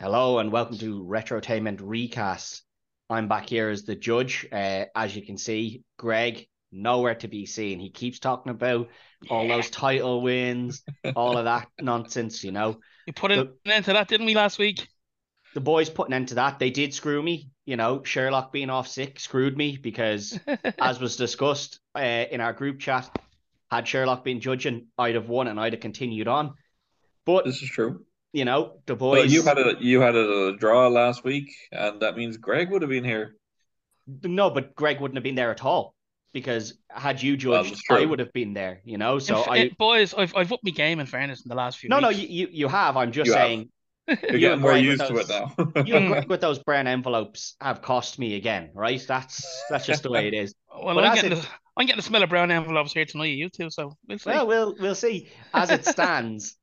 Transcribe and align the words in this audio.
Hello 0.00 0.38
and 0.38 0.50
welcome 0.50 0.78
to 0.78 1.04
Retrotainment 1.04 1.80
Recast. 1.82 2.62
I'm 3.10 3.28
back 3.28 3.50
here 3.50 3.68
as 3.68 3.82
the 3.82 3.94
judge. 3.94 4.48
Uh, 4.50 4.86
as 4.96 5.14
you 5.14 5.20
can 5.20 5.36
see, 5.36 5.82
Greg 5.98 6.46
nowhere 6.72 7.16
to 7.16 7.28
be 7.28 7.44
seen. 7.44 7.78
He 7.78 7.90
keeps 7.90 8.18
talking 8.18 8.50
about 8.50 8.88
all 9.28 9.46
those 9.46 9.68
title 9.68 10.22
wins, 10.22 10.82
all 11.14 11.36
of 11.36 11.44
that 11.44 11.68
nonsense. 11.82 12.42
You 12.42 12.50
know, 12.50 12.80
You 13.06 13.12
put 13.12 13.30
an 13.30 13.50
end 13.66 13.84
to 13.84 13.92
that, 13.92 14.08
didn't 14.08 14.24
we, 14.24 14.34
last 14.34 14.58
week? 14.58 14.88
the 15.52 15.60
boys 15.60 15.90
put 15.90 16.08
an 16.08 16.14
end 16.14 16.28
to 16.28 16.36
that. 16.36 16.58
They 16.58 16.70
did 16.70 16.94
screw 16.94 17.22
me. 17.22 17.50
You 17.66 17.76
know, 17.76 18.02
Sherlock 18.02 18.54
being 18.54 18.70
off 18.70 18.88
sick 18.88 19.20
screwed 19.20 19.54
me 19.54 19.76
because, 19.76 20.40
as 20.78 20.98
was 20.98 21.16
discussed 21.16 21.78
uh, 21.94 22.00
in 22.00 22.40
our 22.40 22.54
group 22.54 22.80
chat, 22.80 23.14
had 23.70 23.86
Sherlock 23.86 24.24
been 24.24 24.40
judging, 24.40 24.86
I'd 24.96 25.16
have 25.16 25.28
won 25.28 25.46
and 25.46 25.60
I'd 25.60 25.74
have 25.74 25.82
continued 25.82 26.26
on. 26.26 26.54
But 27.26 27.44
This 27.44 27.60
is 27.60 27.68
true. 27.68 28.06
You 28.32 28.44
know, 28.44 28.80
the 28.86 28.94
Well, 28.94 29.22
boys. 29.22 29.32
you 29.32 29.42
had 29.42 29.58
a 29.58 29.74
you 29.80 30.00
had 30.00 30.14
a 30.16 30.56
draw 30.56 30.88
last 30.88 31.24
week, 31.24 31.52
and 31.72 32.00
that 32.02 32.16
means 32.16 32.36
Greg 32.36 32.70
would 32.70 32.82
have 32.82 32.90
been 32.90 33.04
here. 33.04 33.34
No, 34.22 34.50
but 34.50 34.74
Greg 34.74 35.00
wouldn't 35.00 35.16
have 35.16 35.24
been 35.24 35.34
there 35.34 35.50
at 35.50 35.64
all 35.64 35.94
because 36.32 36.74
had 36.90 37.22
you 37.22 37.36
judged, 37.36 37.70
that's. 37.70 37.82
I 37.90 38.04
would 38.04 38.18
have 38.18 38.32
been 38.32 38.54
there. 38.54 38.80
You 38.84 38.98
know, 38.98 39.18
so 39.18 39.42
In 39.44 39.50
I. 39.52 39.70
boys, 39.78 40.14
I've 40.14 40.34
I've 40.36 40.52
upped 40.52 40.64
my 40.64 40.70
game 40.70 41.00
in 41.00 41.06
fairness 41.06 41.44
in 41.44 41.48
the 41.48 41.54
last 41.54 41.78
few 41.78 41.88
No, 41.88 41.98
no, 42.00 42.08
weeks. 42.08 42.20
you, 42.20 42.28
you 42.28 42.48
you 42.52 42.68
have. 42.68 42.96
I'm 42.96 43.12
just 43.12 43.28
You 43.28 43.32
have. 43.34 43.42
saying. 43.42 43.68
You're 44.08 44.16
You 44.32 44.38
getting 44.38 44.52
and 44.54 44.62
more 44.62 44.70
Greg 44.72 44.86
with 44.86 44.98
used 44.98 45.06
to 45.06 45.16
it 45.18 45.28
those- 45.28 45.74
now. 45.76 45.82
You 45.86 45.96
and 45.96 46.08
Greg 46.12 46.28
with 46.28 46.40
those 46.40 46.58
brown 46.60 46.86
envelopes 46.88 47.54
have 47.60 47.82
cost 47.82 48.18
me 48.18 48.34
again, 48.36 48.70
right? 48.74 49.04
That's 49.06 49.64
that's 49.70 49.86
just 49.86 50.02
the 50.02 50.10
way 50.10 50.26
it 50.26 50.34
is. 50.34 50.54
well, 50.82 50.94
but 50.94 51.04
I'm 51.04 51.14
getting 51.14 51.32
it- 51.32 51.36
the, 51.36 51.46
I'm 51.76 51.86
getting 51.86 51.98
the 51.98 52.02
smell 52.02 52.22
of 52.22 52.28
brown 52.30 52.50
envelopes 52.50 52.92
here 52.92 53.04
tonight. 53.04 53.26
You 53.36 53.48
too, 53.48 53.70
so 53.70 53.96
we'll 54.08 54.18
see. 54.18 54.30
Well, 54.30 54.46
we'll 54.46 54.74
we'll 54.80 54.94
see. 54.96 55.28
As 55.54 55.70
it 55.70 55.84
stands, 55.86 56.56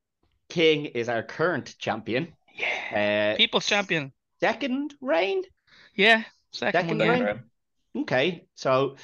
King 0.49 0.85
is 0.85 1.09
our 1.09 1.23
current 1.23 1.75
champion. 1.77 2.33
yeah, 2.55 3.33
Uh, 3.33 3.37
people's 3.37 3.65
champion. 3.65 4.13
second 4.39 4.95
reign. 5.01 5.43
Yeah, 5.95 6.23
second 6.51 6.81
Second 6.81 6.99
one 6.99 7.07
round? 7.09 7.21
there. 7.21 7.33
Well, 7.93 8.03
Okay, 8.03 8.45
so 8.55 8.95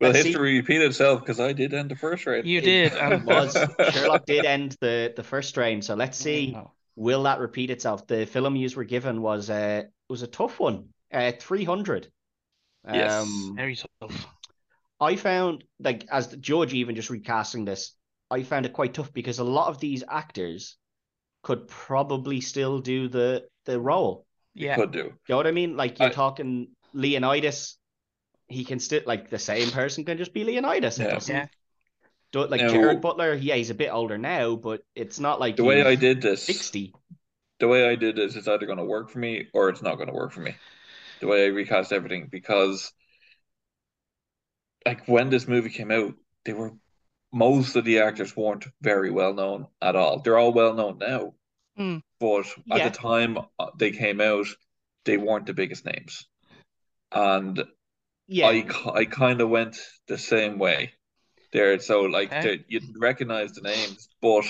let's 0.00 0.18
see. 0.22 0.28
history 0.28 0.56
repeated 0.58 0.86
itself 0.90 1.20
because 1.20 1.40
I 1.40 1.52
did 1.52 1.74
end 1.74 1.90
the 1.90 1.96
first 1.96 2.26
reign. 2.26 2.46
You 2.46 2.60
did, 2.60 2.92
It 2.92 2.98
and 2.98 3.24
was 3.26 3.56
Sherlock 3.92 4.24
did 4.26 4.44
end 4.46 4.76
the 4.80 5.12
the 5.14 5.22
first 5.22 5.56
reign. 5.56 5.82
So 5.82 5.94
let's 5.94 6.16
see. 6.18 6.54
Oh, 6.56 6.72
Will 6.96 7.22
that 7.24 7.38
repeat 7.40 7.70
itself? 7.70 8.06
The 8.06 8.26
film 8.26 8.56
you 8.56 8.68
were 8.76 8.84
given 8.84 9.22
was 9.22 9.48
uh 9.50 9.84
was 10.08 10.22
a 10.22 10.26
tough 10.26 10.58
one. 10.60 10.88
Uh, 11.12 11.32
three 11.38 11.64
hundred. 11.64 12.10
Yes. 12.90 13.12
Um, 13.12 13.54
very 13.56 13.76
tough. 13.76 14.26
I 15.00 15.16
found 15.16 15.64
like 15.78 16.06
as 16.10 16.28
the 16.28 16.36
judge 16.38 16.72
even 16.74 16.94
just 16.96 17.10
recasting 17.10 17.64
this, 17.64 17.94
I 18.30 18.42
found 18.42 18.66
it 18.66 18.72
quite 18.72 18.94
tough 18.94 19.12
because 19.12 19.38
a 19.38 19.44
lot 19.44 19.68
of 19.68 19.78
these 19.80 20.02
actors 20.08 20.76
could 21.42 21.68
probably 21.68 22.40
still 22.40 22.80
do 22.80 23.08
the 23.08 23.46
the 23.64 23.78
role. 23.80 24.26
Yeah, 24.54 24.74
Could 24.76 24.90
do. 24.92 24.98
You 24.98 25.12
know 25.28 25.36
what 25.36 25.46
I 25.46 25.52
mean? 25.52 25.76
Like 25.76 25.98
you're 25.98 26.08
I- 26.08 26.12
talking 26.12 26.68
Leonidas, 26.92 27.78
he 28.48 28.64
can 28.64 28.80
still 28.80 29.02
like 29.06 29.30
the 29.30 29.38
same 29.38 29.70
person 29.70 30.04
can 30.04 30.18
just 30.18 30.34
be 30.34 30.44
Leonidas. 30.44 30.98
It 30.98 31.04
Yeah. 31.04 31.20
yeah. 31.34 31.46
do 32.32 32.46
like 32.46 32.60
Now- 32.60 32.70
Gerard 32.72 33.00
Butler. 33.00 33.34
Yeah, 33.34 33.54
he's 33.54 33.70
a 33.70 33.74
bit 33.74 33.90
older 33.92 34.18
now, 34.18 34.56
but 34.56 34.82
it's 34.94 35.18
not 35.20 35.40
like 35.40 35.56
The 35.56 35.64
way 35.64 35.82
I 35.82 35.94
did 35.94 36.20
this, 36.20 36.42
sixty. 36.44 36.92
the 37.58 37.68
way 37.68 37.88
I 37.88 37.94
did 37.94 38.16
this 38.16 38.36
is 38.36 38.48
either 38.48 38.66
going 38.66 38.78
to 38.78 38.84
work 38.84 39.10
for 39.10 39.18
me 39.18 39.48
or 39.52 39.68
it's 39.68 39.82
not 39.82 39.96
going 39.96 40.08
to 40.08 40.14
work 40.14 40.32
for 40.32 40.40
me. 40.40 40.54
The 41.20 41.26
way 41.26 41.44
I 41.44 41.48
recast 41.48 41.92
everything 41.92 42.28
because, 42.30 42.92
like 44.86 45.06
when 45.06 45.30
this 45.30 45.46
movie 45.46 45.70
came 45.70 45.90
out, 45.90 46.14
they 46.44 46.52
were 46.54 46.72
most 47.32 47.76
of 47.76 47.84
the 47.84 48.00
actors 48.00 48.36
weren't 48.36 48.66
very 48.80 49.10
well 49.10 49.34
known 49.34 49.66
at 49.82 49.96
all. 49.96 50.20
They're 50.20 50.38
all 50.38 50.52
well 50.52 50.74
known 50.74 50.98
now, 50.98 51.34
Hmm. 51.76 51.98
but 52.20 52.46
at 52.70 52.82
the 52.82 52.90
time 52.90 53.38
uh, 53.58 53.70
they 53.78 53.92
came 53.92 54.20
out, 54.20 54.46
they 55.04 55.16
weren't 55.18 55.46
the 55.46 55.54
biggest 55.54 55.84
names, 55.86 56.26
and 57.12 57.64
Yeah, 58.28 58.48
I 58.48 58.66
I 58.94 59.04
kind 59.06 59.40
of 59.40 59.50
went 59.50 59.78
the 60.08 60.18
same 60.18 60.58
way 60.58 60.94
there. 61.52 61.78
So 61.80 62.02
like 62.02 62.32
Okay. 62.32 62.64
you 62.68 62.80
recognize 62.98 63.52
the 63.54 63.62
names, 63.62 64.08
but 64.22 64.44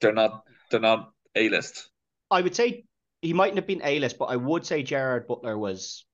they're 0.00 0.12
not 0.14 0.44
they're 0.70 0.80
not 0.80 1.12
A 1.36 1.48
list. 1.48 1.90
I 2.32 2.40
would 2.42 2.56
say 2.56 2.84
he 3.20 3.32
mightn't 3.32 3.58
have 3.58 3.66
been 3.68 3.82
A-list, 3.84 4.18
but 4.18 4.24
I 4.26 4.34
would 4.36 4.66
say 4.66 4.82
Gerard 4.82 5.28
Butler 5.28 5.56
was 5.56 6.04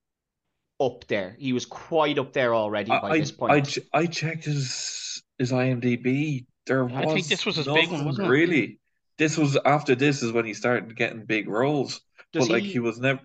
up 0.81 1.07
there. 1.09 1.37
He 1.39 1.53
was 1.53 1.67
quite 1.67 2.19
up 2.19 2.33
there 2.35 2.55
already 2.55 2.97
by 2.99 3.11
I, 3.11 3.17
this 3.17 3.33
point. 3.33 3.55
I, 3.55 3.63
I 3.93 4.07
checked 4.07 4.45
his 4.45 4.93
his 5.39 5.53
IMDb. 5.53 6.47
There 6.67 6.89
I 6.91 7.05
was 7.05 7.15
think 7.15 7.27
this 7.29 7.47
was 7.47 7.57
his 7.57 7.67
big 7.67 7.75
one, 7.91 7.93
nothing 7.93 8.05
wasn't 8.07 8.27
it? 8.27 8.31
really. 8.31 8.81
This 9.17 9.37
was 9.39 9.57
after 9.65 9.95
this 9.95 10.23
is 10.23 10.33
when 10.33 10.45
he 10.45 10.55
started 10.55 10.95
getting 10.97 11.25
big 11.25 11.49
roles. 11.49 12.01
Does 12.33 12.47
but 12.49 12.55
like 12.55 12.63
he- 12.63 12.73
he 12.73 12.79
was 12.79 13.01
never 13.01 13.21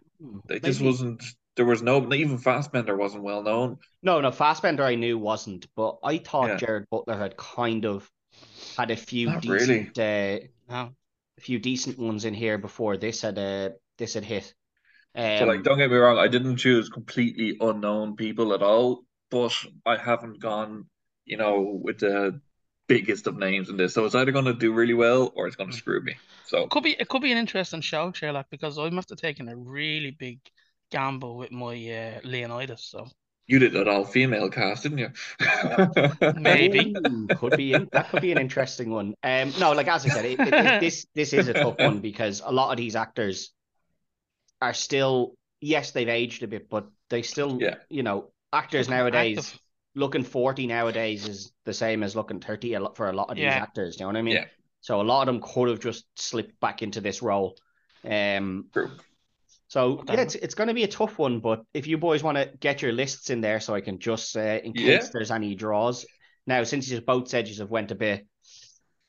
like 0.50 0.62
this 0.62 0.80
wasn't 0.80 1.22
there 1.56 1.66
was 1.66 1.84
no 1.84 2.12
even 2.14 2.38
Fassbender 2.40 2.96
wasn't 2.96 3.24
well 3.24 3.44
known. 3.44 3.78
No, 4.02 4.20
no, 4.22 4.32
Fassbender 4.32 4.84
I 4.84 4.96
knew 4.96 5.18
wasn't, 5.20 5.68
but 5.76 5.98
I 6.04 6.18
thought 6.18 6.48
Yeah. 6.50 6.58
Gerard 6.58 6.88
Butler 6.90 7.18
had 7.18 7.38
kind 7.38 7.86
of 7.86 8.10
had 8.78 8.90
a 8.90 8.96
few 8.96 9.28
Not 9.28 9.46
really. 9.46 9.90
decent 9.92 10.00
uh, 10.00 10.48
No. 10.70 10.92
a 11.38 11.42
few 11.42 11.60
decent 11.60 12.00
ones 12.00 12.26
in 12.26 12.34
here 12.34 12.58
before 12.58 12.98
this 12.98 13.22
had 13.22 13.38
uh, 13.38 13.70
this 13.98 14.14
had 14.16 14.26
hit. 14.26 14.54
Um, 15.16 15.40
So 15.40 15.46
like 15.46 15.64
don't 15.64 15.78
get 15.78 15.92
me 15.92 15.98
wrong, 15.98 16.18
I 16.18 16.28
didn't 16.28 16.58
choose 16.58 16.90
completely 16.90 17.56
unknown 17.60 18.16
people 18.16 18.54
at 18.54 18.64
all, 18.64 19.04
but 19.30 19.54
I 19.86 19.98
haven't 19.98 20.40
gone, 20.42 20.88
you 21.26 21.38
know, 21.38 21.62
with 21.84 22.00
the 22.00 22.40
biggest 22.88 23.28
of 23.28 23.38
names 23.38 23.70
in 23.70 23.78
this. 23.78 23.94
So 23.94 24.06
it's 24.06 24.16
either 24.16 24.32
gonna 24.32 24.54
do 24.54 24.74
really 24.74 24.94
well 24.94 25.32
or 25.36 25.48
it's 25.48 25.56
Hmm. 25.58 25.62
gonna 25.64 25.74
screw 25.74 26.02
me. 26.02 26.16
So 26.44 26.64
it 26.64 26.70
Could 26.70 26.84
be 26.84 26.92
it 27.00 27.08
could 27.10 27.22
be 27.22 27.32
an 27.32 27.38
interesting 27.38 27.82
show, 27.82 28.12
Sherlock, 28.12 28.48
because 28.50 28.78
I 28.78 28.90
must 28.90 29.10
have 29.10 29.20
taken 29.20 29.48
a 29.50 29.56
really 29.56 30.12
big 30.12 30.40
gamble 30.92 31.38
with 31.38 31.52
my 31.52 31.74
uh, 31.74 32.20
Leonidas. 32.24 32.84
So 32.84 33.08
you 33.48 33.60
did 33.60 33.74
that 33.74 33.88
all 33.88 34.06
female 34.06 34.50
cast, 34.50 34.84
didn't 34.84 35.00
you? 35.00 35.10
Maybe. 36.34 36.96
Ooh, 36.98 37.30
could 37.34 37.56
be 37.56 37.90
that 37.94 38.10
could 38.10 38.22
be 38.22 38.32
an 38.32 38.38
interesting 38.40 38.90
one. 38.90 39.14
Um, 39.24 39.54
no, 39.60 39.72
like 39.74 39.88
as 39.88 40.06
I 40.06 40.10
said, 40.10 40.26
it, 40.26 40.40
it, 40.46 40.56
it- 40.60 40.80
this 40.80 41.06
this 41.14 41.34
is 41.34 41.48
a 41.48 41.54
tough 41.54 41.80
one 41.80 42.00
because 42.00 42.42
a 42.44 42.52
lot 42.52 42.72
of 42.72 42.78
these 42.78 42.96
actors 42.96 43.52
are 44.62 44.74
still 44.74 45.36
yes, 45.62 45.92
they've 45.92 46.10
aged 46.10 46.44
a 46.44 46.48
bit, 46.48 46.70
but 46.70 46.88
they 47.10 47.22
still, 47.22 47.60
Yeah. 47.62 47.76
you 47.90 48.04
know, 48.04 48.32
actors 48.52 48.90
nowadays 48.90 49.38
active. 49.38 49.60
Looking 49.96 50.24
forty 50.24 50.68
nowadays 50.68 51.28
is 51.28 51.52
the 51.66 51.74
same 51.74 52.04
as 52.04 52.16
looking 52.16 52.40
thirty 52.40 52.76
for 52.96 53.10
a 53.10 53.14
lot 53.14 53.30
of 53.30 53.36
these 53.36 53.44
Yeah. 53.44 53.62
actors. 53.62 54.00
You 54.00 54.04
know 54.04 54.08
what 54.08 54.18
I 54.18 54.22
mean? 54.22 54.36
Yeah. 54.36 54.46
So 54.82 55.00
a 55.00 55.04
lot 55.04 55.28
of 55.28 55.34
them 55.34 55.42
could 55.42 55.70
have 55.70 55.80
just 55.80 56.06
slipped 56.16 56.60
back 56.60 56.82
into 56.82 57.00
this 57.02 57.22
role. 57.22 57.56
Um, 58.04 58.68
True. 58.74 58.92
so 59.68 59.96
But 59.96 60.18
yeah, 60.18 60.24
it's 60.24 60.36
it's 60.36 60.56
going 60.56 60.68
to 60.68 60.74
be 60.74 60.84
a 60.84 60.88
tough 60.88 61.18
one. 61.18 61.40
But 61.40 61.64
if 61.74 61.88
you 61.88 61.98
boys 61.98 62.24
want 62.24 62.38
to 62.38 62.52
get 62.60 62.82
your 62.82 62.92
lists 62.92 63.30
in 63.30 63.42
there, 63.42 63.60
so 63.60 63.74
I 63.76 63.82
can 63.82 64.00
just 64.00 64.36
uh, 64.36 64.60
in 64.64 64.74
Yeah. 64.76 64.98
case 65.00 65.10
there's 65.10 65.32
any 65.32 65.56
draws. 65.56 66.06
Now, 66.46 66.64
since 66.64 66.90
you 66.90 67.00
both 67.00 67.34
edges 67.34 67.60
have 67.60 67.70
went 67.72 67.92
a 67.92 67.96
bit 67.96 68.28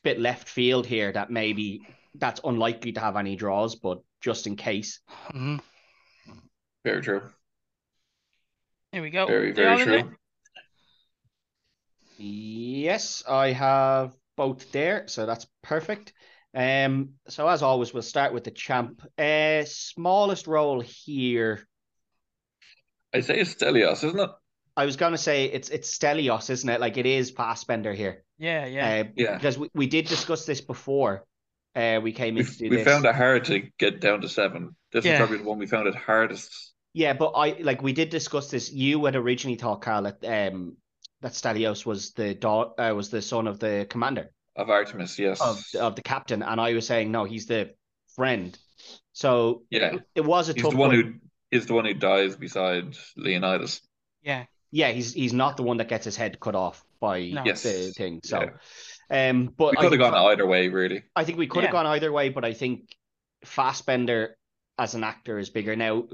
bit 0.02 0.20
left 0.20 0.48
field 0.48 0.86
here, 0.86 1.10
that 1.12 1.30
maybe 1.30 1.80
that's 2.14 2.40
unlikely 2.44 2.92
to 2.92 3.00
have 3.00 3.16
any 3.16 3.34
draws, 3.34 3.74
but 3.74 3.98
just 4.20 4.46
in 4.46 4.54
case. 4.54 5.00
Mhm. 5.32 5.60
Very 6.84 7.02
true. 7.02 7.22
Here 8.92 9.02
we 9.02 9.10
go. 9.10 9.26
Very, 9.26 9.52
very 9.52 9.82
true. 9.82 10.16
Yes, 12.18 13.24
I 13.28 13.52
have 13.52 14.14
both 14.36 14.70
there, 14.72 15.08
so 15.08 15.26
that's 15.26 15.46
perfect. 15.62 16.12
Um, 16.54 17.10
so 17.28 17.48
as 17.48 17.62
always, 17.62 17.92
we'll 17.92 18.02
start 18.02 18.32
with 18.32 18.44
the 18.44 18.50
champ. 18.50 19.02
Uh, 19.18 19.64
smallest 19.64 20.46
role 20.46 20.80
here. 20.80 21.66
I 23.12 23.20
say 23.20 23.38
it's 23.40 23.54
Stelios, 23.54 24.04
isn't 24.04 24.18
it? 24.20 24.30
I 24.76 24.86
was 24.86 24.96
gonna 24.96 25.18
say 25.18 25.46
it's 25.46 25.68
it's 25.68 25.96
Stelios, 25.96 26.50
isn't 26.50 26.68
it? 26.68 26.80
Like 26.80 26.96
it 26.96 27.06
is 27.06 27.30
Fassbender 27.30 27.92
here. 27.92 28.24
Yeah, 28.38 28.66
yeah. 28.66 28.88
Uh, 28.88 29.10
Yeah. 29.16 29.34
because 29.36 29.58
we, 29.58 29.68
we 29.74 29.86
did 29.86 30.06
discuss 30.06 30.46
this 30.46 30.60
before. 30.60 31.24
Uh, 31.76 32.00
we 32.02 32.12
came 32.12 32.34
We, 32.34 32.40
in 32.40 32.46
to 32.46 32.68
we 32.68 32.84
found 32.84 33.04
it 33.04 33.14
hard 33.14 33.44
to 33.46 33.62
get 33.78 34.00
down 34.00 34.20
to 34.20 34.28
seven. 34.28 34.76
This 34.92 35.04
Yeah. 35.04 35.12
is 35.12 35.18
probably 35.18 35.38
the 35.38 35.44
one 35.44 35.58
we 35.58 35.66
found 35.66 35.88
it 35.88 35.94
hardest. 35.94 36.72
Yeah, 36.92 37.12
but 37.12 37.32
I 37.32 37.56
like 37.60 37.82
we 37.82 37.92
did 37.92 38.10
discuss 38.10 38.50
this. 38.50 38.72
You 38.72 39.04
had 39.04 39.16
originally 39.16 39.56
thought, 39.56 39.82
Carl, 39.82 40.02
that 40.04 40.24
um 40.24 40.76
that 41.24 41.32
Stelios 41.32 41.86
was 41.86 42.12
the 42.12 42.34
da- 42.34 42.72
uh, 42.78 42.92
was 42.94 43.08
the 43.08 43.22
son 43.22 43.48
of 43.48 43.58
the 43.58 43.86
commander 43.88 44.30
Of 44.56 44.68
Artemis, 44.68 45.18
yes. 45.18 45.40
of 45.40 45.64
of 45.80 45.96
the 45.96 46.02
captain, 46.02 46.42
and 46.42 46.60
I 46.60 46.74
was 46.74 46.86
saying 46.86 47.10
no, 47.10 47.24
he's 47.24 47.46
the 47.46 47.74
friend. 48.14 48.56
So 49.12 49.62
Yeah. 49.70 49.94
it, 49.94 50.02
it 50.14 50.24
was 50.24 50.50
a 50.50 50.52
He's 50.52 50.62
tough 50.62 50.72
the 50.72 50.78
one 50.78 50.90
one. 50.90 50.96
who 51.00 51.14
is 51.50 51.66
the 51.66 51.72
one 51.74 51.86
who 51.86 51.94
dies 51.94 52.36
beside 52.36 52.96
Leonidas. 53.16 53.80
yeah. 54.22 54.44
Yeah, 54.70 54.90
he's 54.90 55.14
he's 55.14 55.32
not 55.32 55.56
the 55.56 55.62
one 55.62 55.76
that 55.78 55.88
gets 55.88 56.04
his 56.04 56.16
head 56.16 56.38
cut 56.40 56.56
off 56.56 56.84
by 57.00 57.30
No. 57.30 57.42
Yes. 57.46 57.62
the 57.62 57.92
thing. 57.96 58.20
So, 58.24 58.38
Yeah. 59.10 59.30
um, 59.30 59.46
but 59.56 59.70
We 59.70 59.76
could 59.76 59.92
have 59.92 60.00
gone 60.00 60.14
either 60.32 60.46
way, 60.46 60.68
really. 60.68 61.04
I 61.14 61.24
think 61.24 61.38
we 61.38 61.46
could 61.46 61.62
have 61.62 61.72
Yeah. 61.72 61.78
gone 61.82 61.86
either 61.86 62.10
way, 62.12 62.28
but 62.30 62.44
I 62.44 62.52
think 62.54 62.94
Fassbender 63.44 64.36
as 64.78 64.94
an 64.94 65.04
actor 65.04 65.38
is 65.38 65.50
bigger. 65.50 65.76
Now, 65.76 66.08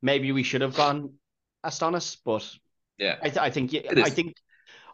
maybe 0.00 0.32
we 0.32 0.42
should 0.42 0.62
have 0.62 0.74
gone 0.74 1.18
Astinos, 1.64 2.16
but 2.24 2.44
Yeah. 2.98 3.16
I, 3.22 3.28
th- 3.28 3.38
I 3.48 3.50
think 3.50 3.74
It 3.74 3.98
I 3.98 4.08
think 4.10 4.34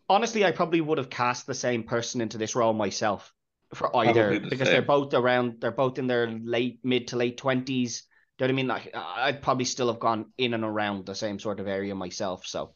honestly, 0.09 0.45
I 0.45 0.53
probably 0.53 0.81
would 0.81 0.99
have 0.99 1.11
cast 1.11 1.47
the 1.47 1.55
same 1.55 1.83
person 1.83 2.21
into 2.21 2.39
this 2.39 2.55
role 2.55 2.73
myself 2.73 3.33
for 3.75 3.95
either 3.97 4.39
the 4.39 4.41
because 4.41 4.69
same. 4.69 4.75
they're 4.75 4.83
both 4.83 5.15
around. 5.15 5.61
They're 5.61 5.71
both 5.71 5.99
in 5.99 6.07
their 6.07 6.29
late 6.29 6.81
mid 6.83 7.09
to 7.09 7.17
late 7.17 7.37
twenties. 7.37 8.03
Do 8.39 8.45
you 8.45 8.49
know 8.49 8.53
what 8.53 8.55
I 8.55 8.63
mean? 8.63 8.69
Like 8.69 8.95
I'd 8.95 9.43
probably 9.43 9.65
still 9.65 9.89
have 9.89 10.01
gone 10.01 10.33
in 10.39 10.55
and 10.55 10.65
around 10.65 11.07
the 11.07 11.15
same 11.15 11.39
sort 11.39 11.61
of 11.61 11.69
area 11.69 11.95
myself. 11.95 12.47
So, 12.47 12.75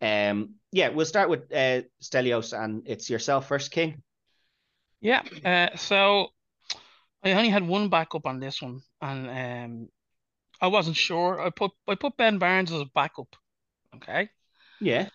um, 0.00 0.54
yeah, 0.72 0.88
we'll 0.88 1.06
start 1.06 1.30
with 1.30 1.52
uh, 1.52 1.82
Stelios, 2.02 2.52
and 2.52 2.82
it's 2.86 3.08
yourself 3.08 3.48
first, 3.48 3.70
King. 3.70 4.02
Yeah. 5.00 5.22
Uh, 5.44 5.76
so 5.76 6.28
I 7.22 7.32
only 7.32 7.50
had 7.50 7.66
one 7.66 7.88
backup 7.88 8.26
on 8.26 8.40
this 8.40 8.60
one, 8.60 8.80
and 9.00 9.28
um, 9.28 9.88
I 10.60 10.68
wasn't 10.68 10.96
sure. 10.96 11.40
I 11.40 11.50
put 11.50 11.72
I 11.86 11.94
put 11.94 12.16
Ben 12.16 12.38
Barnes 12.38 12.72
as 12.72 12.80
a 12.80 12.90
backup. 12.94 13.34
Okay. 13.96 14.30
Yeah. 14.80 15.08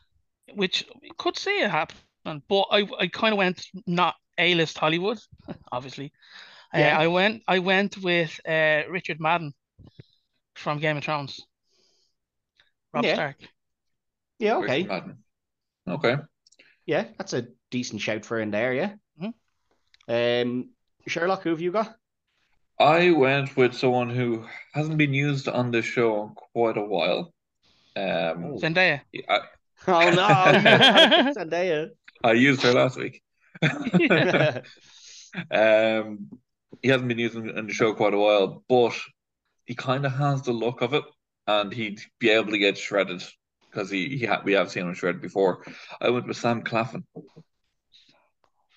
Which 0.56 0.86
could 1.18 1.38
see 1.38 1.62
it 1.62 1.72
happen, 1.72 2.44
but 2.48 2.68
I 2.72 2.88
I 3.00 3.08
kind 3.08 3.34
of 3.34 3.38
went 3.38 3.66
not 3.88 4.16
A 4.38 4.56
list 4.56 4.78
Hollywood, 4.78 5.20
obviously. 5.72 6.12
Yeah. 6.74 6.98
Uh, 6.98 7.02
I 7.02 7.08
went 7.08 7.44
I 7.48 7.60
went 7.60 7.98
with 7.98 8.40
uh, 8.48 8.84
Richard 8.90 9.20
Madden 9.20 9.54
from 10.56 10.80
Game 10.80 10.98
of 10.98 11.04
Thrones. 11.04 11.40
Rob 12.94 13.06
Yeah. 13.06 13.14
Stark. 13.14 13.36
Yeah. 14.40 14.60
Richard 14.60 14.72
Okay. 14.72 14.84
Madden. 14.84 15.24
Okay. 15.88 16.16
Yeah, 16.86 17.06
that's 17.18 17.34
a 17.34 17.48
decent 17.72 18.02
shout 18.02 18.26
for 18.26 18.40
in 18.40 18.52
there. 18.52 18.74
Yeah. 18.74 18.94
Mhm. 19.22 19.34
Um, 20.08 20.70
Sherlock, 21.08 21.44
who 21.44 21.50
have 21.50 21.62
you 21.62 21.72
got? 21.72 21.96
I 22.80 23.12
went 23.12 23.56
with 23.56 23.74
someone 23.76 24.10
who 24.10 24.46
hasn't 24.74 24.98
been 24.98 25.14
used 25.14 25.48
on 25.48 25.72
this 25.72 25.86
show 25.86 26.24
in 26.24 26.30
quite 26.36 26.78
a 26.78 26.84
while. 26.84 27.34
Um. 27.96 28.58
Zendaya. 28.58 29.02
I, 29.30 29.40
Oh 29.88 30.10
no, 30.12 31.34
Zendaya. 31.34 31.90
I 32.24 32.34
used 32.34 32.62
her 32.64 32.74
last 32.74 32.98
week. 32.98 33.22
Um, 35.50 36.30
he 36.84 36.90
hasn't 36.90 37.08
been 37.08 37.18
using 37.18 37.50
in, 37.58 37.66
the 37.68 37.74
show 37.74 37.94
quite 37.96 38.14
a 38.14 38.18
while, 38.20 38.64
but 38.70 38.94
he 39.66 39.74
kind 39.74 40.06
of 40.06 40.12
has 40.14 40.44
the 40.44 40.52
look 40.52 40.82
of 40.82 40.94
it, 40.94 41.04
and 41.48 41.74
he'd 41.74 42.00
be 42.20 42.30
able 42.30 42.52
to 42.52 42.58
get 42.60 42.78
shredded 42.78 43.24
because 43.70 43.90
he, 43.90 44.16
he 44.18 44.26
ha 44.28 44.42
we 44.44 44.54
have 44.54 44.70
seen 44.70 44.84
him 44.88 44.94
shredded 44.94 45.22
before. 45.22 45.66
I 46.00 46.12
went 46.12 46.28
with 46.28 46.38
Sam 46.38 46.62
Claflin. 46.62 47.04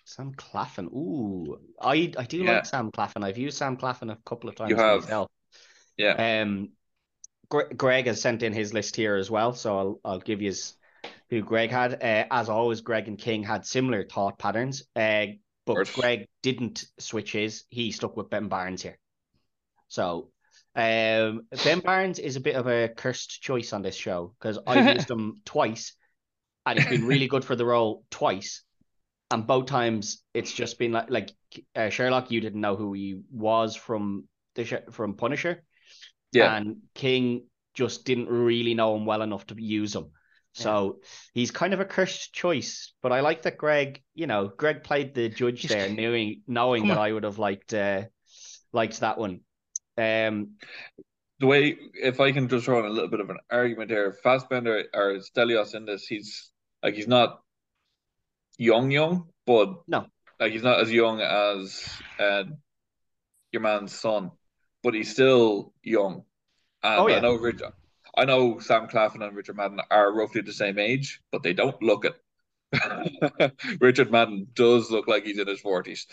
Sam 0.06 0.32
Claflin. 0.34 0.86
Ooh, 0.86 1.58
I 1.80 2.12
I 2.16 2.24
do 2.24 2.38
Yeah. 2.38 2.52
like 2.54 2.66
Sam 2.66 2.90
Claflin. 2.90 3.22
I've 3.24 3.36
used 3.38 3.58
Sam 3.58 3.76
Claflin 3.76 4.10
a 4.10 4.16
couple 4.24 4.48
of 4.48 4.54
times 4.56 4.70
You 4.70 4.76
have. 4.76 5.02
myself. 5.02 5.28
Yeah, 5.98 6.42
Um, 6.42 6.70
Gre- 7.50 7.74
Greg 7.76 8.06
has 8.06 8.20
sent 8.20 8.42
in 8.42 8.52
his 8.54 8.72
list 8.72 8.96
here 8.96 9.16
as 9.16 9.30
well, 9.30 9.52
so 9.52 9.78
I'll 9.78 10.00
I'll 10.04 10.20
give 10.20 10.40
you 10.40 10.48
his, 10.48 10.74
who 11.30 11.42
Greg 11.42 11.70
had. 11.70 11.94
Uh, 11.94 12.26
as 12.30 12.48
always, 12.48 12.80
Greg 12.80 13.08
and 13.08 13.18
King 13.18 13.42
had 13.42 13.66
similar 13.66 14.04
thought 14.04 14.38
patterns. 14.38 14.82
Uh, 14.94 15.26
but. 15.64 15.92
Greg 15.94 16.26
didn't 16.42 16.84
switch 16.98 17.32
his. 17.32 17.64
He 17.68 17.90
stuck 17.90 18.16
with 18.16 18.30
Ben 18.30 18.48
Barnes 18.48 18.82
here. 18.82 18.98
So, 19.88 20.30
um, 20.74 21.42
Ben 21.64 21.80
Barnes 21.80 22.18
is 22.18 22.36
a 22.36 22.40
bit 22.40 22.56
of 22.56 22.66
a 22.66 22.88
cursed 22.88 23.42
choice 23.42 23.72
on 23.72 23.82
this 23.82 23.96
show 23.96 24.34
because 24.38 24.58
I've 24.66 24.86
used 24.96 25.10
him 25.10 25.40
twice, 25.44 25.94
and 26.64 26.78
he's 26.78 26.88
been 26.88 27.06
really 27.06 27.26
good 27.26 27.44
for 27.44 27.56
the 27.56 27.66
role 27.66 28.04
twice. 28.10 28.62
And 29.32 29.44
both 29.44 29.66
times 29.66 30.22
it's 30.34 30.52
just 30.52 30.78
been 30.78 30.92
like 30.92 31.10
like 31.10 31.32
uh, 31.74 31.88
Sherlock, 31.88 32.30
you 32.30 32.40
didn't 32.40 32.60
know 32.60 32.76
who 32.76 32.92
he 32.92 33.22
was 33.32 33.74
from 33.74 34.28
the 34.54 34.64
sh- 34.64 34.74
from 34.92 35.14
Punisher 35.14 35.64
yeah. 36.36 36.56
and 36.56 36.76
King 36.94 37.44
just 37.74 38.04
didn't 38.04 38.28
really 38.28 38.74
know 38.74 38.96
him 38.96 39.06
well 39.06 39.22
enough 39.22 39.46
to 39.46 39.62
use 39.62 39.94
him. 39.94 40.10
So 40.56 41.00
he's 41.34 41.50
kind 41.50 41.74
of 41.74 41.80
a 41.80 41.84
cursed 41.84 42.32
choice, 42.32 42.94
but 43.02 43.12
I 43.12 43.20
like 43.20 43.42
that 43.42 43.58
Greg, 43.58 44.02
you 44.14 44.26
know, 44.26 44.48
Greg 44.48 44.82
played 44.82 45.14
the 45.14 45.28
judge 45.28 45.64
there, 45.64 45.88
knowing 45.90 46.42
knowing 46.46 46.86
that. 46.88 46.98
I 46.98 47.12
would 47.12 47.24
have 47.24 47.38
liked 47.38 47.74
uh 47.74 48.04
liked 48.72 49.00
that 49.00 49.18
one. 49.18 49.40
Um 49.98 50.56
The 51.40 51.46
way, 51.46 51.76
if 51.94 52.20
I 52.20 52.32
can 52.32 52.48
just 52.48 52.64
throw 52.64 52.80
in 52.80 52.86
a 52.86 52.90
little 52.90 53.10
bit 53.10 53.20
of 53.20 53.28
an 53.28 53.38
argument 53.50 53.90
here, 53.90 54.12
Fassbender 54.22 54.84
or 54.94 55.18
Stelios 55.20 55.74
in 55.74 55.84
this, 55.84 56.06
he's 56.06 56.50
like 56.82 56.94
he's 56.94 57.08
not 57.08 57.42
young, 58.58 58.90
young, 58.90 59.28
but 59.46 59.74
No. 59.86 60.06
like 60.40 60.52
he's 60.52 60.62
not 60.62 60.80
as 60.80 60.90
young 60.92 61.20
as 61.20 62.02
uh, 62.18 62.44
your 63.52 63.62
man's 63.62 63.92
son, 63.98 64.30
but 64.82 64.94
he's 64.94 65.10
still 65.12 65.72
young. 65.82 66.24
And 66.82 67.00
Oh, 67.00 67.08
yeah. 67.08 67.16
I 67.16 67.20
know 67.20 67.34
Rich, 67.34 67.60
I 68.16 68.24
know 68.24 68.58
Sam 68.60 68.88
Claflin 68.88 69.22
and 69.22 69.36
Richard 69.36 69.56
Madden 69.56 69.80
are 69.90 70.12
roughly 70.12 70.40
the 70.40 70.52
same 70.52 70.78
age, 70.78 71.20
but 71.30 71.42
they 71.42 71.52
don't 71.52 71.80
look 71.82 72.04
it. 72.06 72.14
Richard 73.80 74.10
Madden 74.10 74.48
does 74.54 74.90
look 74.90 75.06
like 75.06 75.24
he's 75.24 75.38
in 75.38 75.46
his 75.46 75.60
forties. 75.60 76.06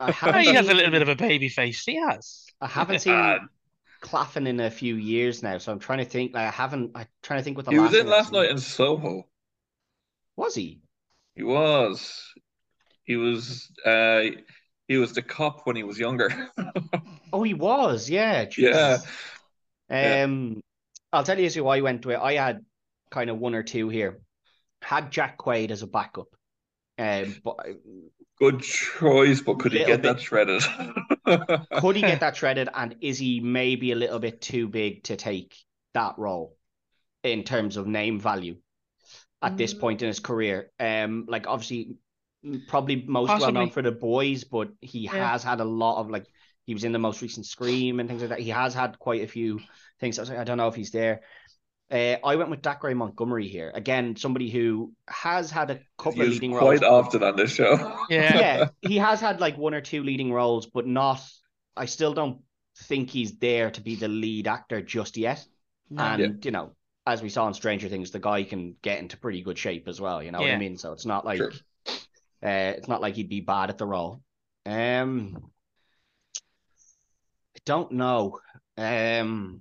I 0.00 0.12
haven't 0.12 0.42
he 0.42 0.54
has 0.54 0.68
a 0.68 0.74
little 0.74 0.90
bit 0.92 1.02
of 1.02 1.08
a 1.08 1.16
baby 1.16 1.48
face. 1.48 1.84
He 1.84 1.96
has. 1.96 2.46
I 2.60 2.66
haven't 2.66 3.00
seen 3.00 3.14
Uh, 3.14 3.38
Claflin 4.00 4.46
in 4.46 4.60
a 4.60 4.70
few 4.70 4.94
years 4.96 5.42
now, 5.42 5.58
so 5.58 5.72
I'm 5.72 5.78
trying 5.80 5.98
to 5.98 6.04
think 6.04 6.34
like 6.34 6.46
I 6.46 6.50
haven't 6.50 6.92
I'm 6.94 7.06
trying 7.22 7.40
to 7.40 7.44
think 7.44 7.56
what 7.56 7.66
the 7.66 7.72
he 7.72 7.78
was 7.78 7.94
in 7.94 8.06
last 8.06 8.30
seen- 8.30 8.40
night 8.40 8.50
in 8.50 8.58
Soho. 8.58 9.26
Was 10.36 10.54
he? 10.54 10.80
He 11.34 11.42
was. 11.42 12.32
He 13.02 13.16
was. 13.16 13.70
Uh, 13.84 14.22
he 14.86 14.96
was 14.98 15.12
the 15.12 15.22
cop 15.22 15.66
when 15.66 15.74
he 15.76 15.82
was 15.84 15.98
younger. 15.98 16.30
Oh, 17.30 17.42
he 17.42 17.52
was, 17.52 18.08
yeah. 18.08 18.40
Yeah. 18.40 18.44
Jesus. 18.46 19.06
Yeah. 19.90 20.22
I'll 21.12 21.24
tell 21.24 21.38
you 21.38 21.50
who 21.50 21.66
I 21.68 21.80
went 21.80 22.04
with. 22.06 22.18
I 22.18 22.34
had 22.34 22.64
kind 23.10 23.30
of 23.30 23.38
one 23.38 23.54
or 23.54 23.62
two 23.62 23.88
here. 23.88 24.20
Had 24.82 25.10
Jack 25.12 25.38
Quaid 25.38 25.70
as 25.70 25.82
a 25.82 25.86
backup. 25.86 26.28
Um, 26.98 27.40
but 27.44 27.58
Good 28.40 28.62
choice, 28.62 29.40
but 29.40 29.58
could 29.60 29.72
he 29.72 29.78
Little 29.78 29.84
get 29.84 30.02
that 30.04 30.20
bit. 30.20 30.20
shredded? 30.20 30.62
could 31.72 31.96
he 31.96 32.04
get 32.04 32.20
that 32.20 32.36
shredded? 32.36 32.68
And 32.72 32.96
is 33.00 33.18
he 33.18 33.40
maybe 33.40 33.92
a 33.92 33.96
little 33.96 34.18
bit 34.18 34.40
too 34.40 34.68
big 34.68 35.04
to 35.04 35.16
take 35.16 35.54
that 35.94 36.18
role 36.18 36.56
in 37.24 37.44
terms 37.44 37.76
of 37.76 37.86
name 37.86 38.20
value 38.20 38.56
at 39.42 39.56
this 39.56 39.74
Mm. 39.74 39.80
point 39.80 40.02
in 40.02 40.08
his 40.08 40.20
career? 40.20 40.70
Um, 40.80 41.26
like 41.28 41.46
obviously, 41.48 41.96
probably 42.66 43.04
most 43.06 43.38
well 43.38 43.52
known 43.52 43.70
for 43.70 43.82
the 43.82 43.92
boys, 43.92 44.44
but 44.44 44.70
he 44.80 45.06
Yeah. 45.10 45.30
has 45.30 45.44
had 45.44 45.60
a 45.60 45.64
lot 45.64 46.00
of 46.00 46.10
like 46.10 46.26
he 46.68 46.74
was 46.74 46.84
in 46.84 46.92
the 46.92 46.98
most 46.98 47.22
recent 47.22 47.46
Scream 47.46 47.98
and 47.98 48.06
things 48.10 48.20
like 48.20 48.28
that. 48.28 48.40
He 48.40 48.50
has 48.50 48.74
had 48.74 48.98
quite 48.98 49.22
a 49.22 49.26
few 49.26 49.58
things. 50.00 50.18
I 50.18 50.22
was 50.22 50.28
like, 50.28 50.38
I 50.38 50.44
don't 50.44 50.58
know 50.58 50.68
if 50.68 50.74
he's 50.74 50.90
there. 50.90 51.22
Uh, 51.90 52.16
I 52.22 52.36
went 52.36 52.50
with 52.50 52.60
Dacre 52.60 52.94
Montgomery 52.94 53.48
here. 53.48 53.72
Again, 53.74 54.16
somebody 54.16 54.50
who 54.50 54.92
has 55.08 55.50
had 55.50 55.70
a 55.70 55.80
couple 55.96 56.20
of 56.20 56.26
Used 56.28 56.32
leading 56.42 56.52
roles. 56.52 56.78
quite 56.80 56.82
often 56.84 57.22
on 57.22 57.36
this 57.36 57.52
show. 57.52 57.74
Yeah. 58.10 58.38
Yeah, 58.38 58.68
he 58.82 58.98
has 58.98 59.18
had 59.18 59.40
like 59.40 59.56
one 59.56 59.72
or 59.72 59.80
two 59.80 60.02
leading 60.02 60.30
roles, 60.30 60.66
but 60.66 60.86
not. 60.86 61.20
I 61.74 61.86
still 61.86 62.12
don't 62.12 62.42
think 62.82 63.08
he's 63.08 63.38
there 63.38 63.70
to 63.70 63.80
be 63.80 63.94
the 63.96 64.08
lead 64.08 64.46
actor 64.46 64.82
just 64.82 65.16
yet. 65.16 65.42
No. 65.88 66.02
And 66.04 66.44
you 66.44 66.50
know, 66.50 66.72
as 67.06 67.22
we 67.22 67.30
saw 67.30 67.48
in 67.48 67.54
Stranger 67.54 67.88
Things, 67.88 68.10
the 68.10 68.18
guy 68.20 68.42
can 68.42 68.74
get 68.82 68.98
into 68.98 69.16
pretty 69.16 69.40
good 69.40 69.56
shape 69.56 69.88
as 69.88 69.98
well. 69.98 70.22
You 70.22 70.32
know 70.32 70.40
what 70.40 70.50
I 70.50 70.58
mean? 70.58 70.76
So 70.76 70.92
it's 70.92 71.06
not 71.06 71.24
like 71.24 71.38
Sure. 71.38 71.52
uh, 72.42 72.74
it's 72.76 72.88
not 72.88 73.00
like 73.00 73.14
he'd 73.14 73.30
be 73.30 73.40
bad 73.40 73.70
at 73.70 73.78
the 73.78 73.86
role. 73.86 74.20
Um, 74.66 75.50
I 77.56 77.60
don't 77.64 77.92
know. 77.92 78.38
Um, 78.76 79.60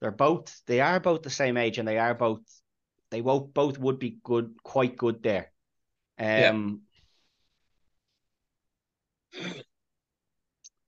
they're 0.00 0.10
both 0.10 0.60
they 0.66 0.80
are 0.80 1.00
both 1.00 1.22
the 1.22 1.30
same 1.30 1.56
age, 1.56 1.78
and 1.78 1.88
they 1.88 1.98
are 1.98 2.14
both 2.14 2.42
they 3.10 3.20
both 3.20 3.52
both 3.54 3.78
would 3.78 3.98
be 3.98 4.18
good, 4.22 4.54
quite 4.62 4.96
good 4.96 5.22
there. 5.22 5.52
Yeah. 6.18 6.50
Um, 6.50 6.82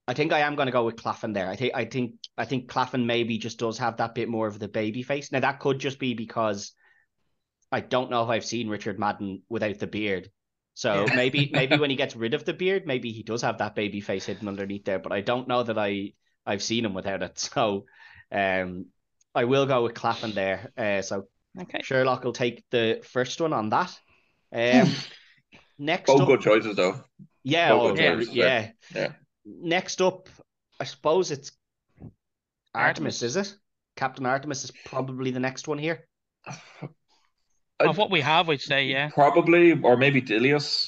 I 0.07 0.15
think 0.15 0.33
I 0.33 0.41
am 0.41 0.57
going 0.57 0.67
to 0.67 0.73
go 0.73 0.85
with 0.85 0.97
Claflin 0.97 1.33
there. 1.33 1.49
I 1.49 1.57
think 1.57 1.73
I 1.75 1.85
think 1.85 2.15
I 2.37 2.45
think 2.45 2.69
Claflin 2.69 3.07
maybe 3.07 3.39
just 3.39 3.59
does 3.59 3.79
have 3.79 3.99
that 3.99 4.15
bit 4.15 4.29
more 4.29 4.49
of 4.49 4.59
the 4.59 4.69
baby 4.69 5.03
face. 5.03 5.31
Now 5.31 5.41
that 5.41 5.61
could 5.61 5.79
just 5.79 5.99
be 5.99 6.15
because 6.15 6.73
I 7.71 7.81
don't 7.81 8.11
know 8.11 8.25
if 8.25 8.29
I've 8.29 8.45
seen 8.45 8.69
Richard 8.69 8.99
Madden 8.99 9.43
without 9.49 9.79
the 9.79 9.87
beard. 9.87 10.31
So 10.81 11.05
Yeah. 11.07 11.15
maybe 11.15 11.51
maybe 11.53 11.77
when 11.77 11.91
he 11.91 11.97
gets 11.97 12.17
rid 12.17 12.33
of 12.35 12.45
the 12.45 12.55
beard, 12.55 12.87
maybe 12.87 13.13
he 13.13 13.23
does 13.23 13.43
have 13.43 13.59
that 13.59 13.75
baby 13.75 14.01
face 14.01 14.25
hidden 14.27 14.49
underneath 14.49 14.85
there. 14.87 14.99
But 14.99 15.13
I 15.13 15.21
don't 15.21 15.47
know 15.47 15.63
that 15.63 15.79
I 15.79 16.15
I've 16.47 16.63
seen 16.63 16.85
him 16.87 16.95
without 16.95 17.23
it. 17.23 17.39
So 17.55 17.85
um, 18.33 18.87
I 19.35 19.45
will 19.45 19.67
go 19.67 19.83
with 19.83 19.95
Claflin 19.95 20.33
there. 20.35 20.73
Uh, 20.77 21.03
so 21.03 21.29
Okay. 21.61 21.83
Sherlock 21.83 22.25
will 22.25 22.33
take 22.33 22.65
the 22.71 23.01
first 23.05 23.41
one 23.41 23.53
on 23.53 23.69
that. 23.71 23.99
Um, 24.53 25.05
next 25.79 26.09
Both 26.09 26.21
up, 26.21 26.29
good 26.29 26.41
choices 26.41 26.77
though. 26.77 27.05
yeah, 27.43 27.73
oh, 27.73 27.93
good 27.93 27.97
yeah, 27.97 28.15
choices 28.17 28.35
yeah. 28.35 28.71
Yeah. 28.95 29.13
Next 29.45 30.01
up, 30.01 30.29
I 30.81 30.85
suppose 30.85 31.31
it's 31.31 31.53
Artemis, 32.75 33.23
Artemis. 33.23 33.23
is 33.23 33.37
it? 33.37 33.55
Captain 33.97 34.27
Artemis 34.27 34.65
is 34.65 34.73
probably 34.73 35.31
the 35.31 35.41
next 35.41 35.69
one 35.69 35.79
here. 35.79 36.09
Of 37.81 37.97
what 37.99 38.11
we 38.11 38.21
have, 38.21 38.49
I'd 38.49 38.61
say, 38.61 38.87
yeah. 38.87 39.09
Probably, 39.09 39.73
or 39.81 39.97
maybe 39.97 40.21
Dilios. 40.21 40.87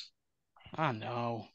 Oh 0.77 0.93
no. 0.93 1.47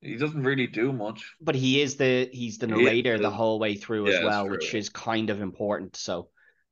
He 0.00 0.16
doesn't 0.16 0.42
really 0.42 0.66
do 0.66 0.92
much. 0.92 1.34
But 1.40 1.54
he 1.54 1.82
is 1.82 1.96
the 1.96 2.28
he's 2.32 2.58
the 2.58 2.66
He 2.66 2.72
narrator 2.72 3.18
the 3.18 3.30
whole 3.30 3.58
way 3.58 3.74
through 3.74 4.08
Yeah, 4.08 4.18
as 4.18 4.24
well, 4.24 4.48
which 4.48 4.74
is 4.74 4.88
kind 4.88 5.28
of 5.28 5.42
important. 5.42 5.96
So, 5.96 6.28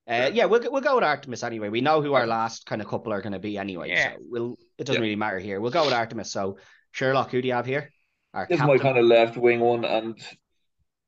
uh, 0.09 0.13
Yeah. 0.15 0.29
yeah, 0.29 0.45
we'll 0.47 0.63
we'll 0.73 0.81
go 0.81 0.95
with 0.95 1.05
Artemis 1.05 1.43
anyway. 1.43 1.69
We 1.69 1.83
know 1.83 2.01
who 2.01 2.15
our 2.15 2.27
last 2.27 2.65
kind 2.65 2.81
of 2.81 2.89
couple 2.89 3.13
are 3.13 3.21
going 3.21 3.35
to 3.35 3.39
be 3.39 3.59
anyway. 3.59 3.91
Yeah. 3.91 4.13
So 4.13 4.19
we'll 4.31 4.59
it 4.79 4.85
doesn't 4.85 5.03
Yeah. 5.03 5.07
really 5.07 5.17
matter 5.17 5.39
here. 5.39 5.61
We'll 5.61 5.71
go 5.71 5.85
with 5.85 5.93
Artemis. 5.93 6.33
So 6.33 6.59
Sherlock, 6.93 7.31
who 7.31 7.43
do 7.43 7.49
you 7.49 7.55
have 7.55 7.67
here? 7.67 7.93
our 8.33 8.47
This 8.49 8.61
is 8.61 8.67
my 8.67 8.79
kind 8.79 8.97
of 8.99 9.05
left 9.05 9.37
wing 9.37 9.61
one, 9.61 9.85
and 9.85 10.19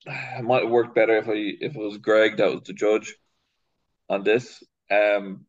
it 0.07 0.45
might 0.45 0.63
have 0.63 0.71
worked 0.71 0.95
better 0.95 1.17
if 1.17 1.29
I 1.29 1.33
if 1.37 1.75
it 1.75 1.79
was 1.79 1.99
Greg 1.99 2.37
that 2.37 2.53
was 2.53 2.63
the 2.65 2.75
judge 2.75 3.15
on 4.09 4.25
this. 4.25 4.63
Um, 4.91 5.47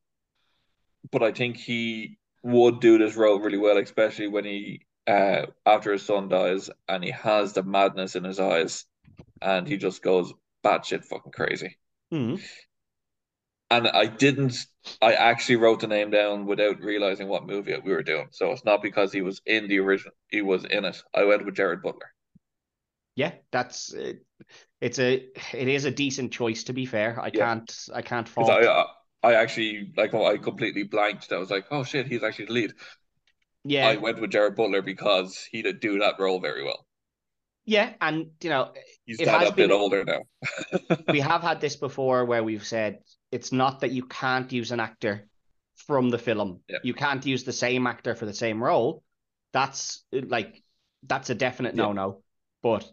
but 1.11 1.23
I 1.23 1.31
think 1.31 1.57
he 1.57 2.17
would 2.43 2.79
do 2.79 2.97
this 2.97 3.15
role 3.15 3.39
really 3.39 3.57
well, 3.57 3.77
especially 3.77 4.27
when 4.27 4.45
he 4.45 4.85
uh 5.07 5.47
after 5.65 5.91
his 5.93 6.03
son 6.05 6.29
dies 6.29 6.69
and 6.87 7.03
he 7.03 7.11
has 7.11 7.53
the 7.53 7.63
madness 7.63 8.15
in 8.15 8.23
his 8.23 8.39
eyes, 8.39 8.85
and 9.41 9.67
he 9.67 9.77
just 9.77 10.03
goes 10.03 10.33
batshit 10.65 11.05
fucking 11.05 11.33
crazy. 11.33 11.77
Mhm. 12.11 12.41
And 13.71 13.87
I 13.87 14.05
didn't. 14.05 14.55
I 15.01 15.13
actually 15.15 15.55
wrote 15.55 15.79
the 15.79 15.87
name 15.87 16.11
down 16.11 16.45
without 16.45 16.79
realizing 16.79 17.27
what 17.27 17.47
movie 17.47 17.75
we 17.83 17.91
were 17.91 18.03
doing. 18.03 18.27
So 18.31 18.51
it's 18.51 18.65
not 18.65 18.83
because 18.83 19.11
he 19.13 19.23
was 19.23 19.41
in 19.47 19.67
the 19.67 19.79
original. 19.79 20.13
He 20.27 20.43
was 20.43 20.63
in 20.65 20.85
it. 20.85 21.01
I 21.13 21.23
went 21.23 21.43
with 21.45 21.55
Gerard 21.55 21.81
Butler. 21.81 22.13
Yeah, 23.15 23.33
that's 23.51 23.93
uh, 23.93 24.13
it's 24.81 24.99
a 24.99 25.13
it 25.53 25.67
is 25.69 25.85
a 25.85 25.91
decent 25.91 26.33
choice 26.33 26.65
to 26.65 26.73
be 26.73 26.85
fair. 26.85 27.19
I 27.21 27.31
Yeah. 27.31 27.39
can't 27.39 27.89
I 27.93 28.03
can't 28.03 28.29
fault. 28.29 28.69
I, 28.69 28.85
I 29.23 29.35
actually 29.35 29.91
like 29.97 30.13
I 30.13 30.37
completely 30.37 30.83
blanked. 30.83 31.31
I 31.31 31.37
was 31.37 31.49
like, 31.51 31.65
oh 31.71 31.83
shit, 31.83 32.07
he's 32.07 32.23
actually 32.23 32.45
the 32.45 32.53
lead. 32.53 32.73
yeah, 33.63 33.87
I 33.87 33.97
went 33.97 34.19
with 34.19 34.31
Gerard 34.31 34.55
Butler 34.55 34.81
because 34.81 35.47
he 35.51 35.61
did 35.61 35.79
do 35.79 35.99
that 35.99 36.19
role 36.19 36.39
very 36.39 36.63
well. 36.63 36.85
yeah, 37.65 37.93
and 38.01 38.31
you 38.41 38.49
know 38.49 38.71
He's 39.05 39.19
It 39.19 39.25
that 39.25 39.41
has 39.41 39.49
a 39.49 39.53
bit 39.53 39.71
older 39.71 40.03
now. 40.05 40.21
we 41.09 41.19
have 41.19 41.41
had 41.41 41.61
this 41.61 41.75
before 41.75 42.25
where 42.25 42.43
we've 42.43 42.65
said 42.65 42.99
it's 43.31 43.51
not 43.51 43.81
that 43.81 43.91
you 43.91 44.03
can't 44.05 44.51
use 44.51 44.71
an 44.71 44.79
actor 44.79 45.27
from 45.75 46.09
the 46.09 46.17
film. 46.17 46.61
Yeah. 46.69 46.77
You 46.83 46.93
can't 46.93 47.25
use 47.25 47.43
the 47.43 47.53
same 47.53 47.87
actor 47.87 48.15
for 48.15 48.25
the 48.25 48.33
same 48.33 48.63
role. 48.63 49.03
That's 49.53 50.03
like 50.11 50.63
that's 51.03 51.29
a 51.29 51.35
definite 51.35 51.75
Yeah. 51.75 51.83
no 51.83 51.93
no. 51.93 52.23
But 52.61 52.89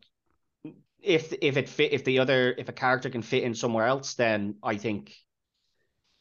if 1.00 1.32
if 1.40 1.56
it 1.56 1.68
fit 1.68 1.92
if 1.92 2.04
the 2.04 2.18
other 2.18 2.54
if 2.56 2.68
a 2.68 2.72
character 2.72 3.10
can 3.10 3.22
fit 3.22 3.42
in 3.44 3.54
somewhere 3.54 3.86
else, 3.86 4.14
then 4.14 4.56
I 4.62 4.76
think 4.76 5.14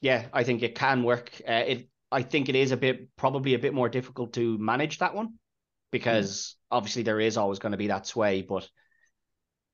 yeah, 0.01 0.27
I 0.34 0.44
think 0.44 0.63
it 0.63 0.75
can 0.75 1.04
work. 1.04 1.32
Uh, 1.48 1.63
it 1.68 1.89
I 2.12 2.22
think 2.24 2.50
it 2.50 2.56
is 2.56 2.72
a 2.72 2.77
bit 2.77 3.16
probably 3.16 3.54
a 3.54 3.60
bit 3.60 3.74
more 3.74 3.89
difficult 3.89 4.34
to 4.34 4.58
manage 4.58 5.00
that 5.00 5.13
one 5.13 5.34
because 5.92 6.56
obviously 6.72 7.04
there 7.04 7.20
is 7.20 7.38
always 7.38 7.60
going 7.60 7.72
to 7.72 7.77
be 7.77 7.88
that 7.88 8.08
sway, 8.08 8.42
but 8.42 8.68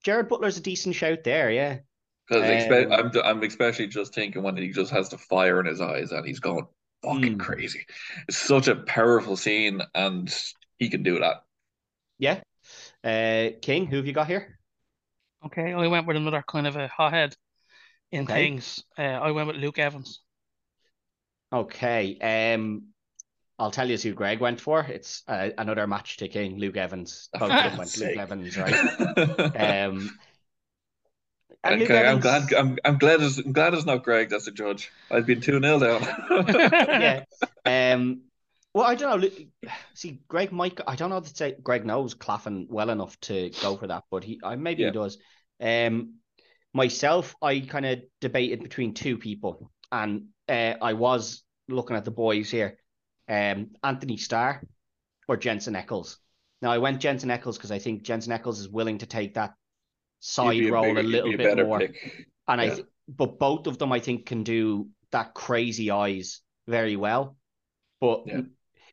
Gerard 0.03 0.29
Butler's 0.29 0.57
a 0.57 0.61
decent 0.61 0.95
shout 0.95 1.23
there, 1.23 1.51
yeah. 1.51 1.79
Because 2.27 2.43
expe- 2.43 2.91
Um, 2.91 3.11
I'm 3.15 3.37
I'm 3.37 3.43
especially 3.43 3.87
just 3.87 4.13
thinking 4.13 4.43
when 4.43 4.57
he 4.57 4.71
just 4.71 4.91
has 4.91 5.09
the 5.09 5.17
fire 5.17 5.59
in 5.59 5.65
his 5.65 5.81
eyes 5.81 6.11
and 6.11 6.25
he's 6.25 6.39
going 6.39 6.65
fucking 7.03 7.37
Mm. 7.37 7.39
crazy. 7.39 7.85
It's 8.27 8.37
such 8.37 8.67
a 8.67 8.75
powerful 8.75 9.35
scene, 9.35 9.81
and 9.93 10.33
he 10.79 10.89
can 10.89 11.03
do 11.03 11.19
that. 11.19 11.43
Yeah. 12.17 12.41
Uh, 13.03 13.49
King, 13.61 13.87
who 13.87 13.97
have 13.97 14.07
you 14.07 14.13
got 14.13 14.27
here? 14.27 14.57
Okay, 15.45 15.73
I 15.73 15.87
went 15.87 16.07
with 16.07 16.15
another 16.15 16.43
kind 16.47 16.65
of 16.67 16.77
a 16.77 16.87
hothead 16.87 17.35
in 18.13 18.27
Okay. 18.27 18.27
things. 18.27 18.85
Uh, 18.97 19.01
I 19.03 19.31
went 19.31 19.47
with 19.47 19.57
Luke 19.57 19.79
Evans. 19.79 20.21
Okay. 21.51 22.17
Um, 22.55 22.87
I'll 23.59 23.71
tell 23.71 23.89
you 23.89 23.97
who 23.97 24.13
Greg 24.13 24.39
went 24.41 24.61
for. 24.61 24.81
It's 24.81 25.23
uh, 25.27 25.51
another 25.57 25.87
match 25.87 26.17
to 26.17 26.27
King, 26.29 26.57
Luke 26.59 26.77
Evans. 26.77 27.29
Both 27.37 27.57
of 27.57 27.63
them 27.63 27.77
went 27.77 27.97
Luke 27.97 28.17
Evans, 28.17 28.57
right? 28.57 28.81
Um, 29.55 30.19
and 31.63 31.79
Luke 31.79 31.91
okay, 31.91 32.05
I'm 32.05 32.19
glad. 32.19 32.53
I'm, 32.53 32.77
I'm 32.85 32.97
glad. 32.97 33.21
It's, 33.21 33.37
I'm 33.37 33.53
glad 33.53 33.73
it's 33.73 33.85
not 33.85 34.03
Greg. 34.03 34.29
That's 34.29 34.47
a 34.47 34.51
judge. 34.51 34.91
I've 35.11 35.25
been 35.25 35.41
two 35.41 35.59
0 35.59 35.79
down. 35.79 36.01
yeah. 36.91 37.23
Um, 37.65 38.23
well, 38.73 38.85
I 38.85 38.95
don't 38.95 39.21
know. 39.21 39.29
See, 39.93 40.21
Greg 40.27 40.51
might. 40.51 40.79
I 40.87 40.95
don't 40.95 41.09
know 41.09 41.19
to 41.19 41.35
say 41.35 41.55
Greg 41.61 41.85
knows 41.85 42.13
Claflin 42.13 42.67
well 42.69 42.89
enough 42.89 43.19
to 43.21 43.51
go 43.59 43.77
for 43.77 43.87
that, 43.87 44.03
but 44.09 44.23
he, 44.23 44.39
I 44.43 44.55
maybe 44.55 44.83
Yeah. 44.83 44.85
he 44.85 44.91
does. 44.91 45.17
Um, 45.59 46.15
myself, 46.73 47.35
I 47.41 47.59
kind 47.61 47.85
of 47.85 47.99
debated 48.21 48.61
between 48.63 48.93
two 48.93 49.17
people, 49.17 49.71
and 49.91 50.25
uh, 50.49 50.73
I 50.81 50.93
was 50.93 51.43
looking 51.67 51.95
at 51.95 52.05
the 52.05 52.11
boys 52.11 52.49
here, 52.49 52.77
um, 53.29 53.71
Antony 53.83 54.17
Starr 54.17 54.63
or 55.27 55.37
Jensen 55.37 55.75
Ackles. 55.75 56.17
Now 56.61 56.71
I 56.71 56.77
went 56.79 56.99
Jensen 56.99 57.29
Ackles 57.29 57.55
because 57.55 57.71
I 57.71 57.79
think 57.79 58.03
Jensen 58.03 58.33
Ackles 58.37 58.59
is 58.59 58.69
willing 58.69 58.97
to 58.99 59.05
take 59.05 59.33
that 59.35 59.53
side 60.19 60.55
He'd 60.55 60.71
role 60.71 60.83
bigger- 60.83 60.99
a 60.99 61.03
little 61.03 61.37
bit 61.37 61.65
more. 61.65 61.79
pick. 61.79 62.27
And 62.47 62.59
I, 62.61 62.69
th- 62.69 62.85
but 63.07 63.39
both 63.39 63.67
of 63.67 63.77
them 63.77 63.91
I 63.91 63.99
think 63.99 64.25
can 64.25 64.43
do 64.43 64.89
that 65.11 65.33
crazy 65.33 65.91
eyes 65.91 66.41
very 66.67 66.95
well. 66.95 67.37
But 68.01 68.23
Yeah. 68.27 68.41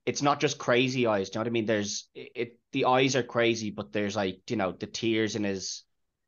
it's 0.07 0.23
not 0.23 0.41
just 0.41 0.59
crazy 0.59 1.07
eyes. 1.07 1.31
Do 1.31 1.39
you 1.39 1.41
know 1.41 1.43
what 1.43 1.51
I 1.51 1.53
mean? 1.53 1.67
There's 1.67 2.09
it. 2.15 2.59
The 2.73 2.85
eyes 2.85 3.17
are 3.17 3.23
crazy, 3.25 3.71
but 3.71 3.93
there's 3.93 4.15
like 4.15 4.41
you 4.49 4.57
know 4.57 4.73
the 4.73 4.87
tears 4.87 5.35
in 5.35 5.45
his. 5.45 5.83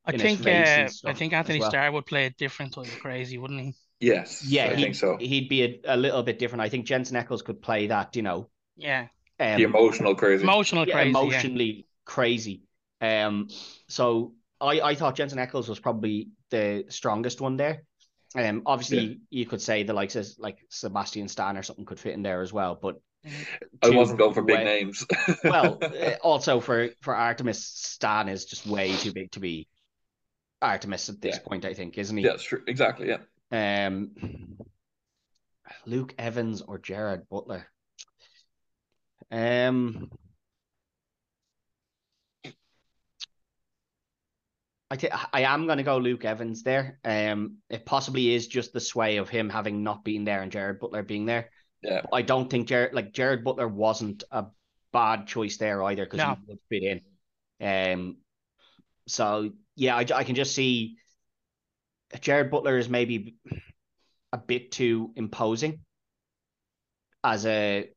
I 0.04 0.16
think 0.16 0.46
uh, 0.46 0.88
I 1.04 1.12
think 1.14 1.32
Antony 1.32 1.60
well. 1.60 1.70
Starr 1.70 1.92
would 1.92 2.06
play 2.06 2.26
it 2.26 2.36
different 2.36 2.74
type 2.74 2.86
of 2.86 2.98
crazy, 3.00 3.38
wouldn't 3.38 3.60
he? 3.60 3.74
Yes. 4.00 4.44
Yeah, 4.44 4.64
I 4.66 4.74
he'd, 4.74 4.82
think 4.82 4.94
so. 4.96 5.16
he'd 5.16 5.48
be 5.48 5.62
a, 5.62 5.80
a 5.94 5.96
little 5.96 6.22
bit 6.24 6.38
different. 6.40 6.62
I 6.62 6.68
think 6.68 6.86
Jensen 6.86 7.16
Ackles 7.16 7.44
could 7.44 7.62
play 7.62 7.86
that. 7.86 8.16
You 8.16 8.22
know, 8.22 8.48
Yeah, 8.76 9.06
um, 9.38 9.56
The 9.56 9.62
emotional 9.62 10.14
crazy. 10.16 10.42
emotional 10.42 10.84
crazy. 10.86 10.96
yeah. 10.98 11.04
emotionally 11.20 11.86
crazy. 12.04 12.62
Um, 13.00 13.48
so 13.88 14.34
I 14.60 14.80
I 14.80 14.94
thought 14.96 15.14
Jensen 15.14 15.38
Ackles 15.38 15.68
was 15.68 15.78
probably 15.78 16.30
the 16.50 16.84
strongest 16.88 17.40
one 17.40 17.56
there. 17.56 17.84
Um, 18.34 18.62
obviously 18.66 19.04
Yeah. 19.06 19.14
you 19.30 19.46
could 19.46 19.60
say 19.62 19.82
the 19.84 19.92
likes 19.92 20.16
of 20.16 20.26
like 20.38 20.58
Sebastian 20.70 21.28
Stan 21.28 21.56
or 21.56 21.62
something 21.62 21.84
could 21.84 22.00
fit 22.00 22.14
in 22.14 22.22
there 22.22 22.40
as 22.42 22.52
well, 22.52 22.74
but 22.80 23.00
I 23.82 23.90
wasn't 23.90 24.18
going 24.18 24.34
for 24.34 24.42
big 24.42 24.56
way- 24.58 24.64
names. 24.64 25.06
well, 25.44 25.78
uh, 25.82 26.14
also 26.22 26.58
for 26.60 26.88
for 27.02 27.14
Artemis, 27.14 27.64
Stan 27.64 28.28
is 28.28 28.46
just 28.46 28.66
way 28.66 28.96
too 28.96 29.12
big 29.12 29.30
to 29.32 29.40
be 29.40 29.68
Artemis 30.62 31.08
at 31.08 31.20
this 31.20 31.36
Yeah. 31.36 31.42
point. 31.48 31.64
I 31.64 31.74
think, 31.74 31.98
isn't 31.98 32.16
he? 32.16 32.24
yeah, 32.24 32.30
that's 32.30 32.42
true. 32.44 32.62
Exactly. 32.66 33.08
Yeah. 33.08 33.86
Um, 33.86 34.12
Luke 35.86 36.14
Evans 36.18 36.62
or 36.62 36.78
Gerard 36.78 37.28
Butler. 37.28 37.66
Um, 39.30 40.10
I 44.90 44.96
think 44.96 45.12
I 45.32 45.42
am 45.42 45.64
going 45.66 45.78
to 45.78 45.84
go 45.84 45.96
Luke 45.96 46.24
Evans 46.24 46.62
there. 46.62 46.98
Um, 47.04 47.56
it 47.70 47.86
possibly 47.86 48.34
is 48.34 48.46
just 48.46 48.74
the 48.74 48.80
sway 48.80 49.16
of 49.16 49.30
him 49.30 49.48
having 49.48 49.82
not 49.82 50.04
been 50.04 50.24
there 50.24 50.42
and 50.42 50.52
Gerard 50.52 50.80
Butler 50.80 51.02
being 51.02 51.24
there. 51.24 51.50
Yeah. 51.82 52.02
I 52.12 52.22
don't 52.22 52.50
think 52.50 52.68
Jared 52.68 52.92
like 52.94 53.12
Gerard 53.12 53.42
Butler 53.42 53.68
wasn't 53.68 54.22
a 54.30 54.46
bad 54.92 55.26
choice 55.26 55.56
there 55.56 55.82
either 55.84 56.04
because 56.04 56.18
No. 56.18 56.34
he 56.34 56.40
would 56.46 56.58
fit 56.68 56.82
in. 56.82 57.00
Um, 57.66 58.16
so 59.08 59.52
yeah, 59.76 59.96
I, 59.96 60.06
I 60.14 60.24
can 60.24 60.34
just 60.34 60.54
see 60.54 60.96
Gerard 62.20 62.50
Butler 62.50 62.78
is 62.78 62.88
maybe 62.88 63.36
a 64.32 64.38
bit 64.38 64.72
too 64.72 65.12
imposing 65.16 65.80
as 67.24 67.46
a 67.46 67.88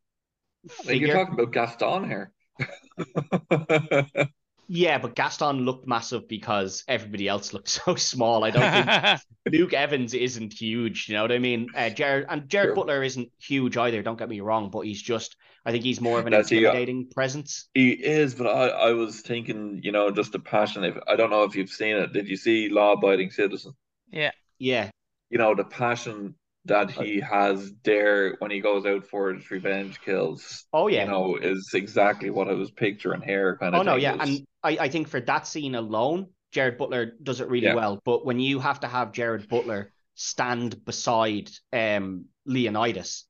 Like 0.86 1.00
you're 1.00 1.14
talking 1.14 1.34
about 1.34 1.52
Gaston 1.52 2.08
here. 2.08 2.32
Yeah, 4.68 4.98
but 4.98 5.16
Gaston 5.16 5.60
looked 5.66 5.88
massive 5.88 6.28
because 6.28 6.84
everybody 6.88 7.28
else 7.28 7.54
looked 7.54 7.70
so 7.86 7.96
small. 7.96 8.44
I 8.44 8.50
don't 8.52 8.72
think 8.72 9.22
Luke 9.60 9.74
Evans 9.74 10.14
isn't 10.14 10.54
huge. 10.54 11.08
You 11.08 11.16
know 11.16 11.22
what 11.22 11.32
I 11.32 11.40
mean? 11.40 11.68
Uh, 11.76 11.90
Jared 11.90 12.26
and 12.30 12.50
Jared 12.50 12.70
True. 12.70 12.76
Butler 12.76 13.04
isn't 13.04 13.30
huge 13.40 13.78
either. 13.78 14.02
Don't 14.02 14.18
get 14.18 14.30
me 14.30 14.42
wrong, 14.42 14.70
but 14.72 14.82
he's 14.82 15.02
just. 15.02 15.36
I 15.68 15.72
think 15.72 15.84
he's 15.84 16.00
more 16.00 16.20
of 16.20 16.26
an 16.28 16.32
That's- 16.32 16.50
he- 16.50 16.58
intimidating 16.58 17.10
presence. 17.10 17.68
He 17.74 17.92
is, 17.92 18.36
but 18.36 18.46
I, 18.48 18.68
I 18.68 18.92
was 18.94 19.22
thinking, 19.22 19.80
you 19.84 19.92
know, 19.92 20.12
just 20.12 20.32
the 20.32 20.40
passion. 20.40 20.84
If 20.84 20.96
I 21.08 21.16
don't 21.16 21.32
know 21.32 21.44
if 21.44 21.56
you've 21.56 21.70
seen 21.72 21.96
it, 21.96 22.14
did 22.14 22.28
you 22.28 22.38
see 22.38 22.70
Law 22.70 22.94
Abiding 22.94 23.32
Citizen? 23.32 23.74
yeah, 24.12 24.32
Yeah, 24.60 24.90
You 25.32 25.40
know, 25.40 25.56
the 25.56 25.64
passion 25.64 26.36
that 26.66 26.92
he 26.92 27.20
has 27.20 27.72
there 27.84 28.36
when 28.40 28.52
he 28.52 28.60
goes 28.60 28.86
out 28.86 29.06
for 29.06 29.34
his 29.34 29.50
revenge 29.52 30.02
kills, 30.02 30.66
Oh 30.74 30.88
yeah. 30.88 31.06
you 31.06 31.12
know, 31.12 31.36
is 31.38 31.72
exactly 31.74 32.30
what 32.30 32.48
I 32.50 32.54
was 32.54 32.72
picturing 32.72 33.22
here. 33.22 33.58
Kind 33.58 33.76
of 33.76 33.82
Oh 33.82 33.84
no, 33.84 33.96
yeah, 33.96 34.14
It 34.14 34.20
was- 34.20 34.30
and 34.30 34.48
I, 34.64 34.78
I 34.82 34.90
think 34.90 35.08
for 35.08 35.22
that 35.22 35.48
scene 35.48 35.76
alone, 35.76 36.28
Gerard 36.52 36.78
Butler 36.78 37.14
does 37.22 37.42
it 37.42 37.50
really 37.50 37.68
Yeah. 37.68 37.76
well. 37.76 38.00
But 38.04 38.26
when 38.26 38.40
you 38.40 38.60
have 38.60 38.80
to 38.82 38.88
have 38.88 39.12
Gerard 39.12 39.48
Butler 39.48 39.92
stand 40.16 40.84
beside 40.86 41.52
um 41.74 42.26
Leonidas, 42.46 43.26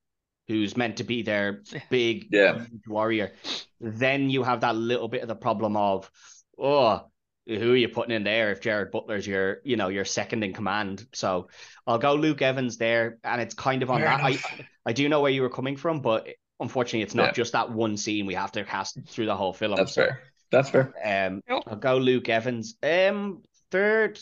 who's 0.48 0.77
meant 0.77 0.98
to 0.98 1.04
be 1.04 1.24
their 1.24 1.63
big 1.89 2.27
Yeah. 2.32 2.65
warrior, 2.88 3.34
then 3.82 4.30
you 4.30 4.44
have 4.44 4.62
that 4.62 4.75
little 4.75 5.08
bit 5.08 5.24
of 5.24 5.27
the 5.27 5.36
problem 5.36 5.75
of, 5.75 6.10
oh, 6.58 7.10
who 7.48 7.74
are 7.74 7.75
you 7.78 7.90
putting 7.90 8.16
in 8.16 8.24
there 8.24 8.52
if 8.52 8.62
Gerard 8.62 8.92
Butler's 8.92 9.25
your, 9.28 9.62
you 9.64 9.75
know, 9.75 9.90
your 9.90 10.06
second 10.06 10.44
in 10.44 10.54
command? 10.54 11.06
So 11.14 11.50
I'll 11.86 11.98
go 12.00 12.16
Luke 12.16 12.42
Evans 12.42 12.78
there, 12.78 13.18
and 13.24 13.42
it's 13.42 13.54
kind 13.54 13.84
of 13.84 13.92
on 13.92 14.00
Fair 14.02 14.10
that. 14.10 14.20
I, 14.22 14.30
enough. 14.30 14.62
I 14.86 14.94
do 14.94 15.08
know 15.10 15.22
where 15.22 15.32
you 15.32 15.42
were 15.42 15.50
coming 15.50 15.78
from, 15.78 16.02
but 16.02 16.28
unfortunately, 16.60 17.02
it's 17.04 17.16
not 17.16 17.28
Yeah. 17.28 17.32
just 17.34 17.54
that 17.54 17.72
one 17.72 17.98
scene. 17.98 18.25
We 18.25 18.34
have 18.36 18.52
to 18.54 18.64
cast 18.64 18.98
through 19.08 19.28
the 19.28 19.36
whole 19.36 19.54
film. 19.54 19.75
That's 19.75 19.94
so, 19.94 20.04
fair. 20.06 20.24
That's 20.52 20.70
fair. 20.70 20.94
Um, 21.04 21.42
Yep. 21.50 21.64
I'll 21.68 21.75
go 21.75 21.98
Luke 21.98 22.30
Evans. 22.30 22.75
Um, 22.82 23.44
third. 23.72 24.20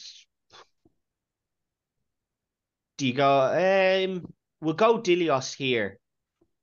Do 2.98 3.08
you 3.08 3.14
go? 3.14 4.06
Um, 4.06 4.34
we'll 4.62 4.74
go 4.76 5.00
Dilios 5.00 5.54
here. 5.56 6.00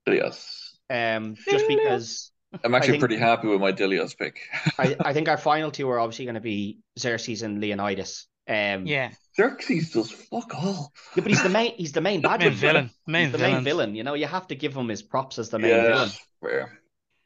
Yes. 0.06 0.76
Um, 0.88 1.36
just 1.36 1.68
because 1.68 2.32
I'm 2.64 2.74
actually 2.74 2.92
think- 2.92 3.00
pretty 3.00 3.16
happy 3.16 3.48
with 3.48 3.60
my 3.60 3.72
Dilios 3.72 4.16
pick. 4.16 4.40
I, 4.78 4.96
I 5.00 5.12
think 5.12 5.28
our 5.28 5.36
final 5.38 5.70
two 5.70 5.88
are 5.90 5.98
obviously 6.00 6.24
going 6.24 6.34
to 6.34 6.40
be 6.40 6.78
Xerxes 6.98 7.42
and 7.42 7.60
Leonidas. 7.60 8.26
Um, 8.48 8.86
Yeah, 8.86 9.10
Xerxes 9.36 9.90
does 9.92 10.10
fuck 10.10 10.52
all. 10.54 10.92
yeah, 11.14 11.22
but 11.22 11.30
he's 11.30 11.42
the 11.42 11.48
main. 11.48 11.74
He's 11.76 11.92
the 11.92 12.00
main 12.00 12.20
bad 12.22 12.40
main 12.40 12.52
villain, 12.52 12.90
main 13.06 13.24
He's 13.26 13.32
the 13.32 13.38
villain. 13.38 13.54
main 13.54 13.64
villain. 13.64 13.94
You 13.94 14.02
know, 14.02 14.14
you 14.14 14.26
have 14.26 14.48
to 14.48 14.54
give 14.56 14.74
him 14.76 14.88
his 14.88 15.02
props 15.02 15.38
as 15.38 15.50
the 15.50 15.58
main 15.58 15.70
yeah, 15.70 15.82
villain. 15.88 16.08
fair. 16.42 16.78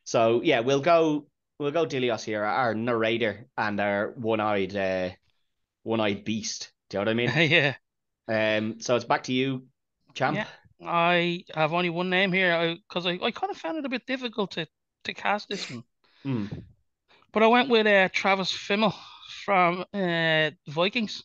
So 0.05 0.43
yeah, 0.43 0.61
we'll 0.61 0.81
go. 0.83 1.27
We'll 1.59 1.71
go 1.71 1.87
Dilios 1.87 2.23
here, 2.25 2.43
our 2.45 2.75
narrator 2.75 3.47
and 3.57 3.81
our 3.81 4.11
one-eyed, 4.17 4.75
uh, 4.77 5.11
one-eyed 5.85 6.25
beast. 6.25 6.73
Do 6.91 6.99
you 6.99 7.05
know 7.05 7.11
what 7.13 7.33
I 7.33 7.39
mean? 7.39 7.51
yeah. 8.29 8.57
Um. 8.59 8.81
So 8.81 8.97
it's 8.97 9.05
back 9.05 9.23
to 9.25 9.33
you, 9.33 9.65
champ. 10.13 10.37
Yeah. 10.37 10.47
I 10.87 11.45
have 11.55 11.73
only 11.73 11.89
one 11.91 12.11
name 12.11 12.33
here 12.33 12.77
because 12.89 13.07
I, 13.07 13.13
I, 13.23 13.31
kind 13.31 13.51
of 13.51 13.57
found 13.57 13.79
it 13.79 13.87
a 13.87 13.89
bit 13.89 14.05
difficult 14.05 14.51
to, 14.53 14.67
to 15.05 15.15
cast 15.15 15.49
this 15.49 15.71
one. 15.71 15.85
Hmm. 16.23 16.47
But 17.33 17.43
I 17.43 17.47
went 17.49 17.69
with 17.69 17.87
uh, 17.87 18.09
Travis 18.13 18.53
Fimmel 18.53 18.95
from 19.45 19.85
uh, 19.93 20.51
Vikings. 20.69 21.23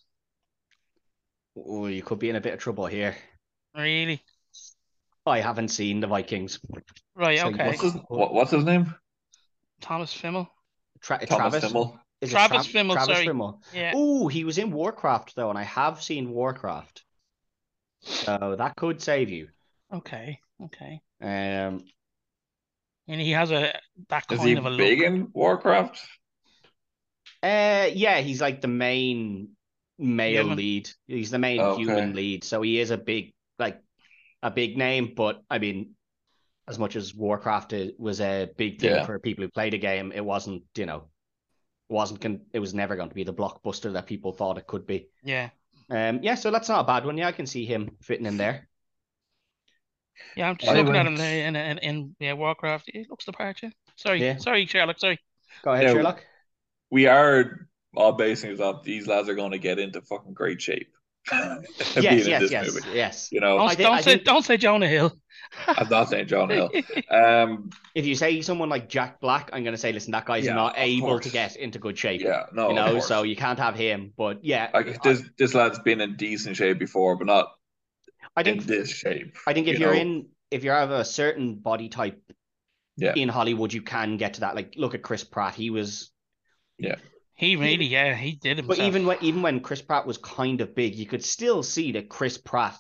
Oh, 1.56 1.88
you 1.88 2.02
could 2.02 2.20
be 2.20 2.30
in 2.30 2.36
a 2.36 2.42
bit 2.42 2.54
of 2.54 2.60
trouble 2.60 2.86
here. 2.86 3.16
Really? 3.76 4.22
I 5.26 5.40
haven't 5.42 5.70
seen 5.70 6.00
the 6.00 6.08
Vikings. 6.08 6.60
Right, 7.16 7.40
So 7.40 7.48
okay. 7.48 7.68
What's 7.68 7.82
his 7.82 7.94
what, 8.08 8.34
What's 8.34 8.52
his 8.52 8.64
name? 8.64 8.96
Thomas 9.82 10.14
Fimmel. 10.14 10.48
Tra- 11.02 11.26
Thomas 11.26 11.52
Travis. 11.60 11.72
Fimmel. 11.72 12.00
Is 12.22 12.32
Travis 12.32 12.66
Tra- 12.66 12.82
Fimmel, 12.82 12.94
Travis 12.94 13.16
sorry. 13.16 13.28
Fimmel. 13.28 13.60
Yeah. 13.74 13.94
Oh, 13.96 14.28
he 14.28 14.44
was 14.44 14.58
in 14.58 14.72
Warcraft 14.72 15.36
though, 15.36 15.50
and 15.50 15.58
I 15.58 15.64
have 15.64 16.02
seen 16.02 16.32
Warcraft. 16.32 17.04
So 18.02 18.56
that 18.58 18.76
could 18.76 19.02
save 19.02 19.30
you. 19.30 19.50
Okay, 19.94 20.40
okay. 20.66 21.02
Um, 21.22 21.84
And 23.10 23.20
he 23.20 23.32
has 23.32 23.52
a 23.52 23.74
that 24.10 24.24
Is 24.32 24.38
kind 24.38 24.50
he 24.50 24.56
of 24.56 24.66
a 24.68 24.78
big 24.78 25.00
look. 25.00 25.08
in 25.08 25.28
Warcraft? 25.34 26.00
uh, 27.44 27.90
yeah, 27.94 28.20
he's 28.20 28.40
like 28.40 28.62
the 28.62 28.68
main 28.68 29.50
male 29.98 30.44
Human. 30.44 30.58
lead. 30.58 30.90
He's 31.08 31.32
the 31.32 31.40
main 31.40 31.60
Okay. 31.60 31.82
human 31.82 32.14
lead, 32.14 32.44
so 32.44 32.62
he 32.62 32.80
is 32.80 32.92
a 32.92 32.98
big, 32.98 33.34
like, 33.58 33.82
a 34.44 34.52
big 34.52 34.78
name. 34.78 35.14
But 35.16 35.42
I 35.50 35.58
mean, 35.60 35.96
as 36.68 36.78
much 36.78 36.96
as 36.96 37.16
Warcraft 37.16 37.74
was 37.98 38.22
a 38.22 38.50
big 38.58 38.80
thing 38.80 38.92
Yeah. 38.92 39.06
for 39.06 39.20
people 39.20 39.44
who 39.44 39.50
played 39.50 39.74
a 39.74 39.78
game, 39.80 40.12
it 40.14 40.24
wasn't, 40.24 40.64
you 40.78 40.86
know, 40.86 41.10
it 41.90 41.94
wasn't. 41.94 42.22
Con- 42.22 42.46
it 42.54 42.60
was 42.60 42.74
never 42.76 42.96
going 42.96 43.10
to 43.10 43.16
be 43.16 43.24
the 43.24 43.34
blockbuster 43.34 43.94
that 43.94 44.06
people 44.06 44.34
thought 44.34 44.58
it 44.60 44.68
could 44.68 44.86
be. 44.86 45.08
Yeah. 45.24 45.50
Um, 45.90 46.20
yeah, 46.22 46.36
so 46.36 46.52
that's 46.52 46.70
not 46.70 46.82
a 46.82 46.88
bad 46.88 47.06
one. 47.06 47.18
Yeah, 47.18 47.28
I 47.28 47.32
can 47.32 47.48
see 47.48 47.66
him 47.66 47.98
fitting 48.02 48.28
in 48.28 48.38
there. 48.38 48.70
Yeah, 50.36 50.50
I'm 50.50 50.58
just 50.58 50.72
I 50.72 50.76
looking 50.76 50.96
at 50.96 51.06
him 51.06 51.16
there 51.16 51.48
in, 51.48 51.56
in, 51.56 51.78
in 51.80 52.16
yeah, 52.20 52.34
Warcraft. 52.34 52.90
He 52.94 53.06
looks 53.10 53.26
the 53.26 53.34
part, 53.34 53.62
yeah. 53.64 53.70
Sorry, 53.96 54.24
Yeah. 54.24 54.38
sorry, 54.38 54.66
Sherlock, 54.66 55.00
sorry. 55.00 55.20
Go 55.64 55.72
ahead, 55.74 55.86
Yeah, 55.88 55.94
Sherlock. 55.94 56.24
We 56.92 57.08
are 57.08 57.68
all 57.96 58.14
basing 58.14 58.52
it 58.52 58.60
off 58.62 58.84
these 58.84 59.08
lads 59.08 59.30
are 59.30 59.36
going 59.36 59.52
to 59.52 59.58
get 59.60 59.80
into 59.80 60.02
fucking 60.02 60.34
great 60.34 60.62
shape. 60.62 60.90
Yes, 62.00 62.28
yes, 62.28 62.50
yes, 62.52 62.74
movie. 62.74 62.88
yes. 62.96 63.30
You 63.32 63.42
know, 63.42 63.58
Don't, 63.58 63.70
I 63.70 63.76
thi- 63.76 63.84
don't 63.84 63.94
I 63.94 64.02
say 64.02 64.12
think- 64.14 64.24
don't 64.24 64.46
say 64.46 64.58
Jonah 64.58 64.88
Hill. 64.88 65.12
I'm 65.68 65.90
not 65.90 66.10
saying 66.10 66.28
Jonah 66.28 66.54
Hill. 66.54 66.70
Um, 67.12 67.70
If 67.96 68.06
you 68.06 68.16
say 68.16 68.42
someone 68.42 68.70
like 68.70 68.88
Jack 68.88 69.20
Black, 69.20 69.50
I'm 69.52 69.64
going 69.64 69.74
to 69.74 69.78
say, 69.80 69.92
listen, 69.92 70.12
that 70.12 70.26
guy's 70.26 70.46
Yeah, 70.46 70.54
not 70.54 70.76
able 70.78 71.08
course. 71.08 71.26
to 71.26 71.32
get 71.32 71.56
into 71.56 71.80
good 71.80 71.98
shape. 71.98 72.22
yeah, 72.22 72.46
no, 72.54 72.70
you 72.70 72.76
know, 72.76 73.00
so 73.00 73.24
you 73.24 73.36
can't 73.36 73.60
have 73.60 73.76
him. 73.76 74.14
But 74.16 74.44
yeah, 74.46 74.70
Like 74.74 75.02
this, 75.04 75.24
this 75.38 75.54
lad's 75.54 75.80
been 75.80 76.02
in 76.02 76.16
decent 76.16 76.56
shape 76.56 76.78
before, 76.80 77.16
but 77.18 77.28
not 77.28 77.48
I 78.40 78.50
in 78.50 78.58
think 78.60 78.66
this 78.66 78.90
shape. 78.90 79.38
I 79.48 79.54
think 79.54 79.68
if 79.68 79.76
you 79.80 79.86
you 79.86 79.92
are 79.92 79.96
know? 79.96 80.02
in 80.02 80.28
if 80.52 80.64
you 80.64 80.72
have 80.72 80.92
a 80.92 81.06
certain 81.06 81.56
body 81.56 81.90
type 81.90 82.20
Yeah. 82.98 83.14
in 83.16 83.30
Hollywood, 83.30 83.72
you 83.74 83.82
can 83.82 84.18
get 84.18 84.36
to 84.36 84.40
that. 84.42 84.56
Like 84.56 84.74
look 84.78 84.96
at 84.96 85.02
Chris 85.04 85.24
Pratt. 85.24 85.56
He 85.56 85.70
was 85.70 86.12
Yeah. 86.78 86.96
He 87.36 87.56
really, 87.56 87.86
yeah, 87.86 88.16
he 88.16 88.34
did 88.34 88.58
himself. 88.58 88.78
but 88.80 88.86
even 88.86 89.06
when 89.06 89.18
even 89.22 89.42
when 89.42 89.60
Chris 89.62 89.82
Pratt 89.82 90.06
was 90.06 90.18
kind 90.18 90.60
of 90.62 90.76
big, 90.76 90.96
you 90.96 91.06
could 91.06 91.24
still 91.24 91.64
see 91.64 91.94
that 91.94 92.10
Chris 92.10 92.38
Pratt 92.38 92.76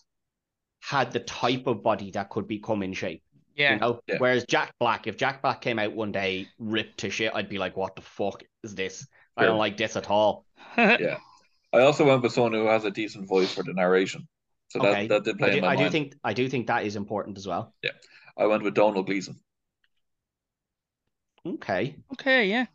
had 0.81 1.11
the 1.11 1.19
type 1.21 1.67
of 1.67 1.81
body 1.83 2.11
that 2.11 2.29
could 2.29 2.47
become 2.47 2.83
in 2.83 2.93
shape. 2.93 3.21
yeah, 3.55 3.73
You 3.73 3.79
know? 3.79 3.99
Yeah. 4.07 4.17
Whereas 4.19 4.45
Jack 4.45 4.73
Black, 4.79 5.07
if 5.07 5.17
Jack 5.17 5.41
Black 5.41 5.59
came 5.61 5.77
out 5.79 5.93
one 5.93 6.11
day 6.13 6.47
ripped 6.57 6.99
to 6.99 7.09
shit, 7.09 7.31
I'd 7.35 7.49
be 7.49 7.57
like, 7.57 7.75
what 7.77 7.95
the 7.95 8.01
fuck 8.01 8.43
is 8.63 8.75
this? 8.75 9.05
I 9.37 9.43
don't 9.43 9.51
Sure. 9.53 9.57
like 9.59 9.75
this 9.77 9.95
at 9.97 10.09
all. 10.09 10.45
Yeah. 10.77 11.17
I 11.73 11.79
also 11.81 12.05
went 12.05 12.23
with 12.23 12.31
someone 12.33 12.53
who 12.53 12.65
has 12.67 12.83
a 12.85 12.91
decent 12.91 13.27
voice 13.27 13.53
for 13.53 13.63
the 13.63 13.73
narration. 13.73 14.27
So 14.69 14.79
Okay. 14.79 14.79
that, 14.79 15.07
that 15.09 15.23
did 15.25 15.37
play 15.37 15.49
I 15.49 15.49
in 15.51 15.59
do, 15.59 15.61
my 15.61 15.67
I 15.67 15.75
do 15.75 15.89
think 15.89 16.15
I 16.23 16.33
do 16.33 16.49
think 16.49 16.67
that 16.67 16.85
is 16.85 16.95
important 16.95 17.37
as 17.37 17.47
well. 17.47 17.73
Yeah. 17.83 17.91
I 18.37 18.45
went 18.45 18.63
with 18.63 18.73
Domhnall 18.75 19.03
Gleeson. 19.03 19.39
Okay. 21.45 21.97
okay, 22.13 22.45
yeah. 22.47 22.67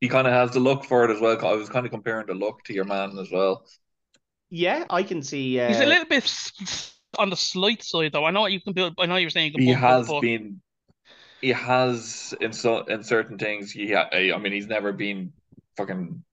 He 0.00 0.08
kind 0.08 0.26
of 0.26 0.32
has 0.32 0.50
the 0.52 0.58
look 0.60 0.84
for 0.84 1.04
it 1.04 1.10
as 1.14 1.20
well. 1.20 1.44
I 1.46 1.52
was 1.54 1.68
kind 1.68 1.86
of 1.86 1.92
comparing 1.92 2.26
the 2.26 2.34
look 2.34 2.64
to 2.64 2.72
your 2.74 2.84
man 2.84 3.16
as 3.18 3.30
well. 3.30 3.64
Yeah, 4.50 4.84
I 4.90 5.02
can 5.02 5.22
see. 5.22 5.60
Uh, 5.60 5.64
He's 5.66 5.80
a 5.80 5.86
little 5.86 6.06
bit 6.06 6.24
s- 6.24 6.52
s- 6.60 7.00
on 7.18 7.30
the 7.30 7.36
slight 7.36 7.82
side, 7.82 8.12
though. 8.12 8.24
I 8.24 8.30
know 8.30 8.46
you 8.46 8.60
can 8.60 8.72
build. 8.72 8.94
I 8.98 9.06
know 9.06 9.16
you 9.16 9.26
were 9.26 9.30
saying 9.30 9.46
you 9.46 9.52
can 9.52 9.62
He 9.62 9.70
bump 9.76 9.82
has 9.82 10.06
but 10.06 10.24
been, 10.24 10.60
he 11.40 11.50
has 11.50 12.34
in 12.40 12.52
so 12.54 12.84
in 12.86 13.02
certain 13.04 13.38
things. 13.38 13.72
He, 13.72 13.92
ha, 13.92 14.08
I 14.12 14.38
mean, 14.38 14.52
he's 14.52 14.68
never 14.68 14.92
been 14.92 15.32
fucking 15.76 16.24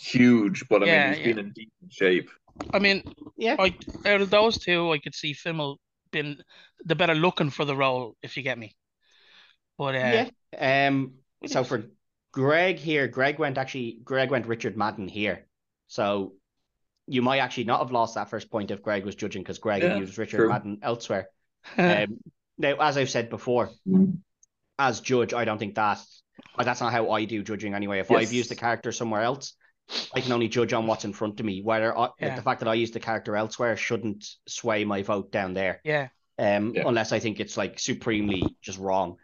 huge, 0.00 0.68
but 0.68 0.82
I 0.82 0.86
Yeah, 0.86 0.86
mean, 0.86 1.04
he's 1.04 1.18
yeah. 1.18 1.34
been 1.34 1.38
in 1.38 1.52
decent 1.52 1.92
shape. 1.92 2.30
I 2.72 2.78
mean, 2.78 3.02
yeah. 3.36 3.56
I 3.58 3.74
out 4.06 4.20
of 4.20 4.30
those 4.30 4.58
two, 4.58 4.92
I 4.92 4.98
could 4.98 5.14
see 5.14 5.34
Fimmel 5.34 5.76
been 6.12 6.42
the 6.84 6.94
better 6.96 7.14
looking 7.14 7.50
for 7.50 7.64
the 7.64 7.76
role, 7.76 8.16
if 8.22 8.36
you 8.36 8.42
get 8.42 8.58
me. 8.58 8.74
But 9.78 9.94
uh, 9.94 10.26
Yeah. 10.58 10.86
Um. 10.88 11.14
So 11.46 11.64
for 11.64 11.84
Greg 12.32 12.78
here, 12.78 13.08
Greg 13.08 13.38
went 13.38 13.58
actually. 13.58 13.98
Greg 14.04 14.30
went 14.30 14.46
Richard 14.46 14.76
Madden 14.76 15.08
here. 15.08 15.46
So 15.88 16.34
you 17.06 17.22
might 17.22 17.38
actually 17.38 17.64
not 17.64 17.80
have 17.80 17.90
lost 17.92 18.14
that 18.14 18.30
first 18.30 18.50
point 18.50 18.70
if 18.70 18.82
Greg 18.82 19.04
was 19.04 19.14
judging 19.14 19.42
because 19.42 19.58
Greg 19.58 19.82
Yeah, 19.82 19.96
used 19.98 20.18
Richard 20.18 20.36
true. 20.38 20.48
Madden 20.48 20.78
elsewhere. 20.82 21.28
Um. 21.78 22.18
Now, 22.58 22.76
as 22.78 22.98
I've 22.98 23.08
said 23.08 23.30
before, 23.30 23.70
as 24.78 25.00
judge, 25.00 25.32
I 25.32 25.46
don't 25.46 25.58
think 25.58 25.76
that. 25.76 25.98
uh, 26.58 26.64
That's 26.64 26.80
not 26.82 26.92
how 26.92 27.10
I 27.10 27.24
do 27.24 27.42
judging 27.42 27.74
anyway. 27.74 28.00
If 28.00 28.10
I've 28.10 28.32
used 28.34 28.50
the 28.50 28.54
character 28.54 28.92
somewhere 28.92 29.22
else, 29.22 29.54
I 30.14 30.20
can 30.20 30.32
only 30.32 30.48
judge 30.48 30.72
on 30.72 30.86
what's 30.86 31.04
in 31.04 31.12
front 31.12 31.40
of 31.40 31.46
me. 31.46 31.62
Whether 31.62 31.96
I, 31.96 32.10
Yeah. 32.20 32.36
the 32.36 32.42
fact 32.42 32.60
that 32.60 32.68
I 32.68 32.74
used 32.74 32.94
the 32.94 33.00
character 33.00 33.36
elsewhere 33.36 33.76
shouldn't 33.76 34.26
sway 34.46 34.84
my 34.84 35.02
vote 35.02 35.32
down 35.32 35.54
there. 35.54 35.80
yeah, 35.84 36.08
Um, 36.38 36.74
Yeah. 36.74 36.84
unless 36.86 37.12
I 37.12 37.18
think 37.18 37.40
it's 37.40 37.56
like 37.56 37.78
supremely 37.78 38.56
just 38.62 38.78
wrong. 38.78 39.18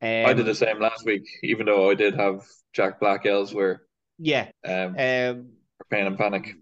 Um, 0.00 0.26
I 0.26 0.32
did 0.34 0.46
the 0.46 0.54
same 0.54 0.78
last 0.80 1.04
week, 1.04 1.26
even 1.42 1.66
though 1.66 1.90
I 1.90 1.94
did 1.94 2.14
have 2.14 2.42
Jack 2.72 3.00
Black 3.00 3.26
elsewhere. 3.26 3.82
Yeah. 4.18 4.50
Um, 4.64 4.94
Um, 4.98 5.52
for 5.78 5.84
Pain 5.90 6.06
and 6.06 6.18
Panic. 6.18 6.54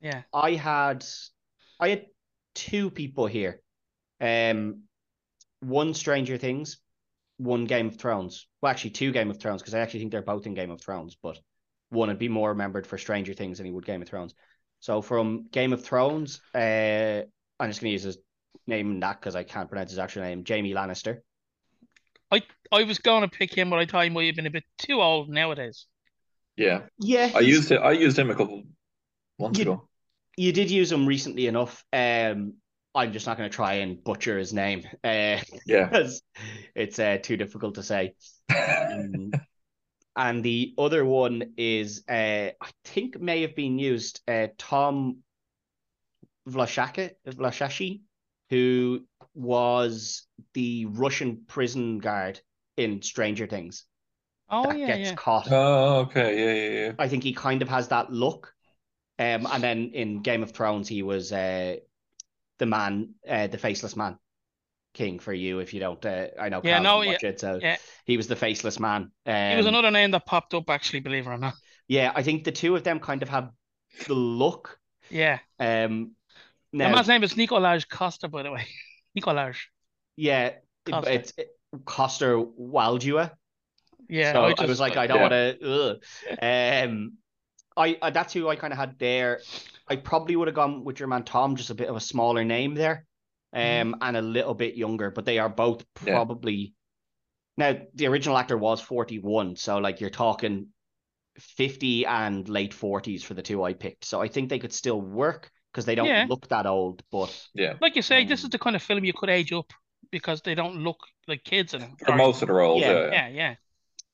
yeah. 0.00 0.22
I 0.32 0.52
had, 0.52 1.04
I 1.80 1.88
had 1.90 2.06
two 2.54 2.90
people 2.90 3.26
here. 3.26 3.60
Um, 4.20 4.84
one 5.60 5.94
Stranger 5.94 6.36
Things, 6.38 6.78
one 7.38 7.64
Game 7.64 7.86
of 7.88 7.96
Thrones. 7.96 8.46
Well, 8.60 8.70
actually, 8.70 8.90
two 8.90 9.12
Game 9.12 9.30
of 9.30 9.38
Thrones 9.40 9.60
because 9.62 9.74
I 9.74 9.80
actually 9.80 10.00
think 10.00 10.12
they're 10.12 10.22
both 10.22 10.46
in 10.46 10.54
Game 10.54 10.70
of 10.70 10.80
Thrones, 10.80 11.16
but 11.22 11.38
one 11.94 12.08
would 12.08 12.18
be 12.18 12.28
more 12.28 12.50
remembered 12.50 12.86
for 12.86 12.98
Stranger 12.98 13.32
Things 13.34 13.58
than 13.58 13.66
he 13.66 13.72
would 13.72 13.86
Game 13.86 14.02
of 14.02 14.08
Thrones. 14.08 14.34
So 14.80 15.00
from 15.00 15.46
Game 15.50 15.72
of 15.72 15.82
Thrones, 15.84 16.40
uh, 16.54 17.22
I'm 17.58 17.70
just 17.70 17.80
gonna 17.80 17.90
use 17.92 18.02
his 18.02 18.18
name 18.66 18.90
and 18.90 19.02
that 19.02 19.20
because 19.20 19.34
I 19.36 19.42
can't 19.44 19.68
pronounce 19.68 19.90
his 19.90 19.98
actual 19.98 20.22
name. 20.22 20.44
Jamie 20.44 20.74
Lannister. 20.74 21.18
I 22.30 22.42
I 22.72 22.82
was 22.84 22.98
going 22.98 23.22
to 23.22 23.28
pick 23.28 23.54
him, 23.56 23.70
but 23.70 23.78
I 23.78 23.86
thought 23.86 24.04
he 24.04 24.10
might 24.10 24.26
have 24.26 24.36
been 24.36 24.46
a 24.46 24.50
bit 24.50 24.64
too 24.78 25.00
old 25.00 25.28
nowadays. 25.28 25.86
Yeah, 26.56 26.82
Yeah, 26.98 27.30
I 27.34 27.40
used 27.40 27.70
it. 27.72 27.76
I 27.76 27.92
used 27.92 28.18
him 28.18 28.30
a 28.30 28.34
couple 28.34 28.62
months 29.38 29.58
You- 29.58 29.62
ago. 29.62 29.88
you 30.36 30.52
did 30.52 30.70
use 30.70 30.90
him 30.90 31.06
recently 31.06 31.46
enough. 31.46 31.84
Um, 31.92 32.54
I'm 32.94 33.12
just 33.12 33.26
not 33.26 33.36
going 33.36 33.50
to 33.50 33.54
try 33.54 33.74
and 33.74 34.02
butcher 34.02 34.38
his 34.38 34.52
name, 34.52 34.82
uh, 35.02 35.38
Yeah. 35.66 35.84
because 35.90 36.22
it's 36.74 36.98
uh, 36.98 37.18
too 37.22 37.36
difficult 37.36 37.74
to 37.76 37.82
say. 37.82 38.14
Um, 38.54 39.30
and 40.16 40.44
the 40.44 40.74
other 40.78 41.04
one 41.04 41.54
is, 41.56 42.04
uh, 42.08 42.50
I 42.60 42.70
think 42.84 43.20
may 43.20 43.42
have 43.42 43.56
been 43.56 43.78
used, 43.78 44.20
uh, 44.28 44.48
Tom 44.58 45.22
Vlashaka, 46.48 47.14
Vlashashi, 47.26 48.02
who 48.50 49.04
was 49.34 50.26
the 50.52 50.86
Russian 50.86 51.44
prison 51.46 51.98
guard 51.98 52.40
in 52.76 53.02
Stranger 53.02 53.46
Things 53.46 53.84
Oh 54.48 54.70
that 54.70 54.78
yeah, 54.78 54.86
gets 54.86 55.10
yeah. 55.10 55.16
caught. 55.16 55.48
oh, 55.50 56.00
okay. 56.02 56.38
Yeah, 56.38 56.52
yeah, 56.52 56.86
yeah. 56.86 56.92
I 56.98 57.08
think 57.08 57.24
he 57.24 57.32
kind 57.34 57.62
of 57.62 57.68
has 57.68 57.88
that 57.88 58.12
look. 58.12 58.54
Um, 59.18 59.46
and 59.46 59.62
then 59.62 59.92
in 59.94 60.22
Game 60.22 60.42
of 60.42 60.52
Thrones, 60.52 60.88
he 60.88 61.02
was 61.02 61.32
uh, 61.32 61.76
the 62.58 62.66
man, 62.66 63.14
uh, 63.28 63.48
the 63.48 63.58
faceless 63.58 63.96
man, 63.96 64.18
king 64.94 65.18
for 65.18 65.32
you. 65.32 65.58
If 65.58 65.74
you 65.74 65.80
don't, 65.80 66.04
uh, 66.06 66.28
I 66.40 66.48
know. 66.48 66.60
Yeah, 66.64 66.80
Carl 66.80 66.82
no, 66.82 66.98
doesn't 67.00 67.12
watch 67.12 67.24
it, 67.24 67.40
so 67.40 67.58
yeah. 67.60 67.76
he 68.06 68.16
was 68.16 68.26
the 68.26 68.36
faceless 68.36 68.80
man. 68.80 69.10
Um, 69.26 69.50
He 69.50 69.56
was 69.56 69.66
another 69.66 69.90
name 69.90 70.12
that 70.12 70.24
popped 70.24 70.54
up, 70.54 70.70
actually, 70.70 71.00
believe 71.00 71.26
it 71.26 71.30
or 71.30 71.36
not. 71.38 71.54
Yeah, 71.86 72.12
I 72.14 72.22
think 72.22 72.44
the 72.44 72.52
two 72.52 72.74
of 72.76 72.84
them 72.84 73.00
kind 73.00 73.22
of 73.22 73.28
have 73.28 73.50
the 74.06 74.14
look. 74.14 74.78
Yeah. 75.10 75.38
Um, 75.60 76.12
The 76.72 76.78
now, 76.78 76.94
man's 76.94 77.08
name 77.08 77.22
is 77.22 77.34
Nikolaj 77.34 77.88
Coster, 77.88 78.28
by 78.28 78.42
the 78.42 78.50
way. 78.50 78.66
Nikolaj. 79.18 79.56
yeah, 80.16 80.46
it- 80.46 80.64
Costa. 80.90 81.12
it's 81.12 81.32
it, 81.36 81.48
Coster 81.84 82.38
Waldau. 82.38 83.30
Yeah, 84.08 84.32
so 84.32 84.44
I, 84.44 84.52
just- 84.54 84.68
was 84.68 84.80
like, 84.80 84.96
I 84.96 85.06
don't 85.06 85.18
yeah. 85.18 85.28
want 85.28 85.60
to. 85.60 86.00
Um, 86.86 87.12
I, 87.76 87.98
I 88.00 88.10
that's 88.10 88.32
who 88.32 88.48
I 88.48 88.56
kind 88.56 88.72
of 88.72 88.78
had 88.78 88.98
there. 88.98 89.40
I 89.88 89.96
probably 89.96 90.36
would 90.36 90.48
have 90.48 90.54
gone 90.54 90.84
with 90.84 91.00
your 91.00 91.08
man 91.08 91.24
Tom, 91.24 91.56
just 91.56 91.70
a 91.70 91.74
bit 91.74 91.88
of 91.88 91.96
a 91.96 92.00
smaller 92.00 92.44
name 92.44 92.74
there, 92.74 93.04
um, 93.54 93.60
Mhm. 93.60 93.98
and 94.00 94.16
a 94.16 94.22
little 94.22 94.54
bit 94.54 94.76
younger. 94.76 95.10
But 95.10 95.24
they 95.24 95.38
are 95.38 95.48
both 95.48 95.84
Yeah. 96.04 96.14
probably. 96.14 96.74
Now 97.56 97.76
the 97.94 98.06
original 98.08 98.36
actor 98.36 98.58
was 98.58 98.80
forty 98.80 99.18
one, 99.18 99.56
so 99.56 99.78
like 99.78 100.00
you're 100.00 100.10
talking 100.10 100.68
fifty 101.38 102.06
and 102.06 102.48
late 102.48 102.74
forties 102.74 103.22
for 103.22 103.34
the 103.34 103.42
two 103.42 103.62
I 103.62 103.74
picked. 103.74 104.04
So 104.04 104.20
I 104.20 104.28
think 104.28 104.48
they 104.48 104.58
could 104.58 104.72
still 104.72 105.00
work 105.00 105.50
because 105.72 105.84
they 105.84 105.94
don't 105.94 106.06
Yeah. 106.06 106.26
look 106.28 106.48
that 106.48 106.66
old. 106.66 107.02
But 107.10 107.30
Yeah. 107.54 107.74
like 107.80 107.96
you 107.96 108.02
say, 108.02 108.24
this 108.24 108.40
is 108.40 108.44
Um, 108.46 108.50
the 108.50 108.58
kind 108.58 108.76
of 108.76 108.82
film 108.82 109.04
you 109.04 109.12
could 109.12 109.30
age 109.30 109.52
up 109.52 109.72
because 110.10 110.42
they 110.42 110.54
don't 110.54 110.82
look 110.82 110.98
like 111.26 111.44
kids 111.44 111.74
in 111.74 111.82
it. 111.82 111.90
For 112.04 112.14
most 112.16 112.42
of 112.42 112.48
the 112.48 112.54
roles, 112.54 112.82
Yeah. 112.82 113.06
yeah. 113.10 113.28
yeah, 113.28 113.56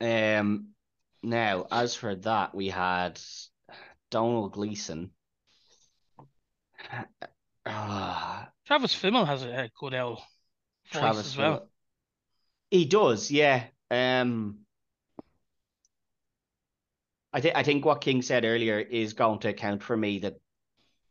yeah. 0.00 0.38
Um, 0.38 0.74
now 1.22 1.66
as 1.70 1.94
for 1.94 2.14
that, 2.16 2.55
we 2.55 2.68
had 2.68 3.20
Domhnall 4.11 4.48
Gleeson. 4.48 5.11
Ah, 7.66 8.50
Travis 8.70 8.94
Fimmel 8.94 9.26
has 9.26 9.42
a, 9.42 9.68
good 9.76 9.94
voice 9.94 10.20
Travis 10.92 11.26
as 11.26 11.37
well. 11.37 11.59
Fimmel. 11.59 11.66
He 12.70 12.85
does, 12.85 13.28
yeah. 13.28 13.64
Um, 13.90 14.59
I 17.33 17.40
think 17.40 17.56
I 17.56 17.64
think 17.64 17.85
what 17.85 18.00
King 18.00 18.22
said 18.22 18.44
earlier 18.44 18.78
is 18.78 19.14
going 19.14 19.40
to 19.40 19.48
account 19.48 19.83
for 19.83 19.96
me 19.96 20.20
that 20.20 20.37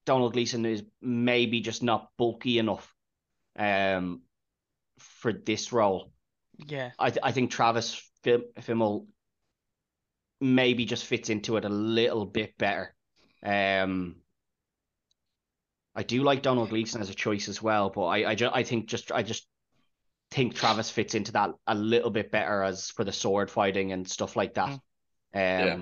Domhnall 0.05 0.29
Gleeson 0.29 0.65
is 0.65 0.83
maybe 1.01 1.59
just 1.59 1.83
not 1.83 2.09
bulky 2.17 2.59
enough, 2.59 2.95
um, 3.57 4.21
for 4.97 5.33
this 5.33 5.73
role. 5.73 6.13
Yeah, 6.65 6.91
I 6.97 7.09
th- 7.09 7.23
I 7.23 7.33
think 7.33 7.51
Travis 7.51 8.01
Fim- 8.23 8.53
Fimmel 8.61 9.07
maybe 10.39 10.85
just 10.85 11.03
fits 11.03 11.29
into 11.29 11.57
it 11.57 11.65
a 11.65 11.69
little 11.69 12.25
bit 12.25 12.57
better. 12.57 12.95
Um, 13.43 14.15
I 15.99 16.03
do 16.03 16.23
like 16.23 16.41
Domhnall 16.41 16.65
Gleeson 16.67 17.01
as 17.01 17.09
a 17.09 17.13
choice 17.13 17.49
as 17.49 17.61
well, 17.61 17.89
but 17.89 18.05
I 18.05 18.29
I, 18.31 18.35
ju- 18.35 18.49
I 18.53 18.63
think 18.63 18.85
just 18.85 19.11
I 19.11 19.21
just 19.21 19.45
think 20.31 20.55
Travis 20.55 20.89
fits 20.89 21.13
into 21.13 21.33
that 21.33 21.51
a 21.67 21.75
little 21.75 22.09
bit 22.09 22.31
better 22.31 22.63
as 22.63 22.89
for 22.89 23.03
the 23.03 23.11
sword 23.11 23.51
fighting 23.51 23.91
and 23.91 24.07
stuff 24.09 24.37
like 24.37 24.53
that. 24.53 24.69
Um, 24.69 24.79
Yeah. 25.33 25.77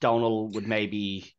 Domhnall 0.00 0.50
would 0.50 0.68
maybe 0.68 1.34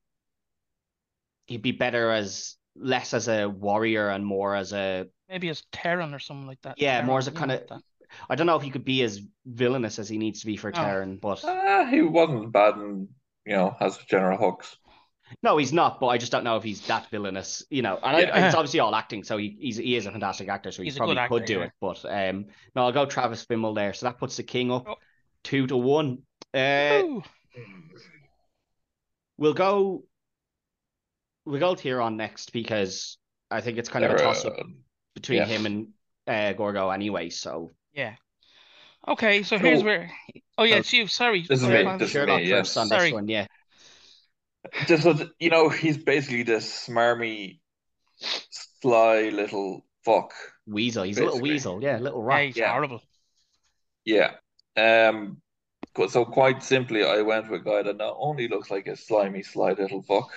he'd 1.46 1.62
be 1.62 1.72
better 1.72 2.12
as 2.12 2.56
less 2.76 3.14
as 3.14 3.30
a 3.30 3.48
warrior 3.48 4.10
and 4.10 4.26
more 4.26 4.56
as 4.56 4.74
a 4.74 5.08
maybe 5.30 5.48
as 5.48 5.64
Theron 5.72 6.14
or 6.14 6.20
something 6.20 6.48
like 6.48 6.62
that. 6.64 6.78
Yeah, 6.78 6.96
Theron, 6.96 7.06
more 7.08 7.20
as 7.20 7.28
a 7.30 7.32
kinda- 7.32 7.56
like 7.56 7.68
that. 7.70 7.82
I 8.30 8.36
don't 8.36 8.48
know 8.48 8.58
if 8.58 8.64
he 8.64 8.72
could 8.72 8.84
be 8.86 9.04
as 9.04 9.22
villainous 9.46 10.00
as 10.00 10.10
he 10.10 10.18
needs 10.18 10.42
to 10.42 10.46
be 10.48 10.58
for 10.58 10.70
Oh. 10.70 10.74
Theron, 10.84 11.18
but 11.18 11.46
Ah, 11.46 11.86
he 11.90 12.02
wasn't 12.02 12.52
bad 12.52 12.76
and 12.76 13.08
you 13.46 13.54
know, 13.56 13.74
has 13.80 13.98
general 14.10 14.38
hooks. 14.38 14.76
No, 15.42 15.58
he's 15.58 15.74
not. 15.74 16.00
But 16.00 16.08
I 16.08 16.18
just 16.18 16.32
don't 16.32 16.44
know 16.44 16.56
if 16.58 16.64
he's 16.64 16.82
that 16.88 17.10
villainous, 17.10 17.64
you 17.70 17.82
know. 17.82 17.98
And 18.02 18.16
I, 18.18 18.46
it's 18.48 18.56
obviously 18.56 18.80
all 18.80 18.94
acting, 18.96 19.24
so 19.24 19.38
he, 19.38 19.58
he's 19.60 19.78
he 19.78 19.96
is 19.96 20.06
a 20.06 20.12
fantastic 20.12 20.50
actor, 20.50 20.72
so 20.72 20.82
he 20.84 20.88
He's 20.90 20.98
probably 20.98 21.16
good 21.16 21.30
could 21.30 21.46
do 21.46 21.58
yeah. 21.60 21.66
it. 21.66 21.72
But 21.82 22.06
um, 22.06 22.46
no, 22.76 22.84
I'll 22.86 22.92
go 22.92 23.06
Travis 23.06 23.46
Fimmel 23.46 23.76
there. 23.76 23.94
So 23.94 24.06
that 24.06 24.18
puts 24.18 24.38
the 24.38 24.44
King 24.44 24.72
up 24.72 24.86
Oh. 24.88 24.96
two 25.44 25.68
to 25.68 25.78
one. 25.78 26.20
Uh, 26.54 27.02
Ooh, 27.04 27.24
we'll 29.38 29.54
go. 29.54 30.04
We'll 31.46 31.60
go 31.60 31.76
Theron 31.76 32.18
next 32.18 32.54
because 32.54 33.18
I 33.52 33.62
think 33.62 33.78
it's 33.78 33.90
kind 33.90 34.04
of 34.06 34.12
a 34.12 34.18
toss 34.18 34.46
up 34.46 34.54
uh, 34.58 34.64
between 35.14 35.40
yeah. 35.40 35.46
him 35.46 35.66
and 35.66 35.88
uh, 36.28 36.54
Gorgo 36.54 36.90
anyway. 36.90 37.30
So 37.30 37.72
yeah. 37.94 38.16
Okay, 39.08 39.44
so 39.44 39.58
here's 39.60 39.80
So- 39.80 39.86
where. 39.86 40.12
Oh 40.58 40.64
yeah, 40.64 40.76
So- 40.76 40.80
it's 40.80 40.94
you. 40.94 41.08
Sorry. 41.08 41.42
This 41.48 41.60
is 41.60 41.66
Sorry, 41.66 41.78
me, 41.80 41.84
Colin. 41.84 41.98
this 42.00 42.16
is 42.16 42.26
me, 42.28 42.44
yeah. 42.46 42.56
first 42.62 42.78
on 42.78 42.88
Sorry. 42.88 43.04
this 43.06 43.14
one, 43.14 43.28
yeah. 43.28 43.46
Just 44.88 45.06
was, 45.06 45.24
you 45.40 45.50
know, 45.50 45.70
he's 45.70 45.98
basically 45.98 46.44
this 46.44 46.88
smarmy, 46.88 47.60
sly 48.82 49.30
little 49.30 49.86
fuck. 50.04 50.34
Weasel, 50.68 51.04
he's 51.04 51.18
a 51.18 51.26
little 51.26 51.42
weasel, 51.42 51.82
yeah, 51.84 51.98
little 52.00 52.22
Yeah, 52.22 52.26
rat. 52.36 52.46
he's 52.46 52.58
Yeah. 52.58 52.72
horrible. 52.72 53.02
Yeah. 54.04 54.32
Um. 54.78 55.42
So 56.10 56.26
quite 56.26 56.62
simply, 56.64 57.04
I 57.06 57.22
went 57.22 57.50
with 57.50 57.62
a 57.62 57.64
guy 57.64 57.84
that 57.84 57.98
not 57.98 58.16
only 58.20 58.48
looks 58.48 58.70
like 58.70 58.88
a 58.88 58.96
slimy, 58.98 59.44
sly 59.44 59.72
little 59.72 60.02
fuck, 60.02 60.30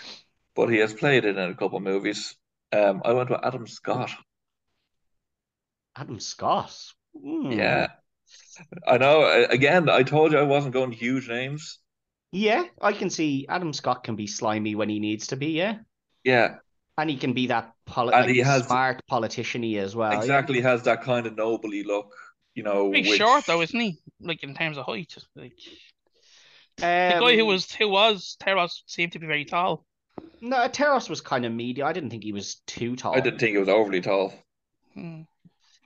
but 0.54 0.68
he 0.68 0.78
has 0.78 0.92
played 0.94 1.24
it 1.24 1.36
in 1.36 1.50
a 1.50 1.54
couple 1.54 1.78
of 1.78 1.82
movies. 1.82 2.36
Um. 2.72 3.02
I 3.04 3.12
went 3.12 3.30
with 3.30 3.40
Adam 3.42 3.66
Scott. 3.66 4.10
Adam 5.96 6.20
Scott. 6.20 6.74
Hmm. 7.20 7.50
Yeah. 7.50 7.88
I 8.86 8.98
know. 8.98 9.46
Again, 9.50 9.88
I 9.88 10.02
told 10.02 10.32
you 10.32 10.38
I 10.38 10.42
wasn't 10.42 10.74
going 10.74 10.92
huge 10.92 11.28
names. 11.28 11.78
Yeah, 12.32 12.64
I 12.80 12.92
can 12.92 13.08
see 13.10 13.46
Adam 13.48 13.72
Scott 13.72 14.04
can 14.04 14.14
be 14.16 14.26
slimy 14.26 14.74
when 14.74 14.88
he 14.88 14.98
needs 15.00 15.28
to 15.28 15.36
be, 15.36 15.48
yeah. 15.48 15.78
Yeah. 16.24 16.56
And 16.98 17.08
he 17.08 17.16
can 17.16 17.32
be 17.32 17.46
that 17.46 17.72
poli- 17.86 18.12
And 18.12 18.26
like 18.26 18.34
he 18.34 18.40
has- 18.40 18.66
smart 18.66 19.00
politician-y 19.06 19.78
as 19.78 19.94
well. 19.96 20.12
yeah. 20.12 20.18
Exactly 20.18 20.60
has 20.60 20.82
that 20.82 21.02
kind 21.02 21.26
of 21.26 21.36
nobly 21.36 21.84
look, 21.84 22.12
you 22.54 22.62
know, 22.64 22.90
Pretty 22.90 23.08
which 23.10 23.18
short 23.18 23.46
though, 23.46 23.62
isn't 23.62 23.78
he? 23.80 23.98
Like 24.20 24.42
in 24.42 24.54
terms 24.54 24.76
of 24.76 24.84
height. 24.86 25.16
Like 25.36 25.56
the 26.76 26.82
guy 26.82 27.34
who 27.36 27.42
Um, 27.42 27.46
was 27.48 27.72
who 27.72 27.88
was 27.88 28.36
Theron 28.40 28.68
seemed 28.86 29.12
to 29.12 29.18
be 29.18 29.26
very 29.26 29.44
tall. 29.44 29.84
no, 30.40 30.68
Theron 30.68 31.00
was 31.08 31.20
kind 31.20 31.46
of 31.46 31.52
media. 31.52 31.86
I 31.86 31.92
didn't 31.92 32.10
think 32.10 32.24
he 32.24 32.32
was 32.32 32.56
too 32.66 32.94
tall. 32.96 33.16
I 33.16 33.20
didn't 33.20 33.38
think 33.38 33.52
he 33.52 33.58
was 33.58 33.68
overly 33.68 34.00
tall. 34.00 34.34
Hmm. 34.94 35.22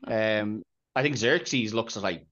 Um, 0.07 0.63
I 0.97 1.03
think 1.03 1.17
Xerxes 1.17 1.73
looks 1.73 1.97
like 1.97 2.27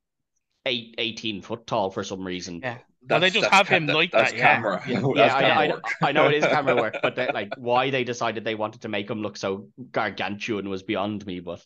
eight, 0.66 0.94
18 0.98 1.42
foot 1.42 1.66
tall 1.66 1.90
for 1.90 2.02
some 2.02 2.26
reason. 2.26 2.60
Yeah. 2.62 2.78
Well, 3.08 3.20
they 3.20 3.30
just 3.30 3.48
have 3.50 3.66
ca- 3.66 3.76
him 3.76 3.86
that- 3.86 3.94
like 3.94 4.12
that's 4.12 4.30
that, 4.32 4.38
yeah. 4.38 4.54
camera. 4.54 4.82
Yeah, 4.86 5.00
That's 5.14 5.16
yeah, 5.16 5.36
I, 5.36 5.40
camera 5.66 5.80
I. 6.02 6.08
I 6.08 6.12
know 6.12 6.26
it 6.28 6.34
is 6.34 6.44
camera 6.44 6.76
work, 6.76 6.96
but 7.02 7.16
that, 7.16 7.34
like 7.34 7.50
why 7.56 7.90
they 7.90 8.04
decided 8.04 8.44
they 8.44 8.54
wanted 8.54 8.82
to 8.82 8.88
make 8.88 9.08
him 9.08 9.22
look 9.22 9.36
so 9.36 9.68
gargantuan 9.90 10.68
was 10.68 10.82
beyond 10.82 11.24
me. 11.26 11.40
But 11.40 11.64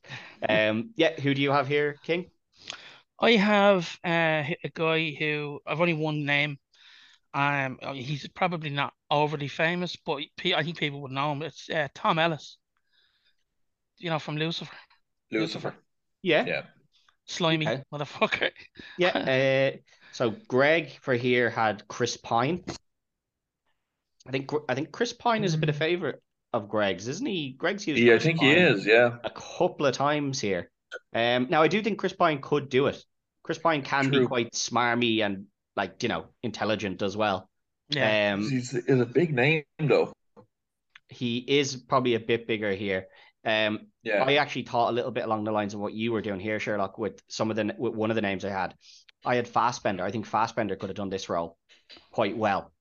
um, 0.49 0.91
yeah, 0.97 1.19
who 1.21 1.35
do 1.35 1.43
you 1.43 1.51
have 1.51 1.67
here, 1.67 1.97
King? 2.05 2.31
I 3.21 3.33
have 3.33 3.99
uh, 4.05 4.45
a 4.65 4.71
guy 4.73 5.17
who 5.19 5.61
I've 5.67 5.81
only 5.81 5.95
one 5.95 6.25
name. 6.25 6.59
Um, 7.33 7.79
he's 7.95 8.29
probably 8.29 8.71
not 8.71 8.93
overly 9.11 9.49
famous, 9.49 9.97
but 9.97 10.21
I 10.45 10.63
think 10.63 10.79
people 10.79 11.03
would 11.03 11.11
know 11.11 11.33
him. 11.33 11.43
It's 11.43 11.69
uh, 11.69 11.89
Tom 11.95 12.19
Ellis. 12.21 12.59
You 13.99 14.11
know 14.11 14.19
from 14.19 14.37
Lucifer, 14.37 14.75
Lucifer. 15.31 15.75
Yeah, 16.23 16.45
Yeah. 16.47 16.63
Slimy 17.27 17.67
Okay. 17.69 17.83
motherfucker. 17.93 18.51
yeah. 18.99 19.73
Uh, 19.75 19.79
so 20.13 20.31
Greg 20.49 20.91
for 21.01 21.15
here 21.15 21.51
had 21.51 21.87
Chris 21.89 22.17
Pine. 22.17 22.63
I 24.27 24.31
think 24.31 24.51
I 24.69 24.75
think 24.75 24.93
Chris 24.93 25.13
Pine 25.13 25.45
is 25.45 25.55
a 25.55 25.59
bit 25.59 25.69
of 25.69 25.77
favorite 25.77 26.23
of 26.53 26.69
Greg's, 26.69 27.09
isn't 27.09 27.27
he? 27.27 27.51
Greg's 27.59 27.87
used 27.87 28.01
Yeah, 28.01 28.13
I 28.13 28.17
Chris 28.17 28.25
think 28.25 28.41
he 28.41 28.53
is. 28.53 28.87
Yeah. 28.87 29.17
a 29.25 29.31
couple 29.31 29.87
of 29.87 29.95
times 29.95 30.41
here. 30.41 30.71
Um, 31.13 31.49
now 31.51 31.63
I 31.63 31.69
do 31.69 31.83
think 31.83 31.99
Chris 31.99 32.13
Pine 32.13 32.41
could 32.41 32.69
do 32.69 32.87
it. 32.87 33.03
Chris 33.43 33.59
Pine 33.59 33.83
can 33.83 34.09
be 34.11 34.25
quite 34.27 34.53
smarmy 34.53 35.25
and 35.27 35.47
like 35.77 36.03
you 36.03 36.09
know 36.09 36.27
intelligent 36.43 37.03
as 37.03 37.17
well. 37.17 37.51
Yeah, 37.91 38.35
Um, 38.35 38.49
He's, 38.49 38.71
he's 38.71 38.89
a 39.01 39.05
big 39.05 39.35
name 39.35 39.65
though. 39.81 40.13
he 41.09 41.39
is 41.39 41.77
probably 41.77 42.15
a 42.15 42.21
bit 42.21 42.47
bigger 42.47 42.73
here. 42.73 43.09
Um, 43.45 43.87
Yeah. 44.03 44.23
I 44.25 44.35
actually 44.37 44.63
thought 44.65 44.91
a 44.91 44.93
little 44.93 45.11
bit 45.11 45.25
along 45.25 45.45
the 45.45 45.53
lines 45.53 45.75
of 45.75 45.81
what 45.81 45.93
you 45.95 46.13
were 46.13 46.23
doing 46.23 46.41
here, 46.41 46.59
Sherlock, 46.61 46.99
with 46.99 47.23
some 47.29 47.51
of 47.51 47.57
the 47.57 47.75
with 47.79 47.95
one 47.95 48.11
of 48.11 48.15
the 48.17 48.23
names 48.23 48.45
I 48.45 48.51
had. 48.51 48.75
I 49.25 49.37
had 49.37 49.49
Fassbender. 49.49 50.05
I 50.05 50.11
think 50.11 50.27
Fassbender 50.27 50.77
could 50.77 50.91
have 50.91 50.97
done 50.97 51.09
this 51.11 51.29
role 51.29 51.57
quite 52.11 52.37
well. 52.37 52.73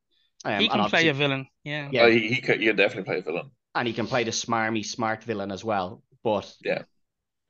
Um, 0.45 0.59
he 0.59 0.65
and 0.65 0.71
can 0.71 0.89
play 0.89 0.99
obviously- 0.99 1.07
a 1.09 1.13
villain. 1.13 1.47
Yeah, 1.63 1.89
Yeah. 1.91 2.01
Oh, 2.03 2.09
he, 2.11 2.27
he 2.27 2.41
could, 2.41 2.59
he'd 2.59 2.75
definitely 2.75 3.03
play 3.05 3.19
a 3.19 3.21
villain. 3.21 3.51
and 3.75 3.87
he 3.87 3.93
can 3.93 4.07
play 4.07 4.23
the 4.25 4.31
smarmy, 4.31 4.85
smart 4.85 5.23
villain 5.23 5.51
as 5.51 5.63
well. 5.63 6.03
But 6.23 6.53
Yeah. 6.63 6.83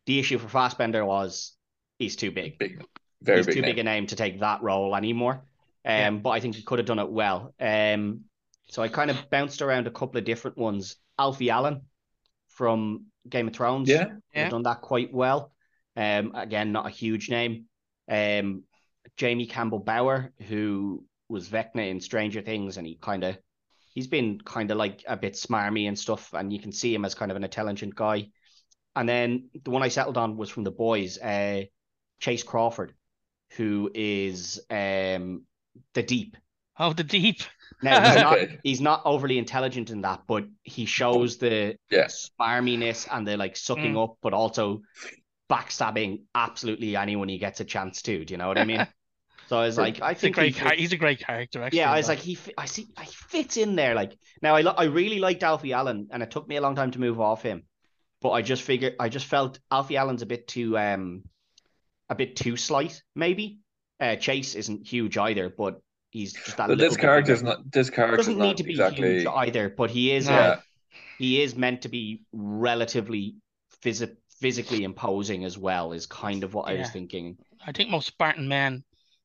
the 0.06 0.20
issue 0.20 0.38
for 0.38 0.48
Fassbender 0.50 1.04
was 1.06 1.54
he's 1.98 2.16
too 2.16 2.32
big. 2.32 2.58
Big, 2.60 2.84
very 3.22 3.40
he's 3.40 3.46
big 3.48 3.56
too 3.56 3.62
name. 3.62 3.72
big 3.72 3.80
a 3.80 3.84
name 3.84 4.08
to 4.08 4.16
take 4.16 4.40
that 4.42 4.62
role 4.62 4.96
anymore. 4.96 5.34
Um, 5.86 5.92
Yeah. 5.98 6.10
but 6.12 6.30
I 6.32 6.40
think 6.40 6.56
he 6.56 6.62
could 6.64 6.80
have 6.80 6.86
done 6.88 7.00
it 7.00 7.10
well. 7.10 7.54
Um, 7.60 8.22
so 8.70 8.82
I 8.84 8.88
kind 8.88 9.10
of 9.12 9.30
bounced 9.30 9.62
around 9.62 9.88
a 9.88 9.92
couple 9.92 10.18
of 10.20 10.24
different 10.26 10.58
ones. 10.58 10.96
Alfie 11.20 11.50
Allen 11.50 11.82
from 12.54 13.06
Game 13.28 13.48
of 13.48 13.54
Thrones, 13.54 13.90
Yeah. 13.90 14.06
would 14.06 14.22
Yeah. 14.34 14.44
have 14.44 14.52
done 14.52 14.64
that 14.64 14.82
quite 14.82 15.14
well. 15.14 15.54
Um, 15.96 16.34
again, 16.36 16.72
not 16.72 16.88
a 16.88 16.90
huge 16.90 17.30
name. 17.30 17.66
Um, 18.08 18.64
Jamie 19.18 19.46
Campbell 19.48 19.80
Bower, 19.80 20.34
who 20.48 21.06
was 21.30 21.50
Vecna 21.50 21.90
in 21.90 22.00
Stranger 22.00 22.42
Things, 22.42 22.78
and 22.78 22.88
he 22.88 22.96
kind 22.96 23.24
of 23.24 23.38
he's 23.94 24.08
been 24.08 24.40
kind 24.42 24.72
of 24.72 24.78
like 24.78 25.04
a 25.08 25.16
bit 25.16 25.34
smarmy 25.34 25.88
and 25.88 25.98
stuff, 25.98 26.34
and 26.34 26.52
you 26.52 26.60
can 26.60 26.72
see 26.72 26.94
him 26.94 27.06
as 27.06 27.14
kind 27.16 27.32
of 27.32 27.38
an 27.38 27.44
intelligent 27.44 27.96
guy. 27.96 28.30
And 28.96 29.08
then 29.08 29.50
the 29.64 29.72
one 29.72 29.84
I 29.84 29.90
settled 29.90 30.18
on 30.18 30.38
was 30.38 30.50
from 30.50 30.64
the 30.64 30.72
boys, 30.72 31.18
uh, 31.20 31.64
Chace 32.20 32.44
Crawford, 32.44 32.94
who 33.58 33.92
is 33.94 34.60
um 34.70 35.46
the 35.94 36.04
deep. 36.04 36.38
Oh, 36.80 36.94
the 36.94 37.04
deep. 37.04 37.42
Now 37.82 38.02
he's 38.02 38.22
not 38.22 38.38
Okay. 38.38 38.60
he's 38.64 38.82
not 38.82 39.02
overly 39.06 39.38
intelligent 39.38 39.90
in 39.90 40.02
that, 40.02 40.22
but 40.28 40.46
he 40.64 40.86
shows 40.86 41.38
the 41.38 41.76
Yeah. 41.92 42.06
smarminess 42.06 43.08
and 43.12 43.28
the 43.28 43.38
like 43.38 43.56
sucking 43.58 43.94
Mm. 43.94 44.04
up, 44.04 44.18
but 44.22 44.34
also 44.34 44.82
backstabbing 45.50 46.22
absolutely 46.34 46.96
anyone 46.96 47.30
he 47.30 47.38
gets 47.38 47.60
a 47.60 47.66
chance 47.66 48.02
to. 48.04 48.26
Do 48.26 48.34
you 48.34 48.38
know 48.38 48.48
what 48.48 48.58
I 48.58 48.66
mean? 48.66 48.88
So 49.50 49.58
I 49.60 49.66
was 49.66 49.78
like, 49.78 50.02
I 50.02 50.14
He's 50.14 50.20
a 50.20 50.22
think 50.22 50.36
great 50.36 50.54
he 50.56 50.60
char- 50.62 50.70
fits- 50.70 50.82
he's 50.82 50.94
a 50.94 50.98
great 50.98 51.20
character. 51.20 51.62
Actually, 51.62 51.80
yeah, 51.80 51.92
I 51.92 51.98
was 51.98 52.08
like, 52.08 52.20
he, 52.20 52.38
I 52.58 52.66
see, 52.66 52.88
I 52.96 53.04
fits 53.06 53.58
in 53.58 53.76
there. 53.76 53.94
Like 53.94 54.18
now, 54.42 54.56
I, 54.56 54.62
lo- 54.62 54.74
I 54.76 54.86
really 54.86 55.20
liked 55.20 55.44
Alfie 55.44 55.74
Allen, 55.74 56.08
and 56.12 56.24
it 56.24 56.32
took 56.32 56.48
me 56.48 56.56
a 56.56 56.62
long 56.62 56.76
time 56.78 56.92
to 56.92 57.00
move 57.00 57.20
off 57.20 57.44
him, 57.44 57.64
but 58.22 58.30
I 58.32 58.42
just 58.42 58.64
figured, 58.64 58.96
I 59.02 59.10
just 59.10 59.26
felt 59.26 59.60
Alfie 59.70 59.98
Allen's 59.98 60.22
a 60.22 60.26
bit 60.26 60.48
too, 60.48 60.78
um, 60.78 61.24
a 62.10 62.16
bit 62.16 62.38
too 62.38 62.56
slight, 62.56 63.04
maybe. 63.16 63.60
Uh, 64.00 64.16
Chace 64.16 64.56
isn't 64.56 64.88
huge 64.88 65.18
either, 65.18 65.50
but 65.50 65.82
he's 66.14 66.34
just 66.34 66.58
that. 66.58 66.68
But 66.68 66.78
little 66.78 66.86
this 66.90 66.96
bit 66.96 67.02
character's 67.02 67.42
bigger. 67.42 67.58
not. 67.58 67.72
This 67.72 67.90
character 67.90 68.18
doesn't 68.18 68.38
need 68.38 68.58
to 68.58 68.64
be 68.64 68.72
exactly. 68.72 69.16
huge 69.20 69.28
either, 69.28 69.70
but 69.70 69.90
he 69.90 70.14
is. 70.14 70.30
No. 70.30 70.36
Uh, 70.36 70.38
Yeah, 70.38 70.60
he 71.18 71.42
is 71.42 71.56
meant 71.56 71.82
to 71.82 71.90
be 71.90 72.22
relatively 72.32 73.36
phys- 73.84 74.16
physically 74.40 74.84
imposing 74.84 75.44
as 75.44 75.58
well. 75.58 75.92
Is 75.92 76.06
kind 76.06 76.44
of 76.44 76.54
what 76.54 76.70
I 76.70 76.76
was 76.76 76.90
thinking. 76.90 77.38
I 77.66 77.72
think 77.72 77.90
most 77.90 78.08
Spartan 78.08 78.48
men 78.48 78.84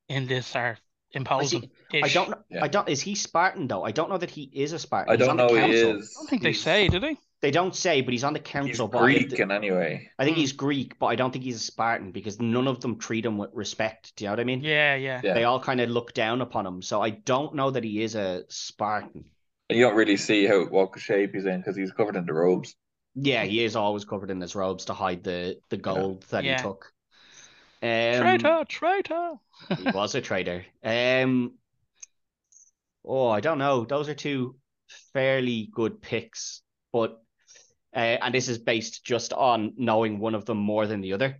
in 0.08 0.26
this 0.26 0.56
are 0.56 0.78
imposing. 1.12 1.70
I 1.92 2.08
don't 2.08 2.30
know. 2.30 2.38
Yeah. 2.50 2.64
I 2.64 2.68
don't. 2.68 2.88
Is 2.88 3.00
he 3.00 3.14
Spartan 3.14 3.68
though? 3.68 3.84
I 3.84 3.92
don't 3.92 4.10
know 4.10 4.18
that 4.18 4.30
he 4.30 4.50
is 4.52 4.72
a 4.72 4.78
Spartan. 4.78 5.12
I 5.12 5.16
don't 5.16 5.36
know. 5.36 5.48
He 5.48 5.72
is. 5.72 6.14
I 6.16 6.20
don't 6.20 6.30
think 6.30 6.42
they 6.42 6.52
say, 6.52 6.88
do 6.88 7.00
they? 7.00 7.16
They 7.40 7.52
don't 7.52 7.74
say, 7.74 8.00
but 8.00 8.12
he's 8.12 8.24
on 8.24 8.32
the 8.32 8.40
council. 8.40 8.88
but 8.88 8.98
I- 8.98 9.12
Greek 9.14 9.32
in 9.38 9.52
any 9.52 9.70
way. 9.70 10.10
I 10.18 10.24
think 10.24 10.36
Hmm. 10.36 10.40
he's 10.40 10.52
Greek, 10.52 10.98
but 10.98 11.06
I 11.06 11.14
don't 11.14 11.30
think 11.30 11.44
he's 11.44 11.56
a 11.56 11.60
Spartan 11.60 12.10
because 12.10 12.40
none 12.40 12.66
of 12.66 12.80
them 12.80 12.98
treat 12.98 13.24
him 13.24 13.38
with 13.38 13.50
respect. 13.54 14.16
Do 14.16 14.24
you 14.24 14.28
know 14.28 14.32
what 14.32 14.40
I 14.40 14.44
mean? 14.44 14.62
Yeah, 14.62 14.96
yeah. 14.96 15.20
Yeah. 15.22 15.34
They 15.34 15.44
all 15.44 15.60
kind 15.60 15.80
of 15.80 15.88
look 15.88 16.12
down 16.14 16.40
upon 16.40 16.66
him. 16.66 16.82
So 16.82 17.00
I 17.00 17.10
don't 17.10 17.54
know 17.54 17.70
that 17.70 17.84
he 17.84 18.02
is 18.02 18.16
a 18.16 18.44
Spartan. 18.48 19.24
And 19.70 19.78
you 19.78 19.84
don't 19.84 19.94
really 19.96 20.16
see 20.16 20.46
how 20.46 20.64
what 20.66 20.98
shape 20.98 21.34
he's 21.34 21.44
in 21.44 21.60
because 21.60 21.76
he's 21.76 21.92
covered 21.92 22.16
in 22.16 22.26
the 22.26 22.32
robes. 22.32 22.74
Yeah, 23.14 23.44
he 23.44 23.62
is 23.62 23.76
always 23.76 24.04
covered 24.04 24.30
in 24.30 24.40
his 24.40 24.54
robes 24.56 24.86
to 24.86 24.94
hide 24.94 25.22
the 25.22 25.60
the 25.68 25.76
gold 25.76 26.22
that 26.30 26.42
Yeah. 26.44 26.56
he 26.56 26.62
took. 26.62 26.92
Um, 27.80 28.20
traitor, 28.20 28.64
traitor. 28.68 29.34
he 29.76 29.90
was 29.92 30.14
a 30.16 30.20
traitor. 30.20 30.64
Um, 30.82 31.52
oh, 33.04 33.28
I 33.28 33.40
don't 33.40 33.58
know. 33.58 33.84
Those 33.84 34.08
are 34.08 34.14
two 34.14 34.56
fairly 35.12 35.68
good 35.72 36.00
picks, 36.00 36.62
but 36.92 37.22
uh, 37.94 37.98
and 38.22 38.34
this 38.34 38.48
is 38.48 38.58
based 38.58 39.04
just 39.04 39.32
on 39.32 39.72
knowing 39.76 40.18
one 40.18 40.34
of 40.34 40.44
them 40.44 40.58
more 40.58 40.86
than 40.86 41.00
the 41.00 41.12
other. 41.14 41.38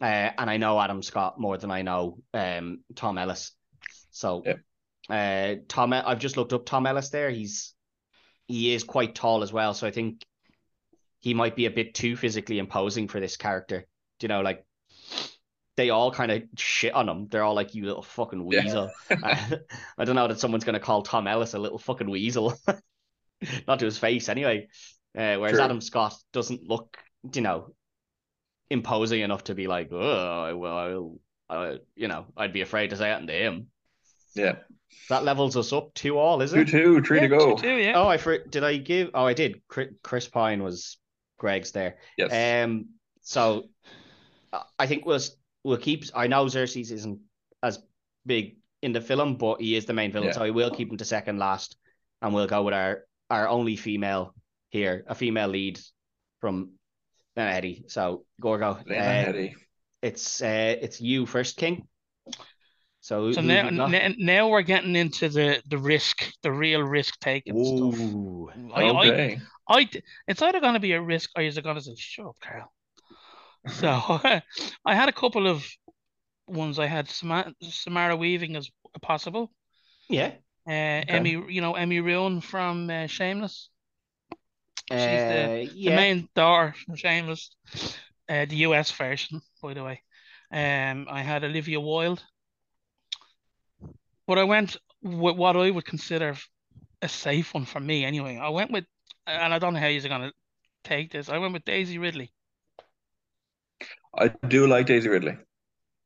Uh, 0.00 0.30
and 0.38 0.50
I 0.50 0.56
know 0.56 0.80
Adam 0.80 1.02
Scott 1.02 1.38
more 1.38 1.56
than 1.56 1.70
I 1.70 1.82
know 1.82 2.18
um 2.34 2.80
Tom 2.94 3.16
Ellis. 3.18 3.52
So, 4.10 4.42
uh, 5.08 5.54
Tom, 5.68 5.92
I've 5.92 6.18
just 6.18 6.36
looked 6.36 6.52
up 6.52 6.66
Tom 6.66 6.86
Ellis 6.86 7.10
there. 7.10 7.30
He's 7.30 7.74
he 8.46 8.74
is 8.74 8.84
quite 8.84 9.14
tall 9.14 9.42
as 9.42 9.52
well, 9.52 9.72
so 9.74 9.86
I 9.86 9.90
think 9.90 10.22
he 11.20 11.32
might 11.34 11.56
be 11.56 11.66
a 11.66 11.70
bit 11.70 11.94
too 11.94 12.16
physically 12.16 12.58
imposing 12.58 13.08
for 13.08 13.18
this 13.20 13.36
character. 13.36 13.86
Do 14.18 14.24
you 14.24 14.28
know, 14.28 14.42
like 14.42 14.64
they 15.76 15.90
all 15.90 16.12
kind 16.12 16.30
of 16.30 16.42
shit 16.56 16.94
on 16.94 17.08
him. 17.08 17.28
They're 17.28 17.42
all 17.42 17.54
like, 17.54 17.74
"You 17.74 17.86
little 17.86 18.02
fucking 18.02 18.46
Yeah. 18.50 18.62
weasel." 18.62 18.90
I, 19.10 19.58
I 19.98 20.04
don't 20.04 20.16
know 20.16 20.28
that 20.28 20.40
someone's 20.40 20.64
gonna 20.64 20.80
call 20.80 21.02
Tom 21.02 21.26
Ellis 21.26 21.54
a 21.54 21.58
little 21.58 21.78
fucking 21.78 22.10
weasel, 22.10 22.54
not 23.66 23.78
to 23.78 23.84
his 23.84 23.98
face 23.98 24.28
anyway. 24.28 24.68
Uh, 25.16 25.36
whereas 25.36 25.52
True. 25.52 25.62
Adam 25.62 25.80
Scott 25.80 26.14
doesn't 26.32 26.68
look, 26.68 26.96
you 27.34 27.40
know, 27.40 27.74
imposing 28.70 29.20
enough 29.20 29.44
to 29.44 29.54
be 29.54 29.66
like, 29.66 29.88
"Oh, 29.92 30.56
well, 30.56 31.18
I, 31.48 31.78
you 31.94 32.08
know, 32.08 32.26
I'd 32.36 32.52
be 32.52 32.62
afraid 32.62 32.90
to 32.90 32.96
say 32.96 33.12
it 33.12 33.26
to 33.26 33.32
him." 33.32 33.68
Yeah, 34.34 34.56
That 35.10 35.22
levels 35.22 35.56
us 35.56 35.72
up 35.72 35.94
two 35.94 36.18
all, 36.18 36.42
is 36.42 36.50
two 36.52 36.60
it? 36.60 36.68
two, 36.68 37.02
three 37.02 37.20
to 37.20 37.26
Yeah, 37.26 37.28
go. 37.28 37.54
two, 37.54 37.62
two, 37.62 37.76
yeah. 37.76 37.92
Oh, 37.94 38.08
I 38.08 38.16
for, 38.16 38.38
did 38.38 38.64
I 38.64 38.76
give? 38.78 39.10
Oh, 39.14 39.24
I 39.24 39.34
did. 39.34 39.62
Chris 39.68 40.26
Pine 40.28 40.62
was 40.62 40.98
Greg's 41.38 41.70
there. 41.70 41.98
Yes. 42.18 42.32
Um, 42.64 42.86
so 43.22 43.68
I 44.78 44.86
think 44.86 45.06
we'll 45.06 45.20
we'll 45.62 45.76
keep. 45.78 46.04
I 46.14 46.26
know 46.26 46.48
Xerxes 46.48 46.90
isn't 46.90 47.20
as 47.62 47.78
big 48.26 48.56
in 48.82 48.92
the 48.92 49.00
film, 49.00 49.36
but 49.36 49.60
he 49.60 49.76
is 49.76 49.86
the 49.86 49.92
main 49.92 50.10
villain, 50.12 50.28
Yeah. 50.28 50.34
so 50.34 50.42
I 50.42 50.50
will 50.50 50.70
keep 50.70 50.90
him 50.90 50.96
to 50.98 51.04
second 51.04 51.38
last, 51.38 51.76
and 52.20 52.34
we'll 52.34 52.46
go 52.48 52.62
with 52.64 52.74
our 52.74 53.04
our 53.30 53.48
only 53.48 53.76
female 53.76 54.34
here, 54.74 55.04
a 55.06 55.14
female 55.14 55.48
lead 55.48 55.80
from 56.40 56.72
Lena 57.36 57.50
Headey. 57.50 57.90
So 57.90 58.24
Gorgo, 58.40 58.78
Lena 58.84 59.00
uh, 59.02 59.24
Headey. 59.26 59.54
it's 60.02 60.42
uh, 60.42 60.76
it's 60.82 61.00
you 61.00 61.26
first, 61.26 61.56
King. 61.56 61.86
So, 63.00 63.32
So 63.32 63.42
now, 63.42 63.70
have 63.70 63.92
n- 63.94 64.16
now 64.18 64.48
we're 64.48 64.62
getting 64.62 64.96
into 64.96 65.28
the 65.28 65.62
the 65.68 65.78
risk, 65.78 66.26
the 66.42 66.50
real 66.50 66.82
risk 66.82 67.20
taking 67.20 67.54
stuff. 67.64 68.00
Ooh. 68.00 68.50
I, 68.74 68.82
I, 68.82 69.06
Okay. 69.06 69.40
I, 69.68 69.88
it's 70.26 70.42
either 70.42 70.60
going 70.60 70.74
to 70.74 70.80
be 70.80 70.92
a 70.92 71.00
risk 71.00 71.30
or 71.36 71.42
is 71.42 71.56
it 71.56 71.64
going 71.64 71.76
to 71.76 71.82
say, 71.82 71.94
"Shut 71.96 72.26
up, 72.26 72.36
Carl." 72.42 72.72
So 73.80 73.88
I 74.84 74.94
had 74.94 75.08
a 75.08 75.12
couple 75.12 75.46
of 75.46 75.66
ones. 76.46 76.78
I 76.78 76.86
had 76.86 77.08
Samara, 77.08 77.54
Samara 77.62 78.16
Weaving 78.16 78.56
as 78.56 78.68
possible. 79.00 79.50
Yeah. 80.08 80.32
Uh, 80.66 81.04
Emmy, 81.08 81.30
you 81.48 81.60
know 81.60 81.74
Emmy 81.74 82.00
Rowan 82.00 82.40
from 82.40 82.90
uh, 82.90 83.06
Shameless, 83.06 83.70
Uh, 84.90 84.96
the- 84.96 85.70
the 85.74 85.90
main 85.96 86.28
star 86.28 86.74
from 86.74 86.94
Shameless, 86.96 87.50
uh, 88.28 88.44
the 88.44 88.56
US 88.68 88.90
version, 88.90 89.40
by 89.62 89.74
the 89.74 89.82
way. 89.82 90.02
Um, 90.50 91.06
I 91.10 91.22
had 91.22 91.42
Olivia 91.44 91.80
Wilde, 91.80 92.22
but 94.26 94.38
I 94.38 94.44
went 94.44 94.76
with 95.02 95.36
what 95.36 95.56
I 95.56 95.70
would 95.70 95.84
consider 95.84 96.36
a 97.02 97.08
safe 97.08 97.54
one 97.54 97.64
for 97.64 97.80
me 97.80 98.04
anyway. 98.04 98.36
I 98.36 98.48
went 98.50 98.70
with, 98.70 98.84
and 99.26 99.52
I 99.54 99.58
don't 99.58 99.74
know 99.74 99.80
how 99.80 99.86
you're 99.88 100.08
gonna 100.08 100.32
take 100.84 101.10
this. 101.10 101.28
I 101.28 101.38
went 101.38 101.52
with 101.54 101.64
Daisy 101.64 101.98
Ridley. 101.98 102.32
I 104.16 104.28
do 104.28 104.66
like 104.66 104.86
Daisy 104.86 105.08
Ridley. 105.08 105.36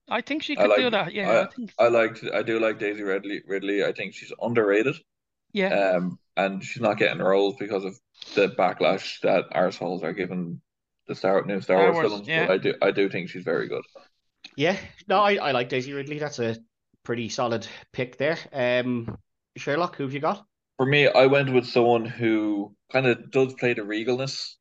I 0.08 0.22
think 0.22 0.42
she 0.42 0.56
could 0.56 0.68
like- 0.70 0.78
do 0.78 0.90
that. 0.90 1.12
Yeah, 1.12 1.28
I, 1.30 1.42
I- 1.42 1.46
think. 1.50 1.72
I 1.78 1.88
liked. 1.88 2.24
I 2.32 2.42
do 2.42 2.58
like 2.58 2.78
Daisy 2.78 3.02
Ridley. 3.02 3.42
Ridley. 3.46 3.84
I 3.84 3.92
think 3.92 4.14
she's 4.14 4.32
underrated. 4.40 4.96
Yeah, 5.52 5.96
Um, 5.96 6.18
and 6.36 6.62
she's 6.62 6.82
not 6.82 6.98
getting 6.98 7.18
roles 7.22 7.56
because 7.58 7.84
of 7.84 7.98
the 8.34 8.48
backlash 8.48 9.20
that 9.20 9.50
arseholes 9.50 10.02
are 10.02 10.12
giving 10.12 10.60
the 11.06 11.14
Star 11.14 11.44
new 11.44 11.60
Star, 11.60 11.78
Star 11.78 11.92
Wars, 11.92 11.94
Wars, 11.94 12.12
films. 12.12 12.28
yeah. 12.28 12.46
But 12.46 12.52
I 12.52 12.58
do. 12.58 12.74
I 12.82 12.90
do 12.90 13.08
think 13.08 13.30
she's 13.30 13.44
very 13.44 13.68
good. 13.68 13.82
Yeah, 14.56 14.76
no, 15.08 15.20
I, 15.20 15.36
I 15.36 15.52
like 15.52 15.68
Daisy 15.68 15.92
Ridley. 15.92 16.18
That's 16.18 16.38
a 16.38 16.56
pretty 17.04 17.28
solid 17.28 17.66
pick 17.92 18.16
there. 18.18 18.38
Um, 18.52 19.16
Sherlock, 19.56 19.96
who 19.96 20.04
have 20.04 20.12
you 20.14 20.20
got? 20.20 20.44
For 20.76 20.86
me, 20.86 21.08
I 21.08 21.26
went 21.26 21.52
with 21.52 21.66
someone 21.66 22.04
who 22.04 22.74
kind 22.92 23.06
of 23.06 23.30
does 23.30 23.54
play 23.54 23.74
the 23.74 23.82
regalness 23.82 24.54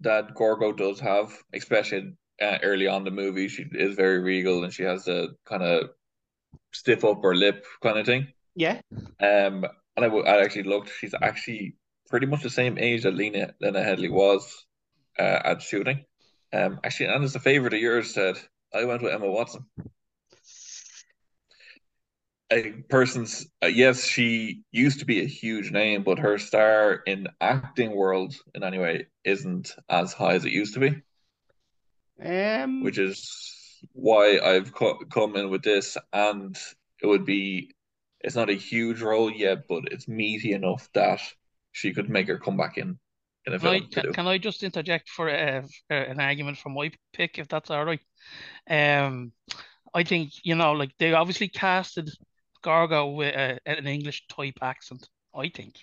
that 0.00 0.34
Gorgo 0.34 0.72
does 0.72 1.00
have, 1.00 1.32
especially 1.54 2.14
uh, 2.40 2.58
early 2.62 2.86
on 2.88 2.98
in 2.98 3.04
the 3.04 3.10
movie. 3.22 3.48
She 3.48 3.64
is 3.72 3.96
very 3.96 4.20
regal 4.20 4.64
and 4.64 4.72
she 4.72 4.82
has 4.84 5.04
the 5.04 5.36
kind 5.46 5.62
of 5.62 5.90
stiff 6.72 7.04
upper 7.04 7.34
lip 7.34 7.64
kind 7.82 7.98
of 7.98 8.06
thing. 8.06 8.28
Yeah, 8.54 8.80
Um, 9.20 9.66
and 9.96 10.04
I, 10.04 10.42
actually 10.42 10.64
looked. 10.64 10.90
She's 10.98 11.14
actually 11.20 11.74
pretty 12.08 12.26
much 12.26 12.42
the 12.42 12.50
same 12.50 12.78
age 12.78 13.02
that 13.04 13.14
Lena 13.14 13.54
Lena 13.60 13.80
Headey 13.80 14.10
was 14.10 14.66
uh, 15.18 15.40
at 15.44 15.62
shooting. 15.62 16.04
Um, 16.52 16.80
actually, 16.84 17.06
and 17.06 17.24
as 17.24 17.34
a 17.34 17.40
favorite 17.40 17.74
of 17.74 17.80
yours 17.80 18.14
said, 18.14 18.36
I 18.74 18.84
went 18.84 19.02
with 19.02 19.12
Emma 19.12 19.28
Watson. 19.28 19.66
A 22.52 22.70
person's 22.88 23.48
uh, 23.62 23.66
yes, 23.66 24.06
she 24.06 24.62
used 24.70 25.00
to 25.00 25.04
be 25.04 25.20
a 25.20 25.26
huge 25.26 25.72
name, 25.72 26.04
but 26.04 26.20
her 26.20 26.38
star 26.38 27.02
in 27.06 27.26
acting 27.40 27.96
world 27.96 28.34
in 28.54 28.62
any 28.62 28.78
way 28.78 29.08
isn't 29.24 29.74
as 29.88 30.12
high 30.12 30.34
as 30.34 30.44
it 30.44 30.52
used 30.52 30.74
to 30.74 30.80
be, 30.80 31.02
um, 32.24 32.84
which 32.84 32.98
is 32.98 33.28
why 33.92 34.38
I've 34.38 34.72
co 34.72 34.98
come 35.10 35.36
in 35.36 35.50
with 35.50 35.62
this. 35.62 35.96
And 36.12 36.56
it 37.02 37.06
would 37.06 37.24
be, 37.24 37.74
it's 38.20 38.36
not 38.36 38.50
a 38.50 38.54
huge 38.54 39.02
role 39.02 39.30
yet, 39.30 39.66
but 39.68 39.84
it's 39.92 40.08
meaty 40.08 40.52
enough 40.52 40.88
that 40.94 41.20
she 41.72 41.92
could 41.94 42.10
make 42.10 42.28
her 42.28 42.38
come 42.38 42.56
back 42.56 42.78
in 42.78 42.98
in 43.46 43.54
a 43.54 43.60
Can 43.60 43.68
I, 43.68 43.80
film 43.80 43.88
to 43.92 44.00
do. 44.00 44.04
can, 44.04 44.12
can 44.12 44.26
I 44.26 44.38
just 44.38 44.62
interject 44.62 45.08
for 45.08 45.28
a, 45.28 45.64
for 45.88 45.96
an 45.96 46.20
argument 46.20 46.58
from 46.58 46.74
my 46.74 46.90
pick, 47.12 47.38
if 47.38 47.48
that's 47.48 47.70
all 47.70 47.84
right? 47.84 48.00
Um, 48.68 49.32
I 49.94 50.04
think 50.04 50.32
you 50.44 50.54
know, 50.56 50.72
like 50.72 50.92
they 50.98 51.14
obviously 51.14 51.48
casted 51.48 52.10
Gorgo 52.62 53.08
with 53.08 53.34
a, 53.34 53.60
an 53.66 53.86
English 53.86 54.26
type 54.28 54.58
accent. 54.62 55.08
I 55.34 55.50
think. 55.50 55.76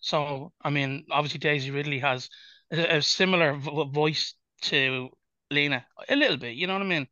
So 0.00 0.52
I 0.62 0.70
mean, 0.70 1.06
obviously 1.10 1.40
Daisy 1.40 1.70
Ridley 1.72 2.00
has 2.00 2.28
a, 2.72 2.98
a 2.98 3.02
similar 3.02 3.54
vo- 3.54 3.86
voice 3.86 4.34
to 4.64 5.10
Lena, 5.50 5.86
a 6.08 6.16
little 6.16 6.38
bit. 6.38 6.56
You 6.56 6.66
know 6.68 6.74
what 6.74 6.82
I 6.82 6.86
mean? 6.86 7.08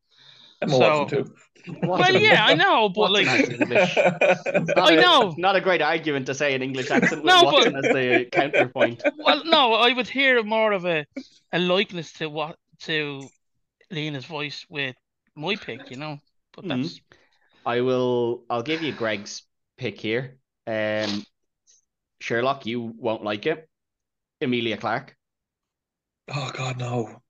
Emma 0.62 0.73
so- 0.73 0.79
Watson 0.79 1.25
too. 1.25 1.35
Well, 1.83 2.14
yeah, 2.14 2.45
I 2.45 2.55
know, 2.55 2.88
but 2.88 3.11
Watson 3.11 3.27
like, 3.27 3.27
has 3.27 3.49
English. 3.51 3.97
Not 4.77 4.79
I 4.79 4.92
a- 4.92 5.01
know. 5.01 5.35
Not 5.37 5.57
a 5.57 5.61
great 5.61 5.83
argument 5.83 6.27
to 6.27 6.35
say 6.35 6.55
an 6.55 6.62
English 6.62 6.90
accent 6.92 7.25
with 7.25 7.33
No, 7.33 7.51
but- 7.51 7.75
as 7.75 7.83
the 7.92 8.29
counterpoint. 8.31 9.03
well, 9.19 9.42
no, 9.45 9.75
I 9.75 9.92
would 9.92 10.07
hear 10.09 10.42
more 10.45 10.71
of 10.73 10.85
a 10.87 11.05
a 11.53 11.59
likeness 11.59 12.12
to 12.14 12.29
what 12.29 12.57
to 12.83 13.27
Lena's 13.90 14.27
voice 14.27 14.64
with 14.69 14.95
my 15.35 15.57
pick. 15.57 15.90
You 15.90 15.97
know, 15.97 16.19
but 16.55 16.64
Mhm. 16.66 16.83
that's. 16.83 17.01
I 17.64 17.81
will. 17.81 18.45
I'll 18.49 18.62
give 18.62 18.83
you 18.83 18.92
Greg's 18.92 19.42
pick 19.77 20.01
here. 20.01 20.37
Um, 20.69 21.27
Sherlock, 22.21 22.64
you 22.66 22.95
won't 22.97 23.25
like 23.25 23.45
it. 23.47 23.69
Emilia 24.40 24.77
Clarke. 24.77 25.16
Oh 26.33 26.51
God, 26.55 26.79
no. 26.79 27.23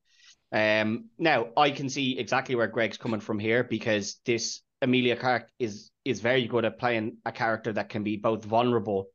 Um, 0.57 1.11
now 1.19 1.49
I 1.55 1.71
can 1.71 1.90
see 1.90 2.19
exactly 2.19 2.55
where 2.55 2.66
Greg's 2.66 2.97
coming 2.97 3.21
from 3.21 3.38
here 3.38 3.62
because 3.62 4.21
this 4.25 4.62
Emilia 4.81 5.14
Clarke 5.16 5.51
is 5.59 5.90
is 6.05 6.21
very 6.21 6.47
good 6.47 6.64
at 6.64 6.79
playing 6.79 7.19
a 7.27 7.33
character 7.33 7.73
that 7.75 7.90
can 7.90 8.03
be 8.03 8.16
both 8.16 8.42
vulnerable 8.45 9.09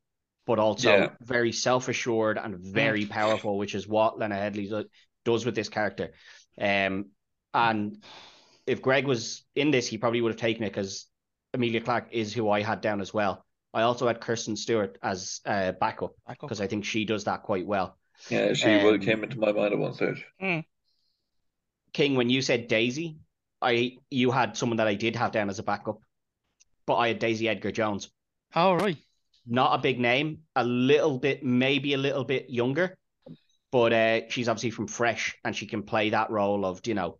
but 0.46 0.58
also 0.58 0.90
Yeah. 0.96 1.08
very 1.20 1.52
self 1.52 1.88
assured 1.88 2.36
and 2.38 2.58
very 2.58 3.06
powerful, 3.06 3.58
which 3.58 3.74
is 3.74 3.88
what 3.88 4.18
Lena 4.18 4.34
Headey 4.36 4.68
do- 4.68 4.88
does 5.24 5.44
with 5.46 5.54
this 5.54 5.68
character. 5.68 6.12
Um, 6.58 7.06
and 7.54 8.02
if 8.66 8.82
Greg 8.82 9.06
was 9.06 9.44
in 9.54 9.70
this, 9.70 9.86
he 9.88 9.98
probably 9.98 10.20
would 10.20 10.32
have 10.32 10.40
taken 10.40 10.64
it 10.64 10.70
because 10.70 11.06
Emilia 11.54 11.80
Clarke 11.80 12.08
is 12.12 12.32
who 12.32 12.50
I 12.50 12.62
had 12.62 12.80
down 12.80 13.00
as 13.00 13.14
well. 13.14 13.44
I 13.74 13.82
also 13.82 14.06
had 14.06 14.20
Kirsten 14.20 14.56
Stewart 14.56 14.98
as 15.02 15.40
uh, 15.46 15.72
backup 15.72 16.14
because 16.28 16.60
I 16.60 16.66
think 16.66 16.84
she 16.84 17.04
does 17.04 17.24
that 17.24 17.42
quite 17.42 17.66
well. 17.66 17.96
Yeah, 18.28 18.52
she 18.52 18.68
would 18.84 19.00
Um, 19.00 19.00
came 19.00 19.24
into 19.24 19.38
my 19.38 19.52
mind 19.52 19.72
at 19.72 19.78
one 19.78 19.94
stage. 19.94 20.24
King, 21.92 22.14
when 22.14 22.30
you 22.30 22.42
said 22.42 22.68
Daisy, 22.68 23.16
I 23.60 23.98
you 24.10 24.30
had 24.30 24.56
someone 24.56 24.78
that 24.78 24.88
I 24.88 24.94
did 24.94 25.16
have 25.16 25.32
down 25.32 25.50
as 25.50 25.58
a 25.58 25.62
backup, 25.62 26.00
but 26.86 26.96
I 26.96 27.08
had 27.08 27.18
Daisy 27.18 27.48
Edgar 27.48 27.70
Jones. 27.72 28.10
All 28.54 28.76
right. 28.76 28.96
Not 29.46 29.74
a 29.78 29.82
big 29.82 29.98
name, 29.98 30.38
a 30.54 30.64
little 30.64 31.18
bit, 31.18 31.44
maybe 31.44 31.94
a 31.94 31.98
little 31.98 32.24
bit 32.24 32.48
younger, 32.48 32.96
but 33.72 33.92
uh, 33.92 34.20
she's 34.28 34.48
obviously 34.48 34.70
from 34.70 34.86
Fresh 34.86 35.36
and 35.44 35.54
she 35.54 35.66
can 35.66 35.82
play 35.82 36.10
that 36.10 36.30
role 36.30 36.64
of 36.64 36.80
you 36.86 36.94
know. 36.94 37.18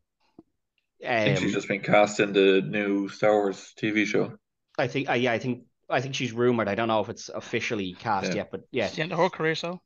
I 1.05 1.25
think 1.25 1.39
she's 1.39 1.49
Um, 1.49 1.53
just 1.55 1.69
been 1.69 1.81
cast 1.81 2.21
in 2.21 2.33
the 2.33 2.63
new 2.63 3.09
Star 3.09 3.33
Wars 3.33 3.73
TV 3.77 4.07
show. 4.07 4.39
I 4.79 4.87
think, 4.87 5.11
uh, 5.11 5.15
yeah, 5.15 5.33
I 5.33 5.39
think, 5.39 5.65
I 5.91 6.01
think 6.01 6.15
she's 6.15 6.33
rumored. 6.33 6.69
I 6.69 6.77
don't 6.77 6.87
know 6.89 7.01
if 7.01 7.09
it's 7.09 7.29
officially 7.29 7.95
cast 7.99 8.29
Yeah. 8.29 8.35
yet, 8.37 8.51
but 8.53 8.61
yeah. 8.71 8.87
It's 8.87 8.95
the 8.97 9.09
whole 9.17 9.29
career, 9.29 9.57
so 9.57 9.81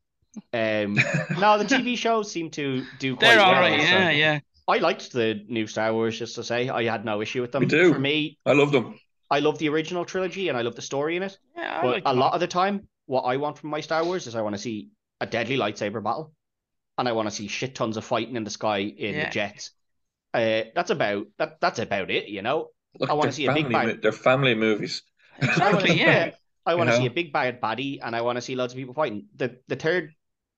Um, 0.52 0.94
no, 1.40 1.56
the 1.58 1.64
TV 1.64 1.96
shows 1.96 2.30
seem 2.30 2.50
to 2.50 2.84
do 2.98 3.16
quite 3.16 3.28
they're 3.30 3.40
all 3.40 3.52
well. 3.52 3.60
right. 3.62 3.80
so- 3.80 3.86
Yeah, 3.86 4.10
yeah. 4.10 4.40
I 4.68 4.78
liked 4.78 5.12
the 5.12 5.44
new 5.48 5.66
Star 5.66 5.92
Wars, 5.92 6.18
just 6.18 6.34
to 6.36 6.44
say. 6.44 6.68
I 6.68 6.84
had 6.84 7.04
no 7.04 7.20
issue 7.22 7.40
with 7.40 7.52
them. 7.52 7.66
do. 7.68 7.92
For 7.92 7.98
me, 7.98 8.38
I 8.44 8.52
love 8.52 8.72
them. 8.72 8.98
I 9.30 9.40
love 9.40 9.58
the 9.58 9.68
original 9.68 10.04
trilogy 10.04 10.48
and 10.48 10.56
I 10.58 10.62
love 10.62 10.76
the 10.76 10.82
story 10.82 11.16
in 11.16 11.22
it. 11.22 11.36
Yeah, 11.56 11.78
I 11.78 11.82
But 11.82 11.90
like 11.90 12.02
a 12.06 12.08
them 12.10 12.18
lot 12.18 12.34
of 12.34 12.40
the 12.40 12.46
time, 12.46 12.88
what 13.06 13.22
I 13.22 13.36
want 13.36 13.58
from 13.58 13.70
my 13.70 13.80
Star 13.80 14.04
Wars 14.04 14.26
is 14.26 14.34
I 14.34 14.42
want 14.42 14.54
to 14.54 14.60
see 14.60 14.90
a 15.20 15.26
deadly 15.26 15.56
lightsaber 15.56 16.02
battle, 16.02 16.32
and 16.98 17.08
I 17.08 17.12
want 17.12 17.28
to 17.28 17.34
see 17.34 17.48
shit 17.48 17.74
tons 17.74 17.96
of 17.96 18.04
fighting 18.04 18.36
in 18.36 18.44
the 18.44 18.50
sky 18.50 18.78
in 18.78 19.14
Yeah. 19.14 19.24
the 19.24 19.30
jets. 19.30 19.70
Uh, 20.34 20.62
that's 20.74 20.90
about 20.90 21.26
that. 21.38 21.60
That's 21.60 21.78
about 21.78 22.10
it. 22.10 22.28
You 22.28 22.42
know, 22.42 22.68
Look, 23.00 23.08
I 23.10 23.14
wanna 23.14 23.26
they're 23.26 23.32
see 23.32 23.46
a 23.46 23.52
big 23.54 23.64
family 23.64 23.74
bang. 23.74 23.86
mo- 23.88 23.98
They're 24.02 24.12
family 24.12 24.54
movies. 24.54 25.02
Exactly. 25.40 25.96
Yeah. 26.00 26.30
I 26.66 26.74
want 26.74 26.90
to 26.90 26.96
You 26.96 27.02
see 27.02 27.06
a 27.06 27.10
big 27.10 27.32
bad 27.32 27.60
baddie, 27.60 28.00
and 28.02 28.14
I 28.16 28.22
want 28.22 28.36
to 28.36 28.42
see 28.42 28.56
loads 28.56 28.72
of 28.72 28.76
people 28.76 28.92
fighting. 28.94 29.26
The 29.36 29.58
the 29.68 29.76
third 29.76 30.12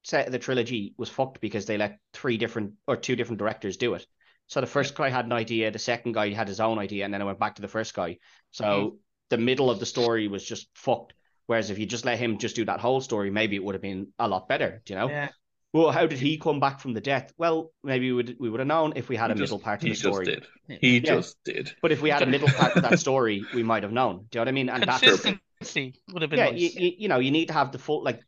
set 0.08 0.26
of 0.26 0.32
the 0.32 0.38
trilogy 0.38 0.94
was 0.96 1.08
fucked 1.08 1.40
because 1.40 1.66
they 1.66 1.76
let 1.76 1.98
three 2.14 2.36
different 2.38 2.74
or 2.86 2.96
two 2.96 3.14
different 3.16 3.38
directors 3.38 3.76
do 3.76 3.94
it. 3.94 4.06
So 4.46 4.60
the 4.60 4.66
first 4.66 4.94
guy 4.94 5.10
had 5.10 5.26
an 5.26 5.32
idea, 5.32 5.70
the 5.70 5.78
second 5.78 6.12
guy 6.12 6.30
had 6.32 6.48
his 6.48 6.60
own 6.60 6.78
idea, 6.78 7.04
and 7.04 7.12
then 7.12 7.20
it 7.20 7.24
went 7.26 7.38
back 7.38 7.56
to 7.56 7.62
the 7.62 7.68
first 7.68 7.92
guy. 7.94 8.18
So 8.50 8.96
the 9.28 9.36
middle 9.36 9.70
of 9.70 9.78
the 9.78 9.86
story 9.86 10.26
was 10.28 10.42
just 10.44 10.68
fucked. 10.74 11.12
Whereas 11.46 11.68
if 11.70 11.78
you 11.78 11.86
just 11.86 12.04
let 12.06 12.18
him 12.18 12.38
just 12.38 12.56
do 12.56 12.64
that 12.64 12.80
whole 12.80 13.00
story, 13.02 13.30
maybe 13.30 13.56
it 13.56 13.64
would 13.64 13.74
have 13.74 13.82
been 13.82 14.08
a 14.18 14.26
lot 14.28 14.48
better. 14.48 14.82
Do 14.86 14.92
you 14.94 14.98
know? 14.98 15.08
Yeah. 15.10 15.28
Well, 15.74 15.90
how 15.90 16.06
did 16.06 16.18
he 16.18 16.38
come 16.38 16.60
back 16.60 16.80
from 16.80 16.94
the 16.94 17.00
death? 17.02 17.32
Well, 17.36 17.72
maybe 17.84 18.06
we 18.10 18.12
would 18.14 18.36
we 18.40 18.48
would 18.48 18.60
have 18.60 18.66
known 18.66 18.94
if 18.96 19.10
we 19.10 19.16
had 19.16 19.26
He 19.28 19.32
a 19.32 19.34
just- 19.36 19.40
middle 19.52 19.58
part 19.58 19.80
to 19.80 19.86
He 19.86 19.92
the 19.92 19.94
just 19.98 20.02
story. 20.08 20.24
did. 20.24 20.46
Yeah. 20.68 20.76
He 20.80 20.94
Yeah. 20.98 21.14
just 21.16 21.36
did. 21.44 21.74
But 21.82 21.92
if 21.92 22.00
we 22.00 22.08
had 22.08 22.22
a 22.22 22.26
middle 22.26 22.48
part 22.48 22.74
of 22.76 22.82
that 22.84 22.98
story, 23.06 23.44
we 23.54 23.62
might 23.62 23.82
have 23.82 23.92
known. 23.92 24.26
Do 24.30 24.38
you 24.38 24.40
know 24.40 24.40
what 24.42 24.48
I 24.48 24.52
mean? 24.52 24.68
And 24.70 24.82
that's 24.84 25.00
Consistency 25.00 26.00
would 26.12 26.22
have 26.22 26.30
been 26.30 26.38
yeah, 26.38 26.50
nice. 26.52 26.60
you, 26.60 26.70
you, 26.86 26.92
you 27.00 27.08
know, 27.08 27.18
you 27.18 27.30
need 27.30 27.46
to 27.48 27.54
have 27.54 27.72
the 27.72 27.78
full 27.78 28.02
like. 28.02 28.20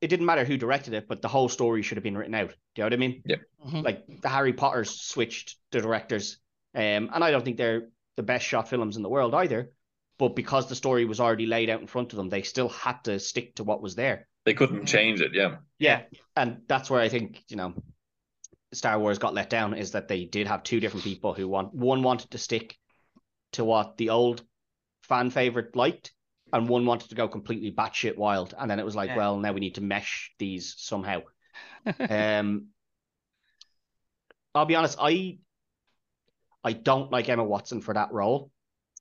It 0.00 0.08
didn't 0.08 0.26
matter 0.26 0.44
who 0.44 0.56
directed 0.56 0.94
it, 0.94 1.08
but 1.08 1.22
the 1.22 1.28
whole 1.28 1.48
story 1.48 1.82
should 1.82 1.96
have 1.96 2.04
been 2.04 2.18
written 2.18 2.34
out. 2.34 2.50
Do 2.50 2.54
you 2.76 2.82
know 2.82 2.86
what 2.86 2.92
I 2.92 2.96
mean? 2.96 3.22
Mhm. 3.66 3.82
Like 3.82 4.20
the 4.20 4.28
Harry 4.28 4.52
Potters 4.52 5.00
switched 5.00 5.56
the 5.70 5.80
directors, 5.80 6.38
um, 6.74 7.10
and 7.12 7.24
I 7.24 7.30
don't 7.30 7.44
think 7.44 7.56
they're 7.56 7.88
the 8.16 8.22
best 8.22 8.46
shot 8.46 8.68
films 8.68 8.96
in 8.96 9.02
the 9.02 9.08
world 9.08 9.34
either. 9.34 9.72
But 10.18 10.36
because 10.36 10.68
the 10.68 10.74
story 10.74 11.04
was 11.04 11.20
already 11.20 11.46
laid 11.46 11.68
out 11.68 11.80
in 11.80 11.86
front 11.86 12.12
of 12.12 12.16
them, 12.16 12.28
they 12.28 12.42
still 12.42 12.68
had 12.68 13.04
to 13.04 13.18
stick 13.18 13.56
to 13.56 13.64
what 13.64 13.82
was 13.82 13.94
there. 13.94 14.28
They 14.44 14.54
couldn't 14.54 14.86
change 14.86 15.20
it. 15.20 15.34
Yeah. 15.34 15.56
Yeah, 15.78 16.04
and 16.34 16.62
that's 16.68 16.88
where 16.88 17.00
I 17.00 17.08
think 17.08 17.42
you 17.48 17.56
know, 17.56 17.74
Star 18.72 18.98
Wars 18.98 19.18
got 19.18 19.34
let 19.34 19.50
down 19.50 19.74
is 19.74 19.92
that 19.92 20.08
they 20.08 20.24
did 20.24 20.46
have 20.46 20.62
two 20.62 20.80
different 20.80 21.04
people 21.04 21.34
who 21.34 21.48
want 21.48 21.74
one 21.74 22.02
wanted 22.02 22.30
to 22.30 22.38
stick 22.38 22.76
to 23.52 23.64
what 23.64 23.96
the 23.96 24.10
old 24.10 24.42
fan 25.02 25.30
favorite 25.30 25.76
liked, 25.76 26.12
and 26.52 26.68
one 26.68 26.86
wanted 26.86 27.08
to 27.10 27.14
go 27.14 27.28
completely 27.28 27.72
batshit 27.72 28.16
wild. 28.16 28.54
And 28.58 28.70
then 28.70 28.78
it 28.78 28.84
was 28.84 28.96
like, 28.96 29.10
Yeah. 29.10 29.16
well, 29.16 29.38
now 29.38 29.52
we 29.52 29.60
need 29.60 29.76
to 29.76 29.80
mesh 29.82 30.32
these 30.38 30.74
somehow. 30.78 31.22
um, 32.08 32.68
I'll 34.54 34.64
be 34.66 34.74
honest, 34.74 34.98
I 35.00 35.38
I 36.64 36.72
don't 36.72 37.10
like 37.12 37.28
Emma 37.28 37.44
Watson 37.44 37.80
for 37.80 37.94
that 37.94 38.12
role. 38.12 38.50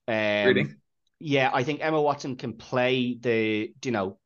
Um, 0.08 0.70
Really? 0.70 0.76
yeah, 1.20 1.52
I 1.54 1.64
think 1.64 1.82
Emma 1.84 2.02
Watson 2.02 2.36
can 2.36 2.54
play 2.54 3.16
the, 3.20 3.74
you 3.84 3.92
know, 3.92 4.20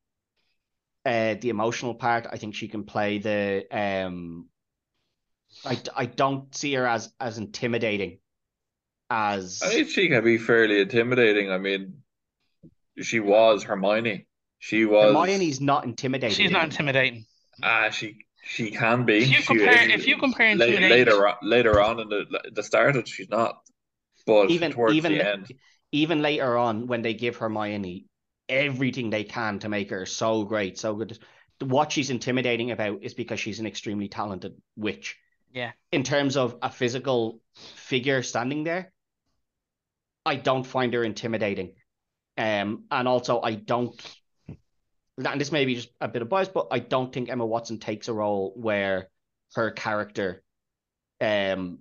uh, 1.06 1.36
the 1.40 1.50
emotional 1.50 1.96
part. 1.96 2.28
I 2.30 2.38
think 2.38 2.56
she 2.56 2.68
can 2.68 2.84
play 2.84 3.20
the. 3.20 3.66
Um, 3.72 4.50
I, 5.66 5.82
I 5.96 6.06
don't 6.06 6.54
see 6.56 6.74
her 6.74 6.86
as 6.88 7.14
as 7.20 7.38
intimidating 7.38 8.20
as 9.10 9.62
I 9.62 9.70
think 9.70 9.90
she 9.90 10.10
can 10.10 10.24
be 10.24 10.38
fairly 10.38 10.82
intimidating. 10.82 11.52
I 11.52 11.58
mean, 11.58 12.04
she 13.02 13.20
was 13.20 13.64
Hermione. 13.64 14.28
She 14.60 14.86
was 14.86 15.14
Hermione's 15.16 15.62
not 15.62 15.86
intimidating. 15.86 16.36
She's 16.36 16.52
not 16.52 16.66
intimidating. 16.66 17.26
Ah, 17.64 17.90
she 17.90 18.18
she 18.44 18.72
can 18.72 19.06
be. 19.06 19.18
If 19.20 19.30
you 19.30 19.36
She- 19.38 19.46
compare, 19.46 19.90
if 19.90 20.08
you 20.08 20.18
compare 20.18 20.56
la- 20.56 20.66
later 20.66 21.28
on, 21.28 21.36
later 21.42 21.82
on 21.82 22.00
in 22.00 22.10
the 22.10 22.52
the 22.54 22.64
start 22.64 22.96
of 22.96 23.08
she's 23.08 23.30
not. 23.30 23.62
But 24.26 24.52
even 24.52 24.72
towards 24.72 24.96
even 24.96 25.14
the 25.14 25.28
end, 25.28 25.52
even 25.92 26.22
later 26.22 26.58
on 26.58 26.88
when 26.88 27.02
they 27.02 27.14
give 27.14 27.38
Hermione 27.38 28.06
everything 28.48 29.10
they 29.10 29.24
can 29.24 29.60
to 29.60 29.70
make 29.70 29.90
her 29.92 30.06
so 30.06 30.44
great, 30.44 30.78
so 30.78 30.96
good. 30.96 31.18
What 31.62 31.92
she's 31.92 32.10
intimidating 32.10 32.72
about 32.72 33.04
is 33.04 33.14
because 33.14 33.40
she's 33.40 33.60
an 33.60 33.66
extremely 33.66 34.08
talented 34.08 34.54
witch. 34.76 35.18
Yeah. 35.54 35.72
In 35.92 36.04
terms 36.04 36.38
of 36.38 36.58
a 36.62 36.70
physical 36.70 37.42
figure 37.56 38.24
standing 38.24 38.64
there, 38.64 38.94
I 40.26 40.36
don't 40.36 40.66
find 40.66 40.94
her 40.94 41.04
intimidating. 41.04 41.74
Um, 42.39 42.86
and 42.89 43.08
also 43.08 43.41
I 43.41 43.54
don't. 43.54 43.93
And 45.17 45.41
this 45.41 45.52
may 45.52 45.65
be 45.65 45.75
just 45.75 45.89
a 45.99 46.08
bit 46.08 46.21
of 46.21 46.30
bias, 46.30 46.47
but 46.47 46.69
I 46.71 46.80
don't 46.80 47.13
think 47.13 47.30
Emma 47.30 47.45
Watson 47.45 47.78
takes 47.78 48.08
a 48.08 48.13
role 48.13 48.54
where 48.56 49.10
her 49.56 49.71
character, 49.71 50.41
um, 51.19 51.80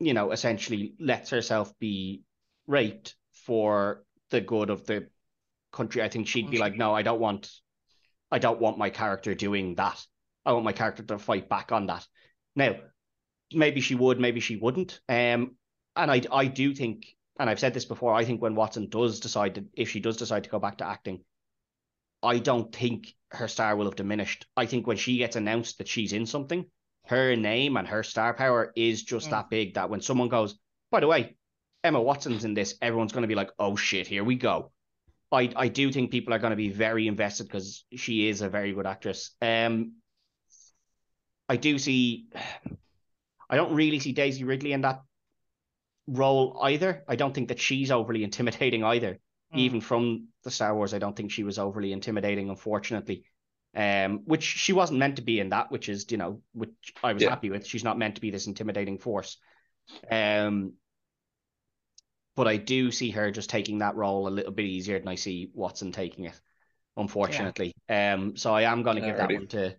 you 0.00 0.12
know, 0.12 0.32
essentially 0.32 0.94
lets 0.98 1.30
herself 1.30 1.72
be 1.78 2.24
raped 2.66 3.14
for 3.32 4.02
the 4.30 4.40
good 4.40 4.70
of 4.70 4.86
the 4.86 5.06
country. 5.72 6.02
I 6.02 6.08
think 6.08 6.26
she'd 6.26 6.50
be 6.50 6.58
like, 6.58 6.74
no, 6.74 6.92
I 6.92 7.02
don't 7.02 7.20
want, 7.20 7.48
I 8.32 8.40
don't 8.40 8.60
want 8.60 8.76
my 8.76 8.90
character 8.90 9.34
doing 9.36 9.76
that. 9.76 10.04
I 10.44 10.52
want 10.52 10.64
my 10.64 10.72
character 10.72 11.04
to 11.04 11.18
fight 11.18 11.48
back 11.48 11.70
on 11.70 11.86
that. 11.86 12.04
Now, 12.56 12.74
maybe 13.52 13.80
she 13.80 13.94
would, 13.94 14.18
maybe 14.18 14.40
she 14.40 14.56
wouldn't. 14.56 15.00
Um, 15.08 15.54
and 15.94 16.10
I, 16.10 16.22
I 16.32 16.46
do 16.46 16.74
think, 16.74 17.06
and 17.40 17.48
I've 17.48 17.58
said 17.58 17.72
this 17.72 17.86
before, 17.86 18.14
I 18.14 18.26
think 18.26 18.42
when 18.42 18.54
Watson 18.54 18.90
does 18.90 19.18
decide 19.18 19.54
to, 19.54 19.64
if 19.72 19.88
she 19.88 19.98
does 19.98 20.18
decide 20.18 20.44
to 20.44 20.50
go 20.50 20.58
back 20.58 20.76
to 20.78 20.86
acting, 20.86 21.24
I 22.22 22.38
don't 22.38 22.70
think 22.70 23.14
her 23.30 23.48
star 23.48 23.74
will 23.76 23.86
have 23.86 23.96
diminished. 23.96 24.44
I 24.58 24.66
think 24.66 24.86
when 24.86 24.98
she 24.98 25.16
gets 25.16 25.36
announced 25.36 25.78
that 25.78 25.88
she's 25.88 26.12
in 26.12 26.26
something, 26.26 26.66
her 27.06 27.34
name 27.36 27.78
and 27.78 27.88
her 27.88 28.02
star 28.02 28.34
power 28.34 28.72
is 28.76 29.02
just 29.02 29.28
Mm. 29.28 29.30
that 29.30 29.48
big 29.48 29.74
that 29.74 29.88
when 29.88 30.02
someone 30.02 30.28
goes, 30.28 30.58
by 30.90 31.00
the 31.00 31.06
way, 31.06 31.34
Emma 31.82 31.98
Watson's 31.98 32.44
in 32.44 32.52
this, 32.52 32.76
everyone's 32.82 33.12
going 33.12 33.22
to 33.22 33.28
be 33.28 33.34
like, 33.34 33.50
oh 33.58 33.74
shit, 33.74 34.06
here 34.06 34.22
we 34.22 34.34
go. 34.34 34.70
I, 35.32 35.50
I 35.56 35.68
do 35.68 35.90
think 35.90 36.10
people 36.10 36.34
are 36.34 36.38
going 36.38 36.50
to 36.50 36.56
be 36.56 36.68
very 36.68 37.06
invested 37.06 37.44
because 37.44 37.86
she 37.96 38.28
is 38.28 38.42
a 38.42 38.50
very 38.50 38.74
good 38.74 38.86
actress. 38.86 39.30
Um, 39.40 39.94
I 41.48 41.56
do 41.56 41.78
see, 41.78 42.26
I 43.48 43.56
don't 43.56 43.74
really 43.74 43.98
see 43.98 44.12
Daisy 44.12 44.44
Ridley 44.44 44.74
in 44.74 44.82
that 44.82 45.00
role 46.10 46.58
either. 46.62 47.04
I 47.08 47.16
don't 47.16 47.32
think 47.34 47.48
that 47.48 47.60
she's 47.60 47.90
overly 47.90 48.24
intimidating 48.24 48.84
either 48.84 49.18
Mm. 49.54 49.58
even 49.58 49.80
from 49.80 50.28
the 50.44 50.50
Star 50.50 50.74
Wars, 50.76 50.94
I 50.94 51.00
don't 51.00 51.16
think 51.16 51.32
she 51.32 51.42
was 51.42 51.58
overly 51.58 51.92
intimidating, 51.92 52.50
unfortunately. 52.50 53.24
Um, 53.74 54.20
which 54.24 54.44
she 54.44 54.72
wasn't 54.72 55.00
meant 55.00 55.16
to 55.16 55.22
be 55.22 55.40
in 55.40 55.48
that, 55.50 55.72
which 55.72 55.88
is, 55.88 56.06
you 56.10 56.18
know, 56.18 56.40
which 56.52 56.70
I 57.02 57.12
was 57.12 57.22
Yeah. 57.22 57.30
happy 57.30 57.50
with. 57.50 57.66
She's 57.66 57.82
not 57.82 57.98
meant 57.98 58.14
to 58.14 58.20
be 58.20 58.30
this 58.30 58.46
intimidating 58.46 58.98
force. 58.98 59.38
Um, 60.08 60.74
but 62.36 62.46
I 62.46 62.58
do 62.58 62.90
see 62.92 63.10
her 63.10 63.30
just 63.30 63.50
taking 63.50 63.78
that 63.78 63.96
role 63.96 64.28
a 64.28 64.30
little 64.30 64.52
bit 64.52 64.66
easier 64.66 64.98
than 64.98 65.08
I 65.08 65.16
see 65.16 65.50
Watson 65.52 65.90
taking 65.92 66.26
it, 66.26 66.40
unfortunately. 66.96 67.74
Um, 67.88 68.36
so 68.36 68.54
I 68.54 68.62
am 68.62 68.82
going 68.84 68.96
to 68.96 69.02
give 69.02 69.16
that 69.16 69.32
one 69.32 69.48
to 69.48 69.76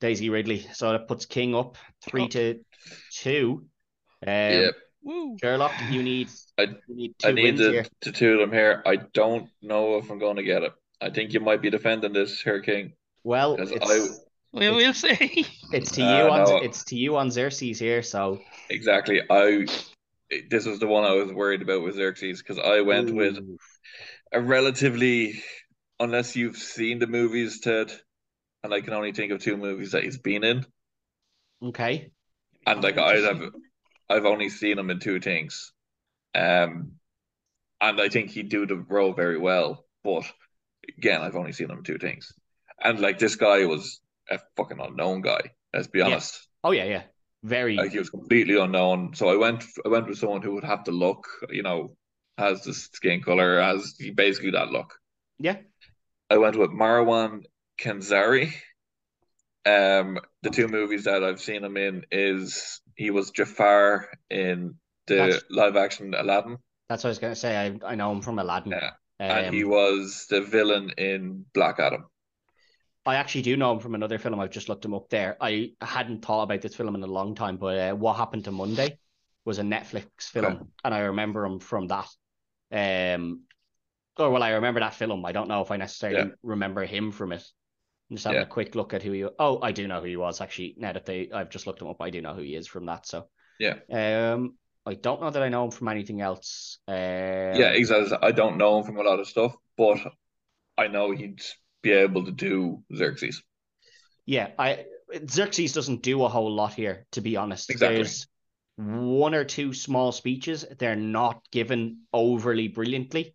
Daisy 0.00 0.30
Ridley. 0.30 0.66
So 0.72 0.92
that 0.92 1.06
puts 1.08 1.26
King 1.26 1.54
up 1.54 1.78
three 2.02 2.24
Oh. 2.24 2.28
to 2.28 2.64
two. 3.12 3.68
Um, 4.26 4.32
yeah, 4.32 4.70
Woo. 5.06 5.36
Sherlock, 5.40 5.72
you 5.88 6.02
need 6.02 6.28
I- 6.58 6.62
you 6.88 6.94
need 6.96 7.14
two 7.20 7.28
I 7.28 7.30
need 7.32 7.42
wins 7.44 7.60
to, 7.60 7.70
here. 7.70 7.86
to 8.00 8.10
two 8.12 8.32
of 8.32 8.38
them 8.40 8.52
here. 8.52 8.82
I 8.84 8.96
don't 8.96 9.48
know 9.62 9.98
if 9.98 10.10
I'm 10.10 10.18
going 10.18 10.34
to 10.36 10.42
get 10.42 10.64
it. 10.64 10.72
I 11.00 11.10
think 11.10 11.32
you 11.32 11.38
might 11.38 11.62
be 11.62 11.70
defending 11.70 12.12
this 12.12 12.40
here, 12.40 12.60
King. 12.60 12.92
Well, 13.22 13.56
'Cause 13.56 13.70
it's, 13.70 13.88
I- 13.88 14.58
We 14.58 14.68
will 14.70 14.92
see. 14.94 15.46
It's 15.72 15.92
to 15.92 16.02
Uh, 16.02 16.18
you 16.24 16.30
on 16.30 16.44
no. 16.44 16.56
it's 16.58 16.84
to 16.86 16.96
you 16.96 17.16
on 17.16 17.30
Xerxes 17.30 17.78
here, 17.78 18.02
so 18.02 18.40
Exactly. 18.68 19.20
I 19.30 19.66
this 20.50 20.66
is 20.66 20.80
the 20.80 20.88
one 20.88 21.04
I 21.04 21.12
was 21.14 21.30
worried 21.32 21.62
about 21.62 21.82
with 21.84 21.94
Xerxes 21.94 22.42
because 22.42 22.58
I 22.58 22.80
went 22.80 23.14
with 23.14 23.38
a 24.32 24.40
relatively, 24.40 25.40
unless 26.00 26.34
you've 26.34 26.56
seen 26.56 26.98
the 26.98 27.06
movies, 27.06 27.60
Ted, 27.60 27.92
and 28.64 28.74
I 28.74 28.80
can 28.80 28.92
only 28.92 29.12
think 29.12 29.30
of 29.30 29.40
two 29.40 29.56
movies 29.56 29.92
that 29.92 30.02
he's 30.02 30.18
been 30.18 30.42
in, 30.42 30.66
Okay. 31.62 32.10
and 32.66 32.82
like 32.82 32.98
I 32.98 33.18
have, 33.18 33.52
I've 34.08 34.26
only 34.26 34.48
seen 34.48 34.78
him 34.78 34.90
in 34.90 35.00
two 35.00 35.20
things, 35.20 35.72
um, 36.34 36.92
and 37.80 38.00
I 38.00 38.08
think 38.08 38.30
he'd 38.30 38.48
do 38.48 38.66
the 38.66 38.76
role 38.76 39.12
very 39.12 39.38
well. 39.38 39.86
But 40.04 40.24
again, 40.98 41.22
I've 41.22 41.36
only 41.36 41.52
seen 41.52 41.70
him 41.70 41.78
in 41.78 41.84
two 41.84 41.98
things, 41.98 42.32
and 42.82 43.00
like 43.00 43.18
this 43.18 43.36
guy 43.36 43.64
was 43.66 44.00
a 44.30 44.40
fucking 44.56 44.80
unknown 44.80 45.22
guy. 45.22 45.40
Let's 45.74 45.88
be 45.88 46.00
Yeah. 46.00 46.06
honest. 46.06 46.46
Oh 46.64 46.72
yeah, 46.72 46.84
yeah. 46.84 47.02
Very. 47.42 47.76
Like 47.76 47.92
he 47.92 47.98
was 47.98 48.10
completely 48.10 48.58
unknown. 48.58 49.14
So 49.14 49.28
I 49.28 49.36
went 49.36 49.64
I 49.84 49.88
went 49.88 50.08
with 50.08 50.18
someone 50.18 50.42
who 50.42 50.54
would 50.54 50.64
have 50.64 50.84
the 50.84 50.92
look, 50.92 51.26
you 51.50 51.62
know, 51.62 51.96
has 52.38 52.62
the 52.64 52.74
skin 52.74 53.22
color, 53.22 53.60
has 53.60 53.94
basically 54.14 54.52
that 54.52 54.70
look. 54.70 54.94
Yeah. 55.38 55.58
I 56.30 56.38
went 56.38 56.56
with 56.56 56.70
Marwan 56.70 57.44
Kenzari. 57.78 58.52
Um, 59.64 60.20
the 60.42 60.50
two 60.50 60.68
movies 60.68 61.04
that 61.04 61.24
I've 61.24 61.40
seen 61.40 61.64
him 61.64 61.76
in 61.76 62.04
is 62.12 62.80
he 62.96 63.10
was 63.10 63.30
Jafar 63.30 64.08
in 64.30 64.74
the 65.06 65.14
That's- 65.16 65.42
live 65.50 65.76
action 65.76 66.14
Aladdin, 66.14 66.58
That's 66.88 67.04
what 67.04 67.08
I 67.08 67.12
was 67.12 67.18
gonna 67.18 67.36
say. 67.36 67.56
I 67.56 67.92
I 67.92 67.94
know 67.94 68.10
him 68.12 68.22
from 68.22 68.38
Aladdin. 68.38 68.72
Yeah. 68.72 68.90
Um, 69.18 69.30
and 69.30 69.54
he 69.54 69.64
was 69.64 70.26
the 70.28 70.40
villain 70.42 70.90
in 70.98 71.44
Black 71.54 71.78
Adam. 71.78 72.06
I 73.06 73.14
actually 73.14 73.42
do 73.42 73.56
know 73.56 73.72
him 73.72 73.78
from 73.80 73.94
another 73.94 74.18
film. 74.18 74.38
I've 74.40 74.50
just 74.50 74.68
looked 74.68 74.84
him 74.84 74.92
up 74.94 75.08
there. 75.10 75.36
I 75.40 75.72
hadn't 75.80 76.24
thought 76.24 76.42
about 76.42 76.60
this 76.60 76.74
film 76.74 76.94
in 76.96 77.02
a 77.02 77.06
long 77.06 77.34
time, 77.34 77.56
but 77.56 77.78
uh, 77.78 77.94
What 77.94 78.16
Happened 78.16 78.44
to 78.44 78.50
Monday 78.52 78.98
was 79.44 79.58
a 79.58 79.62
Netflix 79.62 80.24
film, 80.24 80.44
Okay. 80.44 80.64
and 80.84 80.92
I 80.94 80.98
remember 81.00 81.44
him 81.46 81.60
from 81.60 81.86
that. 81.86 82.08
Um, 82.72 83.42
or 84.18 84.30
well, 84.30 84.42
I 84.42 84.50
remember 84.50 84.80
that 84.80 84.94
film. 84.94 85.24
I 85.24 85.32
don't 85.32 85.48
know 85.48 85.60
if 85.62 85.70
I 85.70 85.76
necessarily 85.76 86.28
Yeah. 86.30 86.34
remember 86.42 86.84
him 86.84 87.12
from 87.12 87.32
it. 87.32 87.44
I'm 88.10 88.16
just 88.16 88.24
having 88.24 88.40
Yeah. 88.40 88.46
a 88.46 88.50
quick 88.50 88.74
look 88.74 88.94
at 88.94 89.02
who 89.02 89.12
you. 89.12 89.30
Oh, 89.38 89.60
I 89.60 89.72
do 89.72 89.88
know 89.88 90.00
who 90.00 90.06
he 90.06 90.16
was 90.16 90.40
actually. 90.40 90.74
Now 90.78 90.92
that 90.92 91.06
they, 91.06 91.30
I've 91.32 91.50
just 91.50 91.66
looked 91.66 91.82
him 91.82 91.88
up. 91.88 92.00
I 92.00 92.10
do 92.10 92.20
know 92.22 92.34
who 92.34 92.42
he 92.42 92.54
is 92.54 92.66
from 92.66 92.86
that. 92.86 93.06
So 93.06 93.28
Yeah. 93.58 93.76
Um, 93.90 94.56
I 94.84 94.94
don't 94.94 95.20
know 95.20 95.30
that 95.30 95.42
I 95.42 95.48
know 95.48 95.64
him 95.64 95.70
from 95.72 95.88
anything 95.88 96.20
else. 96.20 96.78
Um, 96.86 96.94
Yeah, 96.94 97.70
exactly. 97.70 98.16
I 98.22 98.30
don't 98.32 98.58
know 98.58 98.78
him 98.78 98.84
from 98.84 98.98
a 98.98 99.02
lot 99.02 99.18
of 99.18 99.26
stuff, 99.26 99.54
but 99.76 99.98
I 100.78 100.86
know 100.88 101.10
he'd 101.10 101.42
be 101.82 101.90
able 101.92 102.24
to 102.26 102.32
do 102.32 102.84
Xerxes. 102.94 103.42
Yeah, 104.26 104.50
I 104.58 104.84
Xerxes 105.28 105.72
doesn't 105.72 106.02
do 106.02 106.22
a 106.24 106.28
whole 106.28 106.52
lot 106.54 106.74
here, 106.74 107.06
to 107.12 107.20
be 107.20 107.36
honest. 107.36 107.70
Exactly. 107.70 107.96
There's 107.96 108.26
one 108.76 109.34
or 109.34 109.44
two 109.44 109.72
small 109.72 110.12
speeches. 110.12 110.64
They're 110.78 110.96
not 110.96 111.40
given 111.50 112.02
overly 112.12 112.68
brilliantly, 112.68 113.34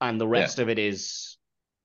and 0.00 0.20
the 0.20 0.26
rest 0.28 0.58
of 0.58 0.68
it 0.68 0.78
is 0.78 1.36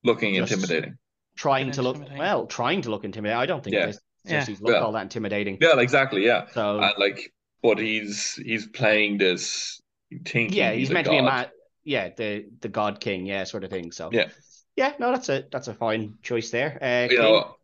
Looking 0.04 0.36
Just- 0.36 0.52
intimidating. 0.54 0.98
Trying 1.36 1.72
to 1.72 1.82
look 1.82 1.98
well, 2.16 2.48
trying 2.48 2.82
to 2.84 2.90
look 2.92 3.04
intimidating. 3.06 3.40
I 3.40 3.46
don't 3.46 3.64
think 3.64 3.76
Yeah. 3.76 3.86
this 3.86 4.00
Yeah. 4.24 4.48
Xerxes 4.48 4.62
look 4.62 4.76
Yeah. 4.76 4.82
all 4.82 4.92
that 4.94 5.04
intimidating. 5.04 5.58
Yeah, 5.60 5.80
exactly. 5.80 6.26
Yeah, 6.26 6.48
So 6.48 6.80
and 6.80 6.94
like, 6.98 7.34
but 7.62 7.78
he's 7.80 8.34
he's 8.36 8.68
playing 8.68 9.18
this 9.18 9.82
thinking 10.26 10.54
yeah, 10.54 10.74
he's 10.74 10.92
a 10.92 10.94
meant 10.94 11.06
to 11.06 11.10
be 11.10 11.18
a 11.18 11.24
man. 11.24 11.50
Yeah, 11.84 12.10
the 12.16 12.46
the 12.62 12.70
God 12.70 13.00
King, 13.00 13.26
yeah, 13.26 13.44
sort 13.44 13.64
of 13.64 13.70
thing. 13.70 13.92
So 13.92 14.18
Yeah. 14.18 14.30
yeah, 14.76 14.94
no, 15.00 15.12
that's 15.12 15.30
a 15.30 15.46
that's 15.52 15.68
a 15.68 15.74
fine 15.74 16.18
choice 16.24 16.52
there. 16.52 16.80
Uh, 16.82 17.10
You 17.10 17.18
King, 17.18 17.20
know, 17.20 17.56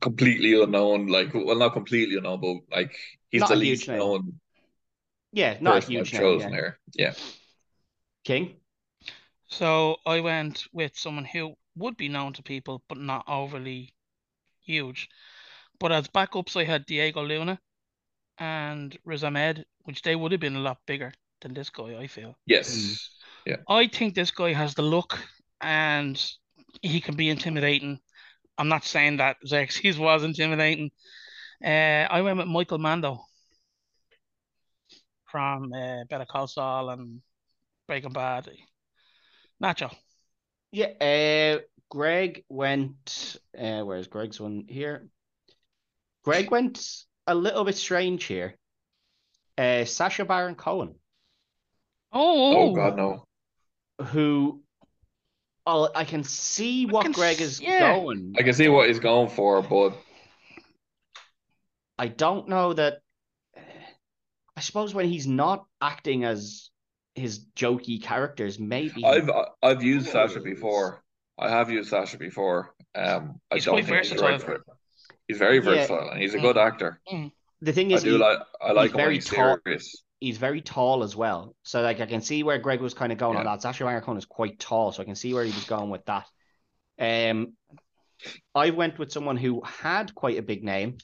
completely 0.00 0.60
unknown. 0.62 1.08
Like, 1.08 1.34
well, 1.34 1.56
not 1.56 1.74
completely 1.74 2.16
unknown, 2.16 2.40
but 2.40 2.76
like 2.76 2.96
he's 3.30 3.46
Not 3.46 3.48
the 3.48 3.54
a 3.54 3.56
least 3.56 3.86
huge 3.86 3.88
name. 3.88 4.12
known 4.12 4.40
yeah, 5.32 5.58
not 5.60 5.76
a 5.76 5.80
person 5.80 5.96
I've 5.96 6.10
huge 6.10 6.12
name. 6.12 6.32
chosen 6.32 6.38
Yeah. 6.38 6.52
here. 6.52 6.78
Yeah, 6.94 7.14
King, 8.24 8.60
So 9.48 9.98
I 10.06 10.20
went 10.20 10.66
with 10.72 10.98
someone 10.98 11.24
who 11.26 11.56
would 11.76 11.96
be 11.96 12.08
known 12.08 12.32
to 12.34 12.42
people, 12.42 12.82
but 12.88 12.98
not 12.98 13.24
overly 13.28 13.94
huge. 14.60 15.08
But 15.80 15.92
as 15.92 16.08
backups, 16.08 16.56
I 16.56 16.64
had 16.64 16.86
Diego 16.86 17.22
Luna 17.22 17.58
and 18.38 18.96
Riz 19.04 19.24
Ahmed, 19.24 19.64
which 19.84 20.02
they 20.02 20.16
would 20.16 20.32
have 20.32 20.40
been 20.40 20.56
a 20.56 20.60
lot 20.60 20.78
bigger 20.86 21.12
than 21.40 21.54
this 21.54 21.70
guy, 21.70 21.96
I 21.98 22.06
feel. 22.06 22.36
yes, 22.46 23.10
Yeah. 23.46 23.56
I 23.68 23.86
think 23.88 24.14
this 24.14 24.30
guy 24.30 24.52
has 24.52 24.74
the 24.74 24.82
look 24.82 25.18
and 25.60 26.20
he 26.82 27.00
can 27.00 27.16
be 27.16 27.28
intimidating. 27.28 28.00
I'm 28.56 28.68
not 28.68 28.84
saying 28.84 29.18
that 29.18 29.36
Xerxes 29.46 29.98
was 29.98 30.24
intimidating. 30.24 30.90
Uh, 31.64 32.06
I 32.10 32.22
went 32.22 32.38
with 32.38 32.46
Michael 32.46 32.78
Mando 32.78 33.20
from 35.26 35.72
uh, 35.72 36.04
Better 36.08 36.26
Call 36.26 36.46
Saul 36.46 36.90
and 36.90 37.20
Breaking 37.86 38.12
Bad. 38.12 38.50
Nacho. 39.62 39.94
Yeah, 40.74 40.86
uh, 41.56 41.60
Greg 41.88 42.44
went. 42.48 43.36
Uh, 43.56 43.82
where's 43.82 44.08
Greg's 44.08 44.40
one 44.40 44.64
here? 44.68 45.06
Greg 46.24 46.50
went 46.50 47.04
a 47.28 47.34
little 47.34 47.62
bit 47.64 47.76
strange 47.76 48.24
here. 48.24 48.56
Uh, 49.56 49.84
Sacha 49.84 50.24
Baron 50.24 50.56
Cohen, 50.56 50.96
Oh, 52.12 52.56
Oh 52.56 52.74
God, 52.74 52.96
no. 52.96 53.24
who 54.06 54.62
oh, 55.64 55.88
I 55.94 56.04
can 56.04 56.24
see 56.24 56.86
I 56.88 56.90
what 56.90 57.02
can 57.04 57.12
Greg 57.12 57.36
s- 57.36 57.40
is 57.40 57.60
yeah. 57.60 57.94
going. 57.94 58.34
I 58.36 58.42
can 58.42 58.52
see 58.54 58.66
what 58.68 58.88
he's 58.88 58.98
going 58.98 59.28
for, 59.28 59.62
but 59.62 59.96
I 61.96 62.08
don't 62.08 62.48
know 62.48 62.72
that. 62.72 62.98
I 64.56 64.60
suppose 64.60 64.92
when 64.92 65.06
he's 65.08 65.28
not 65.28 65.66
acting 65.80 66.24
as 66.24 66.70
his 67.14 67.46
jokey 67.56 68.02
characters, 68.02 68.58
maybe 68.58 69.04
I've 69.04 69.30
I've 69.62 69.82
used 69.82 70.08
Sacha 70.08 70.40
before. 70.40 71.02
I 71.38 71.48
have 71.48 71.70
used 71.70 71.90
Sacha 71.90 72.16
before. 72.18 72.74
Um, 72.94 73.40
I 73.50 73.56
He's 73.56 73.64
don't 73.64 73.74
quite 73.74 73.86
think 73.86 74.06
he's 74.06 74.20
right 74.20 74.40
for 74.40 74.52
it. 74.54 74.62
He's 75.28 75.38
very 75.38 75.56
Yeah. 75.56 75.62
versatile 75.62 76.10
and 76.10 76.20
he's 76.20 76.34
a 76.34 76.38
good 76.38 76.56
actor. 76.58 77.00
the 77.60 77.72
thing 77.72 77.90
is, 77.90 77.94
I 77.94 77.96
is, 77.98 78.02
do 78.04 78.10
he- 78.12 78.18
like 78.18 78.38
I 78.60 78.72
like 78.72 78.90
him 78.90 78.96
when 78.96 79.04
very 79.04 79.14
he's 79.16 79.26
tall. 79.26 79.58
serious. 79.64 80.04
he's 80.20 80.38
very 80.38 80.60
tall 80.60 81.02
as 81.02 81.14
well. 81.16 81.54
So 81.62 81.82
like 81.82 82.00
I 82.00 82.06
can 82.06 82.20
see 82.20 82.42
where 82.42 82.58
Greg 82.58 82.80
was 82.80 82.94
kind 82.94 83.12
of 83.12 83.18
going 83.18 83.36
on 83.36 83.44
Yeah. 83.44 83.52
that. 83.52 83.62
Sacha 83.62 83.84
Baron 83.84 84.02
Cohen 84.02 84.18
is 84.18 84.26
quite 84.26 84.58
tall, 84.58 84.92
so 84.92 85.02
I 85.02 85.04
can 85.06 85.14
see 85.16 85.34
where 85.34 85.44
he 85.44 85.52
was 85.52 85.64
going 85.64 85.90
with 85.90 86.04
that. 86.06 86.26
Um, 86.98 87.54
I 88.54 88.70
went 88.70 88.98
with 88.98 89.12
someone 89.12 89.36
who 89.36 89.62
had 89.64 90.14
quite 90.14 90.38
a 90.38 90.42
big 90.42 90.62
name, 90.64 90.98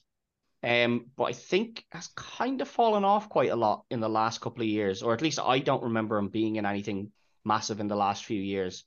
um, 0.62 1.06
but 1.16 1.24
I 1.24 1.32
think 1.32 1.84
has 1.92 2.08
kind 2.08 2.60
of 2.60 2.68
fallen 2.68 3.04
off 3.04 3.28
quite 3.28 3.50
a 3.50 3.56
lot 3.56 3.84
in 3.90 4.00
the 4.00 4.08
last 4.08 4.40
couple 4.40 4.62
of 4.62 4.68
years, 4.68 5.02
or 5.02 5.14
at 5.14 5.22
least 5.22 5.38
I 5.40 5.58
don't 5.60 5.84
remember 5.84 6.18
him 6.18 6.28
being 6.28 6.56
in 6.56 6.66
anything 6.66 7.12
massive 7.44 7.80
in 7.80 7.88
the 7.88 7.96
last 7.96 8.24
few 8.24 8.40
years. 8.40 8.84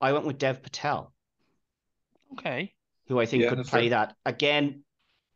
I 0.00 0.12
went 0.12 0.26
with 0.26 0.38
Dev 0.38 0.62
Patel, 0.62 1.14
okay. 2.32 2.74
who 3.08 3.20
I 3.20 3.26
think 3.26 3.42
Yeah, 3.42 3.48
could 3.48 3.64
play 3.64 3.88
fair. 3.88 3.90
that 3.90 4.16
again. 4.24 4.84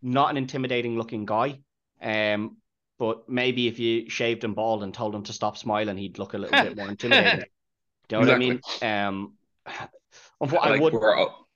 Not 0.02 0.30
an 0.30 0.38
intimidating 0.38 0.96
looking 0.96 1.26
guy, 1.26 1.60
um, 2.00 2.58
but 2.98 3.28
maybe 3.28 3.68
if 3.68 3.78
you 3.80 4.08
shaved 4.10 4.44
him 4.44 4.54
bald 4.54 4.82
and 4.82 4.94
told 4.94 5.14
him 5.14 5.24
to 5.24 5.32
stop 5.34 5.58
smiling, 5.58 5.98
he'd 5.98 6.18
look 6.18 6.34
a 6.34 6.38
little 6.38 6.58
bit 6.58 6.74
more 6.74 6.88
intimidating. 6.90 7.44
Do 8.08 8.16
you 8.16 8.18
know 8.18 8.20
what 8.22 8.30
I 8.30 8.34
mean? 8.34 8.62
Um, 8.82 9.34
of 10.40 10.52
what 10.52 10.64
I 10.64 10.70
Like 10.70 10.80
would, 10.80 11.00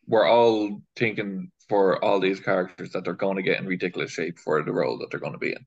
we're 0.07 0.27
all, 0.27 0.81
thinking 0.97 1.51
for 1.69 2.03
all 2.05 2.21
these 2.21 2.41
characters 2.41 2.91
that 2.93 3.05
they're 3.05 3.15
going 3.15 3.37
to 3.37 3.43
get 3.43 3.61
in 3.61 3.67
ridiculous 3.67 4.11
shape 4.11 4.39
for 4.39 4.63
the 4.63 4.73
role 4.73 4.99
that 4.99 5.11
they're 5.11 5.21
going 5.21 5.33
to 5.33 5.39
be 5.39 5.53
in. 5.53 5.67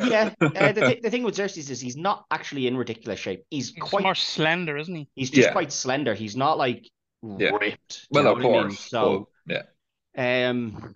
yeah. 0.08 0.30
Uh, 0.40 0.72
the, 0.72 0.80
th- 0.86 1.02
the 1.02 1.10
thing 1.10 1.22
with 1.22 1.34
Xerxes 1.34 1.70
is 1.70 1.80
he's 1.80 1.96
not 1.96 2.24
actually 2.30 2.66
in 2.66 2.76
ridiculous 2.76 3.18
shape. 3.20 3.44
He's 3.50 3.70
He's 3.70 3.82
quite, 3.82 4.02
more 4.04 4.14
slender, 4.14 4.76
isn't 4.76 4.94
he? 4.94 5.08
he's 5.14 5.30
just 5.30 5.48
Yeah. 5.48 5.52
quite 5.52 5.72
slender. 5.72 6.14
He's 6.14 6.36
not 6.36 6.58
like 6.58 6.88
Yeah. 7.22 7.50
ripped. 7.50 8.06
Well, 8.10 8.26
of 8.28 8.36
what 8.38 8.46
I 8.46 8.48
mean? 8.48 8.62
course. 8.68 8.80
So, 8.80 9.28
but, 9.46 9.66
yeah. 10.16 10.50
um, 10.50 10.94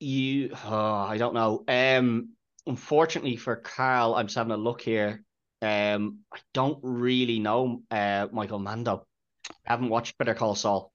you, 0.00 0.50
oh, 0.64 0.74
I 0.74 1.16
don't 1.18 1.34
know. 1.34 1.64
Um, 1.68 2.30
unfortunately 2.66 3.36
for 3.36 3.56
Carl, 3.56 4.14
I'm 4.14 4.26
just 4.26 4.36
having 4.36 4.52
a 4.52 4.56
look 4.56 4.80
here. 4.80 5.22
Um, 5.62 6.20
I 6.34 6.40
don't 6.54 6.80
really 6.82 7.38
know 7.38 7.82
uh 7.90 8.28
Michael 8.32 8.58
Mando. 8.58 9.06
I 9.66 9.72
haven't 9.72 9.88
watched 9.90 10.18
Better 10.18 10.34
Call 10.34 10.54
Saul. 10.56 10.92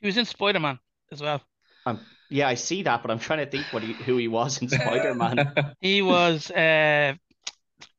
He 0.00 0.08
was 0.08 0.16
in 0.16 0.24
Spider 0.24 0.58
Man 0.58 0.80
as 1.12 1.20
well. 1.20 1.40
Um, 1.86 2.06
Yeah, 2.28 2.48
I 2.48 2.54
see 2.54 2.82
that, 2.82 3.02
but 3.02 3.10
I'm 3.10 3.18
trying 3.18 3.38
to 3.44 3.50
think 3.50 3.72
what 3.72 3.82
he, 3.82 4.02
who 4.04 4.16
he 4.16 4.28
was 4.28 4.60
in 4.62 4.68
Spider 4.68 5.14
Man. 5.14 5.54
He 5.80 6.02
was 6.02 6.50
uh 6.50 7.14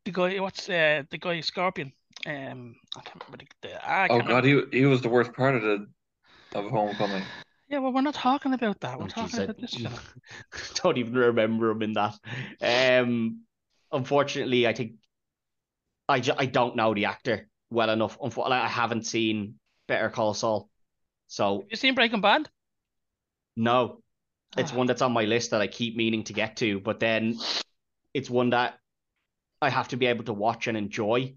the 0.06 0.12
guy. 0.12 0.40
What's 0.40 0.70
uh 0.70 1.04
the 1.10 1.18
guy 1.20 1.42
Scorpion? 1.42 1.94
Um, 2.26 2.76
I 2.98 3.02
can't 3.02 3.24
remember 3.28 3.46
the. 3.62 3.70
the 3.70 3.90
I 3.90 4.10
oh 4.10 4.18
can't 4.18 4.28
God, 4.28 4.44
remember. 4.44 4.46
he 4.46 4.62
he 4.72 4.86
was 4.86 5.02
the 5.02 5.10
worst 5.10 5.34
part 5.34 5.56
of 5.56 5.62
the 5.64 5.88
of 6.56 6.72
Homecoming. 6.72 7.32
Yeah, 7.70 7.80
well, 7.80 7.94
we're 7.94 8.02
not 8.02 8.16
talking 8.16 8.54
about 8.54 8.80
that. 8.82 9.00
We're 9.00 9.06
Oh, 9.06 9.08
talking 9.08 9.40
jeez, 9.40 9.40
about 9.40 9.58
this 9.60 9.76
film. 9.76 10.00
Don't 10.76 10.98
even 10.98 11.14
remember 11.16 11.70
him 11.72 11.82
in 11.82 11.94
that. 11.94 12.18
Um, 12.62 13.42
unfortunately, 13.92 14.68
I 14.68 14.74
think 14.74 14.94
I, 16.10 16.20
ju- 16.20 16.34
I 16.38 16.46
don't 16.48 16.76
know 16.76 16.94
the 16.94 17.06
actor 17.06 17.48
well 17.70 17.90
enough. 17.90 18.18
Unfortunately, 18.22 18.64
I 18.64 18.68
haven't 18.68 19.06
seen 19.06 19.56
Better 19.88 20.10
Call 20.10 20.34
Saul, 20.34 20.70
so 21.28 21.66
You 21.70 21.78
seen 21.78 21.96
Breaking 21.96 22.22
Bad? 22.22 22.50
no. 23.56 24.02
It's 24.58 24.72
Ah. 24.72 24.76
one 24.76 24.88
that's 24.88 25.04
on 25.04 25.12
my 25.12 25.26
list 25.26 25.52
that 25.52 25.62
I 25.62 25.68
keep 25.68 25.96
meaning 25.96 26.24
to 26.24 26.34
get 26.34 26.58
to, 26.58 26.80
but 26.80 27.00
then 27.00 27.36
it's 28.16 28.30
one 28.30 28.50
that 28.50 28.80
I 29.62 29.70
have 29.70 29.90
to 29.90 29.98
be 29.98 30.08
able 30.08 30.24
to 30.24 30.34
watch 30.34 30.66
and 30.66 30.76
enjoy. 30.76 31.36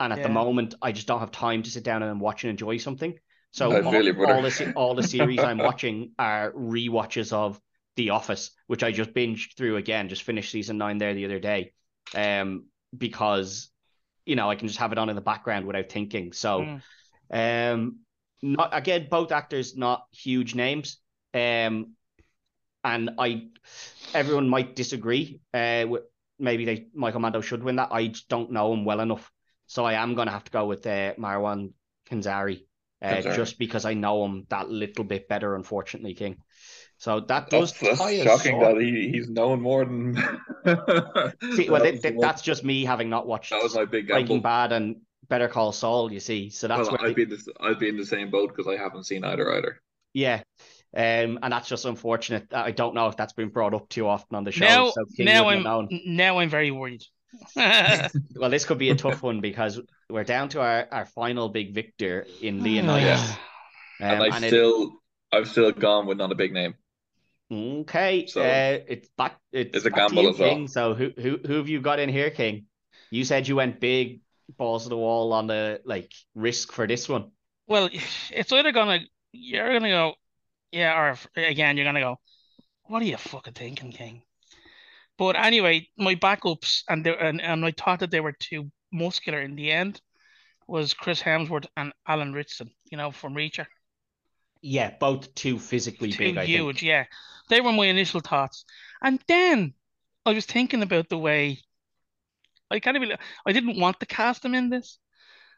And 0.00 0.12
at 0.14 0.22
the 0.22 0.28
moment, 0.30 0.74
I 0.80 0.92
just 0.92 1.06
don't 1.06 1.20
have 1.20 1.30
time 1.30 1.62
to 1.62 1.70
sit 1.70 1.84
down 1.84 2.02
and 2.02 2.20
watch 2.20 2.44
and 2.44 2.50
enjoy 2.50 2.78
something. 2.78 3.18
So 3.50 3.84
all, 3.84 3.92
feel 3.92 4.04
you, 4.06 4.24
all 4.24 4.40
the 4.42 4.72
all 4.74 4.94
the 4.94 5.02
series 5.02 5.40
I'm 5.40 5.58
watching 5.70 6.12
are 6.18 6.52
rewatches 6.52 7.32
of 7.34 7.60
The 7.96 8.10
Office, 8.10 8.50
which 8.66 8.82
I 8.82 8.90
just 8.90 9.12
binged 9.12 9.56
through 9.56 9.76
again. 9.76 10.08
Just 10.08 10.22
finished 10.22 10.50
season 10.50 10.78
nine 10.78 10.96
there 10.98 11.12
the 11.14 11.26
other 11.26 11.38
day, 11.38 11.74
um, 12.14 12.64
because 12.96 13.68
you 14.26 14.36
know 14.36 14.50
I 14.50 14.56
can 14.56 14.68
just 14.68 14.80
have 14.80 14.92
it 14.92 14.98
on 14.98 15.08
in 15.08 15.16
the 15.16 15.22
background 15.22 15.66
without 15.66 15.88
thinking. 15.90 16.32
So, 16.32 16.60
Mm. 16.60 16.82
um, 17.72 17.98
not 18.42 18.70
again, 18.72 19.08
both 19.10 19.32
actors 19.32 19.76
not 19.76 20.06
huge 20.12 20.54
names, 20.54 20.98
um, 21.32 21.94
and 22.82 23.10
I, 23.18 23.48
everyone 24.14 24.48
might 24.48 24.76
disagree. 24.76 25.40
Uh, 25.52 25.86
with, 25.88 26.02
maybe 26.38 26.64
they 26.64 26.86
Michael 26.94 27.20
Mando 27.20 27.40
should 27.40 27.62
win 27.62 27.76
that. 27.76 27.88
I 27.92 28.12
don't 28.28 28.52
know 28.52 28.72
him 28.72 28.84
well 28.84 29.00
enough, 29.00 29.30
so 29.66 29.84
I 29.84 29.94
am 29.94 30.14
gonna 30.14 30.30
have 30.30 30.44
to 30.44 30.52
go 30.52 30.66
with 30.66 30.86
uh, 30.86 31.14
Marwan 31.14 31.72
Kanzari, 32.10 32.66
uh, 33.02 33.16
Kanzari. 33.16 33.36
just 33.36 33.58
because 33.58 33.84
I 33.84 33.94
know 33.94 34.24
him 34.24 34.46
that 34.50 34.68
little 34.68 35.04
bit 35.04 35.28
better. 35.28 35.54
Unfortunately, 35.54 36.14
King. 36.14 36.36
So 37.04 37.20
that 37.20 37.50
That's, 37.50 37.50
does 37.50 37.72
that's 37.80 37.98
tie 37.98 38.16
us 38.20 38.24
shocking 38.24 38.62
up. 38.62 38.76
that 38.76 38.80
he, 38.82 39.10
he's 39.12 39.28
known 39.28 39.60
more 39.60 39.84
than. 39.84 40.14
See, 41.54 41.68
well, 41.68 41.82
That 41.82 41.90
th- 41.90 41.92
was 41.92 42.00
th- 42.00 42.14
the 42.14 42.18
that's 42.18 42.40
just 42.40 42.64
me 42.64 42.82
having 42.86 43.10
not 43.10 43.26
watched 43.26 43.50
That 43.50 43.62
was 43.62 43.74
my 43.74 43.84
big 43.84 44.08
Breaking. 44.08 44.40
Bad 44.40 44.72
and 44.72 45.02
Better 45.28 45.46
Call 45.48 45.72
Saul. 45.72 46.10
You 46.10 46.18
see, 46.18 46.48
so 46.48 46.66
that's 46.66 46.88
well, 46.88 46.96
where 46.96 47.10
I'd 47.10 47.14
be 47.14 47.24
in 47.24 47.28
the, 47.28 47.52
I'd 47.60 47.78
be 47.78 47.90
in 47.90 47.98
the 47.98 48.06
same 48.06 48.30
boat 48.30 48.56
because 48.56 48.66
I 48.72 48.82
haven't 48.82 49.04
seen 49.04 49.22
either 49.22 49.52
either. 49.54 49.82
Yeah. 50.14 50.44
Um, 50.96 51.38
and 51.42 51.52
that's 51.52 51.68
just 51.68 51.84
unfortunate. 51.84 52.46
I 52.54 52.70
don't 52.70 52.94
know 52.94 53.08
if 53.08 53.18
that's 53.18 53.34
been 53.34 53.50
brought 53.50 53.74
up 53.74 53.90
too 53.90 54.06
often 54.08 54.36
on 54.36 54.44
the 54.44 54.52
show. 54.52 54.64
Now, 54.64 54.88
so 54.88 55.04
now 55.18 55.48
I'm 55.50 55.88
now 56.06 56.38
I'm 56.38 56.48
very 56.48 56.70
worried. 56.70 57.02
Well, 57.54 58.48
this 58.48 58.64
could 58.64 58.78
be 58.78 58.88
a 58.88 58.94
tough 58.94 59.22
one 59.22 59.42
because 59.42 59.78
we're 60.08 60.24
down 60.24 60.48
to 60.50 60.62
our, 60.62 60.88
our 60.90 61.04
final 61.04 61.50
big 61.50 61.74
victor 61.74 62.26
in 62.40 62.62
Leonidas. 62.62 63.20
Yeah. 64.00 64.12
Um, 64.12 64.14
and 64.14 64.22
I 64.32 64.36
and 64.36 64.44
it- 64.46 64.48
still, 64.48 64.92
I've 65.30 65.48
still 65.48 65.70
gone 65.70 66.06
with 66.06 66.16
not 66.16 66.32
a 66.32 66.34
big 66.34 66.52
name. 66.54 66.74
Okay, 67.54 68.26
So, 68.26 68.42
uh, 68.42 68.78
it's 68.88 69.08
back. 69.16 69.38
It's, 69.52 69.76
it's 69.76 69.86
a 69.86 69.90
back 69.90 70.08
to 70.08 70.14
gamble 70.14 70.22
you, 70.22 70.30
as 70.30 70.38
well. 70.38 70.48
King. 70.50 70.68
So 70.68 70.94
who 70.94 71.10
who 71.16 71.38
who 71.46 71.54
have 71.54 71.68
you 71.68 71.80
got 71.80 71.98
in 71.98 72.08
here, 72.08 72.30
King? 72.30 72.66
You 73.10 73.24
said 73.24 73.46
you 73.46 73.56
went 73.56 73.80
big, 73.80 74.20
balls 74.56 74.84
to 74.84 74.88
the 74.88 74.96
wall 74.96 75.32
on 75.32 75.46
the 75.46 75.80
like 75.84 76.12
risk 76.34 76.72
for 76.72 76.86
this 76.86 77.08
one. 77.08 77.30
Well, 77.66 77.88
it's 78.30 78.52
either 78.52 78.72
gonna 78.72 79.00
you're 79.32 79.72
gonna 79.72 79.90
go, 79.90 80.14
yeah, 80.72 80.98
or 80.98 81.18
again 81.36 81.76
you're 81.76 81.86
gonna 81.86 82.00
go, 82.00 82.18
what 82.84 83.02
are 83.02 83.06
you 83.06 83.16
fucking 83.16 83.54
thinking, 83.54 83.92
King? 83.92 84.22
But 85.16 85.36
anyway, 85.36 85.88
my 85.96 86.14
backups 86.16 86.82
and 86.88 87.04
they, 87.04 87.16
and 87.16 87.40
and 87.40 87.64
I 87.64 87.72
thought 87.72 88.00
that 88.00 88.10
they 88.10 88.20
were 88.20 88.34
too 88.38 88.70
muscular 88.92 89.40
in 89.40 89.54
the 89.54 89.70
end 89.70 90.00
was 90.66 90.94
Chris 90.94 91.20
Hemsworth 91.22 91.66
and 91.76 91.92
Alan 92.06 92.32
Ritchson, 92.32 92.70
you 92.90 92.96
know, 92.96 93.10
from 93.10 93.34
Reacher. 93.34 93.66
Yeah, 94.66 94.94
both 94.98 95.34
too 95.34 95.58
physically 95.58 96.10
Too 96.10 96.18
big. 96.18 96.38
I 96.38 96.46
think. 96.46 96.56
huge, 96.56 96.82
yeah. 96.82 97.04
They 97.50 97.60
were 97.60 97.72
my 97.72 97.84
initial 97.84 98.20
thoughts. 98.20 98.64
And 99.02 99.20
then 99.28 99.74
I 100.24 100.32
was 100.32 100.46
thinking 100.46 100.82
about 100.82 101.10
the 101.10 101.18
way 101.18 101.58
I 102.70 102.80
kind 102.80 102.96
of 102.96 103.02
really, 103.02 103.16
I 103.44 103.52
didn't 103.52 103.78
want 103.78 104.00
to 104.00 104.06
cast 104.06 104.42
him 104.42 104.54
in 104.54 104.70
this. 104.70 104.98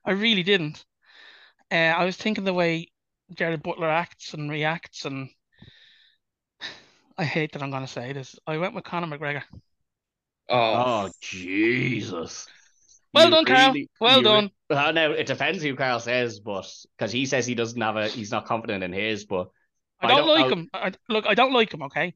I 0.05 0.11
really 0.11 0.43
didn't. 0.43 0.85
Uh, 1.71 1.95
I 1.97 2.05
was 2.05 2.17
thinking 2.17 2.43
the 2.43 2.53
way 2.53 2.89
Gerard 3.33 3.63
Butler 3.63 3.89
acts 3.89 4.35
and 4.35 4.51
reacts, 4.51 5.05
and 5.05 5.31
I 7.19 7.25
hate 7.25 7.53
that 7.53 7.63
I'm 7.63 7.71
going 7.71 7.87
to 7.87 7.89
say 7.89 8.13
this. 8.13 8.35
I 8.45 8.57
went 8.59 8.75
with 8.75 8.83
Conor 8.83 9.07
McGregor. 9.07 9.43
Oh 10.49 11.07
Oh, 11.07 11.11
Jesus! 11.21 12.49
Well 13.15 13.25
You 13.27 13.31
done, 13.31 13.45
Carl. 13.45 13.67
really- 13.73 13.89
Well 14.01 14.19
you 14.19 14.25
done. 14.25 14.51
Well, 14.69 14.93
no, 14.93 15.13
it 15.13 15.27
depends 15.27 15.63
who 15.63 15.77
Carl 15.77 16.01
says, 16.01 16.41
but 16.41 16.67
because 16.99 17.13
he 17.13 17.25
says 17.27 17.47
he 17.47 17.55
doesn't 17.55 17.81
have 17.81 17.97
a, 17.97 18.09
he's 18.09 18.31
not 18.33 18.47
confident 18.47 18.83
in 18.83 18.93
his, 18.93 19.25
but 19.25 19.49
I 20.01 20.07
I 20.07 20.09
don't, 20.09 20.19
don't 20.27 20.29
like 20.29 20.51
know. 20.51 20.57
him. 20.57 20.71
I, 20.75 20.93
look, 21.09 21.25
I 21.27 21.35
don't 21.35 21.53
like 21.53 21.73
him. 21.73 21.83
Okay, 21.83 22.15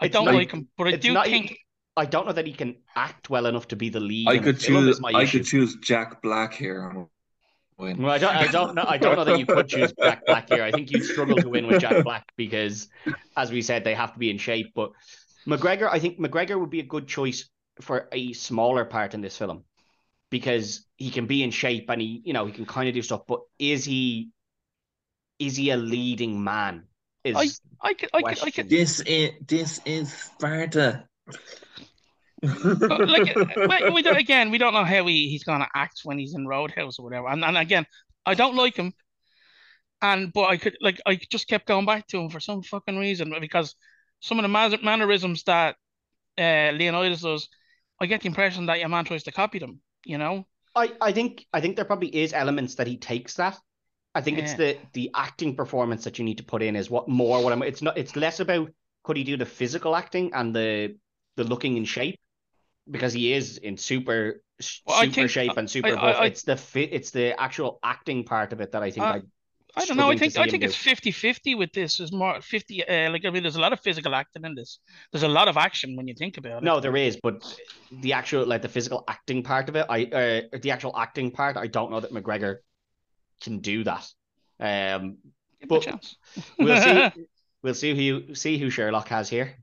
I 0.00 0.08
don't 0.08 0.24
not- 0.24 0.34
like 0.34 0.50
him, 0.50 0.68
but 0.78 0.88
I 0.88 0.96
do 0.96 1.12
not. 1.12 1.26
think 1.26 1.58
I 1.96 2.06
don't 2.06 2.26
know 2.26 2.32
that 2.32 2.46
he 2.46 2.54
can 2.54 2.76
act 2.96 3.28
well 3.28 3.44
enough 3.46 3.68
to 3.68 3.76
be 3.76 3.90
the 3.90 4.00
lead. 4.00 4.26
I 4.28 4.38
could 4.38 4.58
choose, 4.58 5.00
my 5.00 5.10
I 5.10 5.22
issue. 5.24 5.38
could 5.38 5.46
choose 5.46 5.76
Jack 5.76 6.22
Black 6.22 6.54
here. 6.54 7.06
Well, 7.76 8.10
I 8.10 8.18
don't, 8.18 8.34
I 8.36 8.46
don't 8.46 8.74
know. 8.74 8.84
I 8.86 8.96
don't 8.96 9.16
know 9.16 9.24
that 9.24 9.38
you 9.38 9.44
could 9.46 9.68
choose 9.68 9.92
Jack 10.00 10.24
Black 10.24 10.48
here. 10.48 10.62
I 10.62 10.70
think 10.70 10.90
you'd 10.92 11.04
struggle 11.04 11.36
to 11.36 11.48
win 11.48 11.66
with 11.66 11.80
Jack 11.80 12.04
Black 12.04 12.24
because, 12.36 12.88
as 13.36 13.50
we 13.50 13.60
said, 13.60 13.82
they 13.84 13.94
have 13.94 14.12
to 14.12 14.18
be 14.18 14.30
in 14.30 14.38
shape. 14.38 14.72
But 14.74 14.92
McGregor, 15.46 15.88
I 15.90 15.98
think 15.98 16.18
McGregor 16.18 16.58
would 16.60 16.70
be 16.70 16.80
a 16.80 16.84
good 16.84 17.08
choice 17.08 17.48
for 17.80 18.08
a 18.12 18.32
smaller 18.34 18.84
part 18.84 19.14
in 19.14 19.20
this 19.20 19.36
film 19.36 19.64
because 20.32 20.86
he 20.96 21.10
can 21.10 21.26
be 21.26 21.42
in 21.42 21.50
shape 21.50 21.90
and 21.90 22.00
he, 22.00 22.22
you 22.24 22.32
know, 22.32 22.46
he 22.46 22.52
can 22.52 22.64
kind 22.64 22.88
of 22.88 22.94
do 22.94 23.02
stuff. 23.02 23.20
But 23.28 23.40
is 23.58 23.84
he, 23.84 24.30
is 25.38 25.56
he 25.56 25.70
a 25.70 25.76
leading 25.76 26.42
man? 26.42 26.84
Is 27.22 27.60
I 27.80 27.92
could, 27.94 28.08
I 28.14 28.22
could, 28.22 28.38
I 28.38 28.40
Question. 28.40 28.52
could. 28.52 28.70
This 28.70 29.00
is 29.02 29.30
this 29.46 29.80
is 29.84 30.12
Sparta. 30.12 31.04
But, 32.40 33.08
like 33.08 33.36
we, 33.84 33.90
we 33.90 34.02
don't, 34.02 34.16
again, 34.16 34.50
we 34.50 34.58
don't 34.58 34.72
know 34.72 34.84
how 34.84 35.06
he, 35.06 35.28
he's 35.28 35.44
gonna 35.44 35.68
act 35.74 36.00
when 36.02 36.18
he's 36.18 36.34
in 36.34 36.48
Roadhouse 36.48 36.98
or 36.98 37.04
whatever. 37.04 37.28
And 37.28 37.44
and 37.44 37.58
again, 37.58 37.86
I 38.24 38.34
don't 38.34 38.56
like 38.56 38.76
him. 38.76 38.94
And 40.00 40.32
but 40.32 40.48
I 40.48 40.56
could 40.56 40.76
like 40.80 41.00
I 41.06 41.20
just 41.30 41.46
kept 41.46 41.66
going 41.66 41.86
back 41.86 42.08
to 42.08 42.18
him 42.18 42.30
for 42.30 42.40
some 42.40 42.62
fucking 42.62 42.98
reason 42.98 43.34
because 43.38 43.76
some 44.20 44.38
of 44.38 44.42
the 44.42 44.48
mas- 44.48 44.82
mannerisms 44.82 45.42
that 45.44 45.76
uh, 46.38 46.72
Leonidas 46.72 47.20
does, 47.20 47.48
I 48.00 48.06
get 48.06 48.22
the 48.22 48.28
impression 48.28 48.66
that 48.66 48.80
your 48.80 48.88
man 48.88 49.04
tries 49.04 49.24
to 49.24 49.32
copy 49.32 49.58
them. 49.58 49.80
You 50.04 50.18
know? 50.18 50.46
I, 50.74 50.92
I 51.00 51.12
think 51.12 51.46
I 51.52 51.60
think 51.60 51.76
there 51.76 51.84
probably 51.84 52.08
is 52.08 52.32
elements 52.32 52.76
that 52.76 52.86
he 52.86 52.96
takes 52.96 53.34
that. 53.34 53.58
I 54.14 54.20
think 54.20 54.38
it's 54.38 54.54
the 54.54 54.78
the 54.92 55.10
acting 55.14 55.56
performance 55.56 56.04
that 56.04 56.18
you 56.18 56.24
need 56.24 56.38
to 56.38 56.44
put 56.44 56.62
in 56.62 56.76
is 56.76 56.90
what 56.90 57.08
more 57.08 57.42
what 57.42 57.52
I'm 57.52 57.62
it's 57.62 57.82
not 57.82 57.96
it's 57.96 58.14
less 58.16 58.40
about 58.40 58.70
could 59.04 59.16
he 59.16 59.24
do 59.24 59.36
the 59.36 59.46
physical 59.46 59.96
acting 59.96 60.32
and 60.34 60.54
the 60.54 60.96
the 61.36 61.44
looking 61.44 61.76
in 61.76 61.84
shape 61.84 62.18
because 62.90 63.12
he 63.12 63.32
is 63.32 63.56
in 63.58 63.76
super 63.76 64.42
Well, 64.86 65.00
super 65.02 65.14
think- 65.14 65.30
shape 65.30 65.56
and 65.56 65.68
super 65.68 65.96
I- 65.96 66.12
I- 66.12 66.12
I- 66.12 66.26
it's 66.26 66.42
the 66.42 66.56
fit 66.56 66.90
it's 66.92 67.10
the 67.10 67.40
actual 67.40 67.78
acting 67.82 68.24
part 68.24 68.52
of 68.52 68.60
it 68.60 68.72
that 68.72 68.82
I 68.82 68.90
think 68.90 69.06
Uh, 69.06 69.08
I 69.08 69.22
I 69.74 69.84
don't 69.86 69.96
know. 69.96 70.10
I 70.10 70.16
think 70.16 70.36
I 70.36 70.46
think 70.48 70.62
it's 70.62 70.76
50-50 70.76 71.56
with 71.56 71.72
this. 71.72 71.98
Is 71.98 72.12
more 72.12 72.40
50 72.40 72.86
uh, 72.86 73.10
like 73.10 73.24
I 73.24 73.30
mean 73.30 73.42
there's 73.42 73.56
a 73.56 73.60
lot 73.60 73.72
of 73.72 73.80
physical 73.80 74.14
acting 74.14 74.44
in 74.44 74.54
this. 74.54 74.80
There's 75.12 75.22
a 75.22 75.28
lot 75.28 75.48
of 75.48 75.56
action 75.56 75.96
when 75.96 76.06
you 76.06 76.14
think 76.14 76.36
about 76.36 76.58
it. 76.58 76.64
No, 76.64 76.80
there 76.80 76.96
is, 76.96 77.18
but 77.22 77.42
the 77.90 78.12
actual 78.12 78.44
like 78.46 78.62
the 78.62 78.68
physical 78.68 79.04
acting 79.08 79.42
part 79.42 79.68
of 79.68 79.76
it, 79.76 79.86
I 79.88 80.04
uh, 80.04 80.58
the 80.58 80.70
actual 80.70 80.96
acting 80.96 81.30
part, 81.30 81.56
I 81.56 81.68
don't 81.68 81.90
know 81.90 82.00
that 82.00 82.12
McGregor 82.12 82.56
can 83.40 83.60
do 83.60 83.84
that. 83.84 84.06
Um, 84.60 85.18
Give 85.60 85.68
but- 85.68 85.82
chance. 85.82 86.16
we'll 86.58 86.80
see. 86.80 87.24
We'll 87.62 87.74
see 87.74 87.94
who 87.94 88.02
you, 88.02 88.34
see 88.34 88.58
who 88.58 88.70
Sherlock 88.70 89.06
has 89.06 89.28
here. 89.28 89.56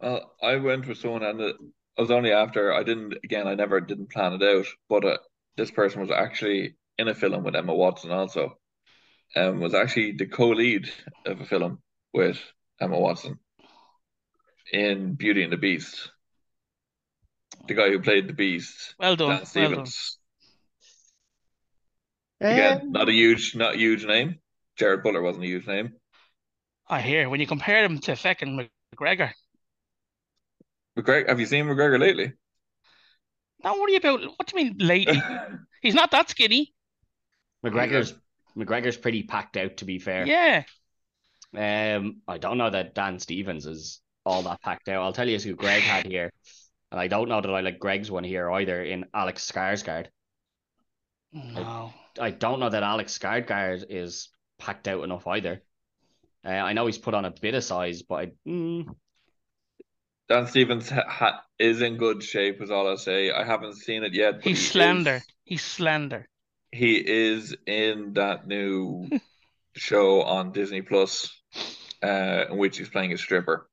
Well, 0.00 0.32
I 0.42 0.56
went 0.56 0.88
with 0.88 0.96
someone, 0.96 1.22
and 1.22 1.40
it 1.42 1.56
was 1.98 2.10
only 2.10 2.32
after 2.32 2.72
I 2.72 2.82
didn't. 2.82 3.12
Again, 3.22 3.46
I 3.46 3.54
never 3.54 3.82
didn't 3.82 4.10
plan 4.10 4.32
it 4.32 4.42
out, 4.42 4.64
but 4.88 5.04
uh, 5.04 5.18
this 5.58 5.70
person 5.70 6.00
was 6.00 6.10
actually 6.10 6.76
in 6.98 7.08
a 7.08 7.14
film 7.14 7.44
with 7.44 7.54
Emma 7.54 7.74
Watson 7.74 8.10
also, 8.10 8.56
and 9.34 9.60
was 9.60 9.74
actually 9.74 10.12
the 10.12 10.26
co-lead 10.26 10.90
of 11.26 11.40
a 11.40 11.44
film 11.44 11.80
with 12.12 12.38
Emma 12.80 12.98
Watson 12.98 13.38
in 14.72 15.14
Beauty 15.14 15.42
and 15.42 15.52
the 15.52 15.56
Beast. 15.56 16.10
The 17.68 17.74
guy 17.74 17.90
who 17.90 18.00
played 18.00 18.28
the 18.28 18.32
Beast, 18.32 18.94
Well 18.98 19.16
done. 19.16 19.28
Dan 19.28 19.28
Well 19.28 19.38
done. 19.38 19.46
Stevens. 19.86 20.18
Again, 22.40 22.80
Um, 22.80 22.92
not 22.92 23.08
a 23.08 23.12
huge, 23.12 23.54
not 23.54 23.74
a 23.74 23.78
huge 23.78 24.04
name. 24.04 24.40
Gerard 24.76 25.04
Butler 25.04 25.22
wasn't 25.22 25.44
a 25.44 25.48
huge 25.48 25.66
name. 25.66 25.94
I 26.88 27.00
hear 27.00 27.28
when 27.28 27.40
you 27.40 27.46
compare 27.46 27.84
him 27.84 27.98
to 28.00 28.16
fucking 28.16 28.68
McGregor. 28.96 29.32
McGregor, 30.98 31.28
have 31.28 31.38
you 31.40 31.46
seen 31.46 31.66
McGregor 31.66 32.00
lately? 32.00 32.32
Don't 33.62 33.80
worry 33.80 33.94
about 33.96 34.20
what 34.22 34.46
do 34.46 34.58
you 34.58 34.64
mean 34.64 34.76
lately? 34.78 35.22
He's 35.82 35.94
not 35.94 36.10
that 36.10 36.28
skinny. 36.30 36.74
McGregor's 37.64 38.14
McGregor's 38.56 38.96
pretty 38.96 39.22
packed 39.22 39.56
out 39.56 39.78
to 39.78 39.84
be 39.84 39.98
fair. 39.98 40.26
Yeah. 40.26 40.64
Um, 41.54 42.22
I 42.26 42.38
don't 42.38 42.58
know 42.58 42.70
that 42.70 42.94
Dan 42.94 43.18
Stevens 43.18 43.66
is 43.66 44.00
all 44.24 44.42
that 44.42 44.62
packed 44.62 44.88
out. 44.88 45.02
I'll 45.02 45.12
tell 45.12 45.28
you 45.28 45.38
who 45.38 45.54
Greg 45.54 45.82
had 45.82 46.06
here, 46.06 46.32
and 46.90 47.00
I 47.00 47.08
don't 47.08 47.28
know 47.28 47.40
that 47.40 47.50
I 47.50 47.60
like 47.60 47.78
Greg's 47.78 48.10
one 48.10 48.24
here 48.24 48.50
either 48.50 48.82
in 48.82 49.04
Alex 49.12 49.50
Skarsgård. 49.50 50.06
No. 51.32 51.92
I 52.20 52.30
don't 52.30 52.60
know 52.60 52.68
that 52.70 52.82
Alex 52.82 53.18
Skarsgård 53.18 53.84
is 53.90 54.28
packed 54.58 54.88
out 54.88 55.02
enough 55.04 55.26
either. 55.26 55.62
Uh, 56.44 56.50
I 56.50 56.72
know 56.72 56.86
he's 56.86 56.98
put 56.98 57.14
on 57.14 57.24
a 57.24 57.30
bit 57.30 57.54
of 57.54 57.64
size, 57.64 58.02
but 58.02 58.14
I, 58.16 58.32
mm, 58.46 58.86
Dan 60.28 60.46
Stevens 60.46 60.88
ha 60.90 61.02
ha 61.06 61.42
is 61.58 61.82
in 61.82 61.96
good 61.96 62.22
shape, 62.22 62.62
is 62.62 62.70
all 62.70 62.88
I'll 62.88 62.96
say. 62.96 63.30
I 63.30 63.44
haven't 63.44 63.74
seen 63.74 64.02
it 64.04 64.12
yet. 64.14 64.42
He's 64.42 64.58
he 64.58 64.66
slender. 64.66 65.16
is- 65.16 65.26
He's 65.44 65.62
slender. 65.64 66.28
He 66.72 66.96
is 66.96 67.54
in 67.66 68.14
that 68.14 68.46
new 68.46 69.08
show 69.76 70.22
on 70.22 70.52
Disney 70.52 70.82
Plus, 70.82 71.30
uh, 72.02 72.46
in 72.50 72.56
which 72.56 72.78
he's 72.78 72.88
playing 72.88 73.12
a 73.12 73.18
stripper. 73.18 73.68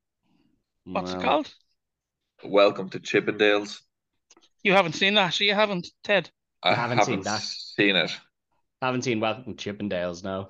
What's 0.83 1.13
it 1.13 1.21
called? 1.21 1.51
Welcome 2.43 2.89
to 2.89 2.99
Chippendales. 2.99 3.79
You 4.63 4.73
haven't 4.73 4.93
seen 4.93 5.13
that, 5.15 5.33
so 5.33 5.45
you 5.45 5.53
haven't, 5.53 5.87
Ted. 6.03 6.29
I 6.61 6.73
Haven't 6.73 6.97
haven't, 6.99 7.13
seen 7.13 7.23
that. 7.23 7.41
seen 7.41 7.95
it. 7.95 8.11
Haven't 8.81 9.03
seen 9.03 9.19
Welcome 9.21 9.55
to 9.55 9.73
Chippendales, 9.73 10.23
no. 10.23 10.49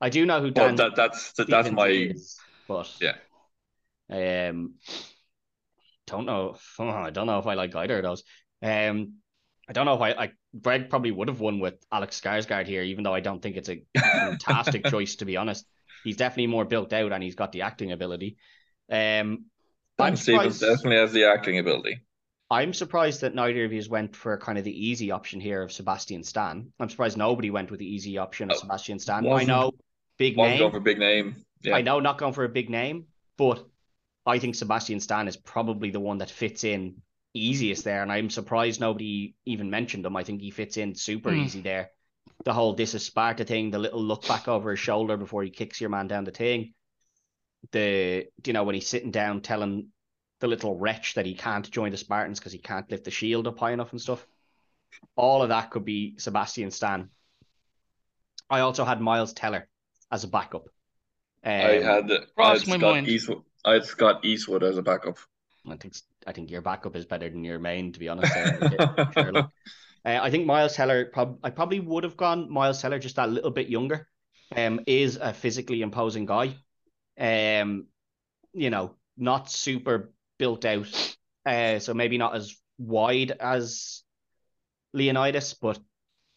I 0.00 0.08
do 0.08 0.24
know 0.24 0.40
who 0.40 0.52
Well, 0.54 0.74
that, 0.76 0.96
that's 0.96 1.32
that, 1.34 1.48
that's 1.48 1.70
my 1.70 1.88
is, 1.88 2.38
but 2.66 2.90
yeah. 3.00 3.14
um, 4.10 4.74
don't 6.06 6.26
know. 6.26 6.56
oh, 6.78 6.88
I 6.88 7.10
don't 7.10 7.26
know 7.26 7.38
if 7.38 7.46
I 7.46 7.54
like 7.54 7.74
either 7.74 7.98
of 7.98 8.02
those. 8.02 8.24
Um, 8.62 9.14
I 9.68 9.72
don't 9.72 9.86
know 9.86 9.96
why. 9.96 10.10
I 10.10 10.14
like. 10.16 10.34
Greg 10.60 10.90
probably 10.90 11.10
would 11.12 11.28
have 11.28 11.40
won 11.40 11.60
with 11.60 11.74
Alex 11.90 12.20
Skarsgård 12.20 12.66
here, 12.66 12.82
even 12.82 13.04
though 13.04 13.14
I 13.14 13.20
don't 13.20 13.40
think 13.40 13.56
it's 13.56 13.68
a 13.68 13.82
fantastic 13.98 14.84
choice 14.86 15.16
to 15.16 15.24
be 15.24 15.36
honest. 15.36 15.66
He's 16.04 16.16
definitely 16.16 16.48
more 16.48 16.64
built 16.64 16.92
out 16.92 17.12
and 17.12 17.22
he's 17.22 17.36
got 17.36 17.52
the 17.52 17.62
acting 17.62 17.92
ability. 17.92 18.36
Um, 18.90 19.46
I'm 19.98 20.16
Stevens 20.16 20.58
definitely 20.58 20.96
has 20.96 21.12
the 21.12 21.24
acting 21.26 21.58
ability. 21.58 22.02
I'm 22.50 22.74
surprised 22.74 23.22
that 23.22 23.34
neither 23.34 23.64
of 23.64 23.72
you 23.72 23.82
went 23.88 24.14
for 24.14 24.36
kind 24.36 24.58
of 24.58 24.64
the 24.64 24.86
easy 24.86 25.10
option 25.10 25.40
here 25.40 25.62
of 25.62 25.72
Sebastian 25.72 26.22
Stan. 26.22 26.72
I'm 26.78 26.90
surprised 26.90 27.16
nobody 27.16 27.50
went 27.50 27.70
with 27.70 27.80
the 27.80 27.86
easy 27.86 28.18
option 28.18 28.50
of 28.50 28.56
Oh, 28.56 28.60
Sebastian 28.60 28.98
Stan. 28.98 29.26
I 29.26 29.44
know, 29.44 29.72
big 30.18 30.36
name. 30.36 30.58
going 30.58 30.70
for 30.72 30.80
big 30.80 30.98
name. 30.98 31.36
Yeah. 31.62 31.76
I 31.76 31.82
know 31.82 32.00
not 32.00 32.18
going 32.18 32.34
for 32.34 32.44
a 32.44 32.48
big 32.50 32.68
name, 32.68 33.06
but 33.38 33.64
I 34.26 34.38
think 34.38 34.54
Sebastian 34.56 35.00
Stan 35.00 35.28
is 35.28 35.36
probably 35.36 35.90
the 35.90 36.00
one 36.00 36.18
that 36.18 36.30
fits 36.30 36.64
in 36.64 37.00
easiest 37.34 37.84
there, 37.84 38.02
and 38.02 38.12
I'm 38.12 38.30
surprised 38.30 38.80
nobody 38.80 39.34
even 39.46 39.70
mentioned 39.70 40.06
him. 40.06 40.16
I 40.16 40.24
think 40.24 40.40
he 40.40 40.50
fits 40.50 40.76
in 40.76 40.94
super 40.94 41.30
Hmm. 41.30 41.38
easy 41.38 41.60
there. 41.62 41.90
The 42.44 42.52
whole 42.52 42.74
this 42.74 42.94
is 42.94 43.04
Sparta 43.04 43.44
thing, 43.44 43.70
the 43.70 43.78
little 43.78 44.02
look 44.02 44.26
back 44.26 44.48
over 44.48 44.70
his 44.70 44.80
shoulder 44.80 45.16
before 45.16 45.42
he 45.42 45.50
kicks 45.50 45.80
your 45.80 45.90
man 45.90 46.08
down 46.08 46.24
the 46.24 46.30
thing. 46.32 46.74
The 47.72 48.26
you 48.44 48.52
know 48.52 48.64
when 48.64 48.74
he's 48.74 48.88
sitting 48.88 49.10
down 49.10 49.40
telling 49.42 49.88
the 50.40 50.48
little 50.48 50.76
wretch 50.76 51.14
that 51.14 51.26
he 51.26 51.34
can't 51.34 51.70
join 51.70 51.90
the 51.92 51.96
Spartans 51.96 52.38
because 52.40 52.52
he 52.52 52.58
can't 52.58 52.90
lift 52.90 53.04
the 53.04 53.10
shield 53.10 53.46
up 53.46 53.58
high 53.58 53.72
enough 53.72 53.92
and 53.92 54.00
stuff. 54.00 54.26
All 55.16 55.42
of 55.42 55.48
that 55.50 55.70
could 55.70 55.84
be 55.84 56.16
Sebastian 56.18 56.70
Stan. 56.70 57.10
I 58.50 58.60
also 58.60 58.84
had 58.84 59.00
Miles 59.00 59.32
Teller 59.32 59.68
as 60.10 60.24
a 60.24 60.28
backup. 60.28 60.68
I 61.62 61.78
Um, 61.78 61.82
had 61.82 62.10
I 62.36 62.52
had 62.52 62.66
Scott 62.66 62.80
mind. 62.80 63.08
Eastwood. 63.08 63.42
I 63.64 63.72
had 63.74 63.84
Scott 63.86 64.24
Eastwood 64.24 64.62
as 64.62 64.76
a 64.76 64.82
backup. 64.82 65.18
I 65.66 65.76
think 65.76 65.94
I 66.26 66.32
think 66.32 66.50
your 66.50 66.62
backup 66.62 66.96
is 66.96 67.04
better 67.04 67.28
than 67.28 67.44
your 67.44 67.58
main, 67.58 67.92
to 67.92 67.98
be 67.98 68.08
honest. 68.08 68.34
uh, 69.16 69.42
I 70.04 70.30
think 70.30 70.46
Miles 70.46 70.74
Teller. 70.74 71.06
Prob- 71.06 71.38
I 71.42 71.50
probably 71.50 71.80
would 71.80 72.04
have 72.04 72.16
gone 72.16 72.50
Miles 72.50 72.80
Teller 72.80 72.98
just 72.98 73.16
that 73.16 73.30
little 73.30 73.50
bit 73.50 73.68
younger. 73.68 74.08
Um, 74.54 74.80
is 74.86 75.16
a 75.16 75.32
physically 75.32 75.80
imposing 75.80 76.26
guy. 76.26 76.56
Um, 77.18 77.86
you 78.52 78.68
know, 78.68 78.96
not 79.16 79.50
super 79.50 80.12
built 80.38 80.64
out. 80.64 81.16
Uh, 81.46 81.78
so 81.78 81.94
maybe 81.94 82.18
not 82.18 82.34
as 82.34 82.54
wide 82.78 83.30
as 83.40 84.02
Leonidas, 84.92 85.54
but 85.54 85.78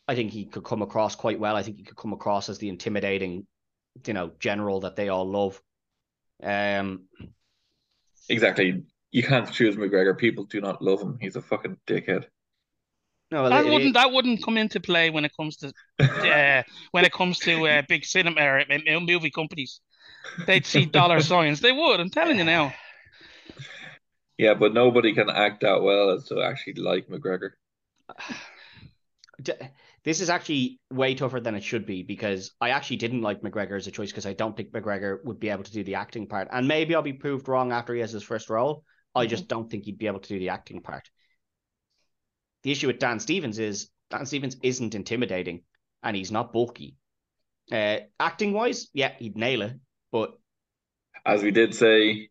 I 0.07 0.15
think 0.15 0.31
he 0.31 0.45
could 0.45 0.63
come 0.63 0.81
across 0.81 1.15
quite 1.15 1.39
well. 1.39 1.55
I 1.55 1.63
think 1.63 1.77
he 1.77 1.83
could 1.83 1.97
come 1.97 2.13
across 2.13 2.49
as 2.49 2.57
the 2.57 2.69
intimidating, 2.69 3.47
you 4.05 4.13
know, 4.13 4.31
general 4.39 4.81
that 4.81 4.95
they 4.95 5.09
all 5.09 5.29
love. 5.29 5.61
Um, 6.41 7.05
exactly. 8.29 8.83
You 9.15 9.23
can't 9.23 9.49
choose 9.49 9.77
McGregor. 9.77 10.17
People 10.17 10.43
do 10.43 10.59
not 10.59 10.81
love 10.81 11.01
him. 11.01 11.17
He's 11.21 11.37
a 11.37 11.41
fucking 11.41 11.77
dickhead. 11.87 12.25
no, 13.31 13.43
well, 13.43 13.49
That 13.49 13.65
it- 13.65 13.71
wouldn't 13.71 13.93
that 13.93 14.11
wouldn't 14.11 14.43
come 14.43 14.57
into 14.57 14.81
play 14.81 15.09
when 15.09 15.23
it 15.23 15.31
comes 15.37 15.55
to 15.57 15.71
uh, 15.99 16.63
when 16.91 17.05
it 17.05 17.13
comes 17.13 17.39
to 17.39 17.65
uh, 17.65 17.81
big 17.87 18.03
cinema 18.03 18.41
or 18.41 18.59
uh, 18.69 18.99
movie 18.99 19.31
companies. 19.31 19.79
They'd 20.45 20.65
see 20.65 20.85
dollar 20.85 21.21
signs. 21.31 21.61
They 21.61 21.71
would. 21.71 22.01
I'm 22.01 22.09
telling 22.09 22.39
you 22.39 22.43
now. 22.43 22.73
Yeah, 24.37 24.53
but 24.53 24.73
nobody 24.73 25.13
can 25.13 25.29
act 25.29 25.61
that 25.61 25.81
well 25.81 26.09
as 26.09 26.25
to 26.27 26.41
actually 26.41 26.73
like 26.73 27.07
McGregor. 27.07 27.51
This 30.03 30.21
is 30.21 30.29
actually 30.29 30.79
way 30.91 31.15
tougher 31.15 31.39
than 31.39 31.55
it 31.55 31.63
should 31.63 31.85
be 31.85 32.03
because 32.03 32.51
I 32.61 32.69
actually 32.69 32.97
didn't 32.97 33.23
like 33.23 33.41
McGregor 33.41 33.75
as 33.75 33.87
a 33.87 33.91
choice 33.91 34.11
because 34.11 34.27
I 34.27 34.33
don't 34.33 34.55
think 34.55 34.71
McGregor 34.71 35.17
would 35.23 35.39
be 35.39 35.49
able 35.49 35.63
to 35.63 35.71
do 35.71 35.83
the 35.83 35.95
acting 35.95 36.27
part. 36.27 36.47
And 36.51 36.67
maybe 36.67 36.93
I'll 36.93 37.01
be 37.01 37.13
proved 37.13 37.47
wrong 37.47 37.71
after 37.71 37.93
he 37.95 38.01
has 38.01 38.11
his 38.11 38.21
first 38.21 38.49
role. 38.49 38.83
I 39.15 39.25
just 39.25 39.47
don't 39.47 39.69
think 39.69 39.85
he'd 39.85 39.97
be 39.97 40.07
able 40.07 40.19
to 40.19 40.29
do 40.29 40.39
the 40.39 40.49
acting 40.49 40.81
part. 40.81 41.09
The 42.63 42.71
issue 42.71 42.87
with 42.87 42.99
Dan 42.99 43.19
Stevens 43.19 43.59
is 43.59 43.89
Dan 44.09 44.25
Stevens 44.25 44.57
isn't 44.61 44.95
intimidating 44.95 45.61
and 46.03 46.15
he's 46.15 46.31
not 46.31 46.51
bulky. 46.51 46.95
Uh, 47.71 47.97
acting 48.19 48.53
wise, 48.53 48.89
yeah, 48.93 49.13
he'd 49.17 49.37
nail 49.37 49.61
it. 49.63 49.73
But 50.11 50.33
As 51.25 51.41
we 51.41 51.51
did 51.51 51.73
say, 51.73 52.29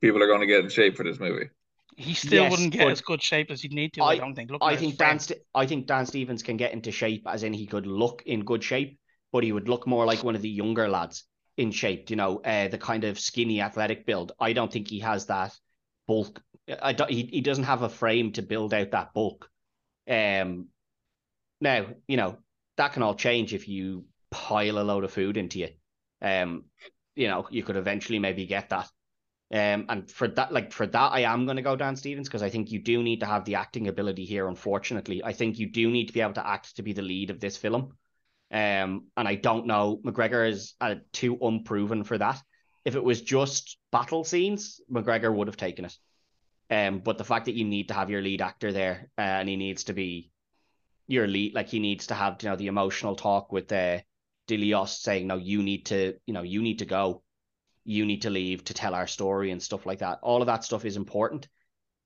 people 0.00 0.22
are 0.22 0.26
going 0.26 0.40
to 0.40 0.46
get 0.46 0.64
in 0.64 0.70
shape 0.70 0.96
for 0.96 1.04
this 1.04 1.20
movie. 1.20 1.50
He 1.96 2.14
still 2.14 2.44
Yes, 2.44 2.50
wouldn't 2.50 2.72
get 2.72 2.88
as 2.88 3.00
good 3.00 3.22
shape 3.22 3.50
as 3.50 3.62
he'd 3.62 3.72
need 3.72 3.92
to. 3.94 4.02
I, 4.02 4.10
I- 4.10 4.16
don't 4.18 4.34
think. 4.34 4.50
Look 4.50 4.62
I 4.62 4.76
think. 4.76 4.96
Dan. 4.96 5.18
St- 5.18 5.40
I 5.54 5.66
think 5.66 5.86
Dan 5.86 6.06
Stevens 6.06 6.42
can 6.42 6.56
get 6.56 6.72
into 6.72 6.92
shape, 6.92 7.22
as 7.26 7.42
in 7.42 7.52
he 7.52 7.66
could 7.66 7.86
look 7.86 8.22
in 8.26 8.44
good 8.44 8.62
shape, 8.62 8.98
but 9.32 9.42
he 9.42 9.52
would 9.52 9.68
look 9.68 9.86
more 9.86 10.06
like 10.06 10.22
one 10.22 10.36
of 10.36 10.42
the 10.42 10.48
younger 10.48 10.88
lads 10.88 11.24
in 11.56 11.72
shape. 11.72 12.10
You 12.10 12.16
know, 12.16 12.38
uh, 12.38 12.68
the 12.68 12.78
kind 12.78 13.04
of 13.04 13.18
skinny, 13.18 13.60
athletic 13.60 14.06
build. 14.06 14.32
I 14.38 14.52
don't 14.52 14.72
think 14.72 14.88
he 14.88 15.00
has 15.00 15.26
that 15.26 15.52
bulk. 16.08 16.42
I 16.82 16.92
don't, 16.92 17.10
he 17.10 17.22
he 17.22 17.40
doesn't 17.40 17.64
have 17.64 17.82
a 17.82 17.88
frame 17.88 18.32
to 18.32 18.42
build 18.42 18.74
out 18.74 18.90
that 18.90 19.14
bulk. 19.14 19.48
Um, 20.10 20.66
now 21.60 21.86
you 22.08 22.16
know 22.16 22.38
that 22.76 22.92
can 22.92 23.04
all 23.04 23.14
change 23.14 23.54
if 23.54 23.68
you 23.68 24.06
pile 24.30 24.78
a 24.78 24.82
load 24.82 25.04
of 25.04 25.12
food 25.12 25.36
into 25.36 25.60
you. 25.60 25.68
Um, 26.20 26.64
you 27.14 27.28
know, 27.28 27.46
you 27.50 27.62
could 27.62 27.76
eventually 27.76 28.18
maybe 28.18 28.46
get 28.46 28.70
that. 28.70 28.88
Um, 29.50 29.86
and 29.88 30.10
for 30.10 30.28
that, 30.28 30.52
like 30.52 30.72
for 30.72 30.86
that, 30.86 31.12
I 31.12 31.20
am 31.20 31.46
going 31.46 31.56
to 31.56 31.62
go 31.62 31.74
Dan 31.74 31.96
Stevens 31.96 32.28
because 32.28 32.42
I 32.42 32.50
think 32.50 32.70
you 32.70 32.80
do 32.80 33.02
need 33.02 33.20
to 33.20 33.26
have 33.26 33.44
the 33.44 33.56
acting 33.56 33.88
ability 33.88 34.24
here. 34.24 34.46
Unfortunately, 34.46 35.22
I 35.24 35.32
think 35.32 35.58
you 35.58 35.70
do 35.70 35.90
need 35.90 36.06
to 36.08 36.12
be 36.12 36.20
able 36.20 36.34
to 36.34 36.46
act 36.46 36.76
to 36.76 36.82
be 36.82 36.92
the 36.92 37.02
lead 37.02 37.30
of 37.30 37.40
this 37.40 37.56
film. 37.56 37.94
Um, 38.50 39.06
and 39.16 39.26
I 39.28 39.34
don't 39.34 39.66
know, 39.66 40.00
McGregor 40.04 40.48
is 40.48 40.74
uh, 40.80 40.96
too 41.12 41.38
unproven 41.40 42.04
for 42.04 42.18
that. 42.18 42.40
If 42.84 42.94
it 42.94 43.02
was 43.02 43.22
just 43.22 43.77
battle 43.90 44.24
scenes, 44.24 44.80
McGregor 44.90 45.32
would 45.34 45.48
have 45.48 45.56
taken 45.56 45.84
it. 45.84 45.96
Um, 46.70 47.00
but 47.00 47.18
the 47.18 47.24
fact 47.24 47.46
that 47.46 47.54
you 47.54 47.64
need 47.64 47.88
to 47.88 47.94
have 47.94 48.10
your 48.10 48.20
lead 48.20 48.42
actor 48.42 48.72
there, 48.72 49.10
uh, 49.16 49.22
and 49.22 49.48
he 49.48 49.56
needs 49.56 49.84
to 49.84 49.94
be 49.94 50.30
your 51.06 51.26
lead, 51.26 51.54
like 51.54 51.68
he 51.68 51.78
needs 51.78 52.08
to 52.08 52.14
have, 52.14 52.42
you 52.42 52.50
know, 52.50 52.56
the 52.56 52.66
emotional 52.66 53.16
talk 53.16 53.52
with 53.52 53.72
uh, 53.72 54.00
Dilios 54.46 54.98
saying, 54.98 55.26
"No, 55.26 55.36
you 55.36 55.62
need 55.62 55.86
to, 55.86 56.14
you 56.26 56.34
know, 56.34 56.42
you 56.42 56.62
need 56.62 56.80
to 56.80 56.86
go." 56.86 57.22
you 57.88 58.04
need 58.04 58.20
to 58.20 58.28
leave 58.28 58.62
to 58.62 58.74
tell 58.74 58.94
our 58.94 59.06
story 59.06 59.50
and 59.50 59.62
stuff 59.62 59.86
like 59.86 60.00
that. 60.00 60.18
All 60.22 60.42
of 60.42 60.46
that 60.46 60.62
stuff 60.62 60.84
is 60.84 60.98
important. 60.98 61.48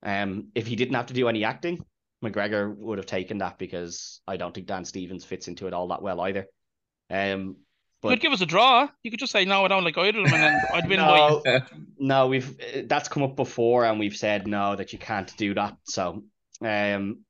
Um, 0.05 0.49
if 0.55 0.65
he 0.69 0.77
didn't 0.77 0.95
have 0.95 1.07
to 1.07 1.15
do 1.15 1.29
any 1.29 1.43
acting, 1.43 1.85
McGregor 2.25 2.73
would 2.77 2.99
have 2.99 3.07
taken 3.07 3.39
that 3.39 3.59
because 3.59 4.21
I 4.25 4.37
don't 4.37 4.55
think 4.55 4.69
Dan 4.69 4.85
Stevens 4.85 5.25
fits 5.25 5.49
into 5.49 5.67
it 5.67 5.73
all 5.73 5.89
that 5.89 6.01
well 6.01 6.21
either. 6.21 6.47
Um, 7.11 7.57
You 8.03 8.11
could 8.11 8.21
give 8.21 8.33
us 8.33 8.41
a 8.41 8.47
draw. 8.47 8.89
You 9.03 9.11
could 9.11 9.21
just 9.21 9.33
say 9.33 9.45
no, 9.45 9.65
I 9.65 9.69
don't 9.69 9.85
like 9.85 9.97
either 9.97 10.19
of 10.21 10.25
them, 10.25 10.35
and 10.35 10.43
then 10.43 10.61
I'd 10.75 10.89
win 10.89 10.99
by 10.99 11.41
no, 11.45 11.61
no, 11.99 12.27
we've 12.27 12.51
uh, 12.61 12.83
that's 12.87 13.09
come 13.09 13.23
up 13.23 13.37
before, 13.37 13.85
and 13.85 13.99
we've 13.99 14.17
said 14.17 14.47
no 14.47 14.75
that 14.77 14.93
you 14.93 14.99
can't 14.99 15.35
do 15.37 15.55
that. 15.55 15.77
So, 15.85 16.25
um, 16.61 17.21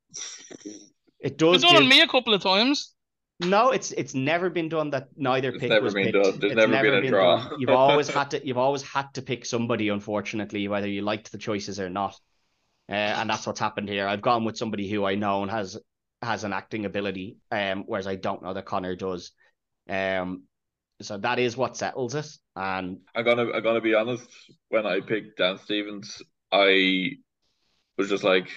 it 1.21 1.39
does. 1.39 1.57
It's 1.57 1.65
does. 1.65 1.73
done 1.73 1.77
on 1.83 1.89
me 1.89 2.01
a 2.01 2.09
couple 2.09 2.35
of 2.35 2.43
times. 2.43 2.95
No, 3.41 3.71
it's 3.71 3.93
it's 3.93 4.15
never 4.15 4.51
been 4.51 4.69
done 4.69 4.91
that 4.91 5.09
neither 5.17 5.49
It's 5.51 5.59
pick 5.59 5.71
never 5.71 5.85
was 5.85 5.95
been 5.95 6.05
picked. 6.05 6.25
done. 6.25 6.39
There's 6.39 6.53
It's 6.53 6.69
never 6.69 7.01
been 7.01 7.05
a 7.05 7.09
draw. 7.09 7.49
done. 7.49 7.53
You've 7.61 7.71
always 7.71 8.09
had 8.09 8.31
to 8.31 8.47
you've 8.47 8.59
always 8.59 8.83
had 8.83 9.13
to 9.15 9.23
pick 9.23 9.45
somebody, 9.45 9.89
unfortunately, 9.89 10.69
whether 10.69 10.89
you 10.89 11.03
liked 11.03 11.33
the 11.33 11.39
choices 11.39 11.81
or 11.81 11.91
not. 11.91 12.15
Uh, 12.89 12.93
and 12.95 13.31
that's 13.31 13.47
what's 13.47 13.61
happened 13.61 13.89
here. 13.89 14.07
I've 14.07 14.23
gone 14.23 14.45
with 14.45 14.57
somebody 14.57 14.89
who 14.89 15.05
I 15.05 15.15
know 15.17 15.43
and 15.43 15.51
has 15.51 15.79
has 16.21 16.45
an 16.45 16.53
acting 16.53 16.85
ability, 16.85 17.37
um, 17.51 17.85
whereas 17.87 18.07
I 18.07 18.17
don't 18.17 18.43
know 18.43 18.53
that 18.55 18.65
Conor 18.65 18.95
does. 18.97 19.33
Um, 19.89 20.45
so 21.05 21.19
that 21.19 21.39
is 21.39 21.57
what 21.57 21.77
settles 21.77 22.15
it. 22.15 22.27
And 22.57 23.01
I'm 23.15 23.25
gonna 23.25 23.51
I'm 23.53 23.63
gonna 23.63 23.81
be 23.81 23.95
honest. 23.95 24.29
When 24.69 24.87
I 24.87 25.01
picked 25.01 25.39
Dan 25.39 25.59
Stevens, 25.59 26.23
I 26.51 27.13
was 27.99 28.09
just 28.11 28.25
like, 28.25 28.49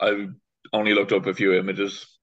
I 0.00 0.28
only 0.72 0.94
looked 0.94 1.12
up 1.12 1.26
a 1.26 1.34
few 1.34 1.54
images 1.54 2.18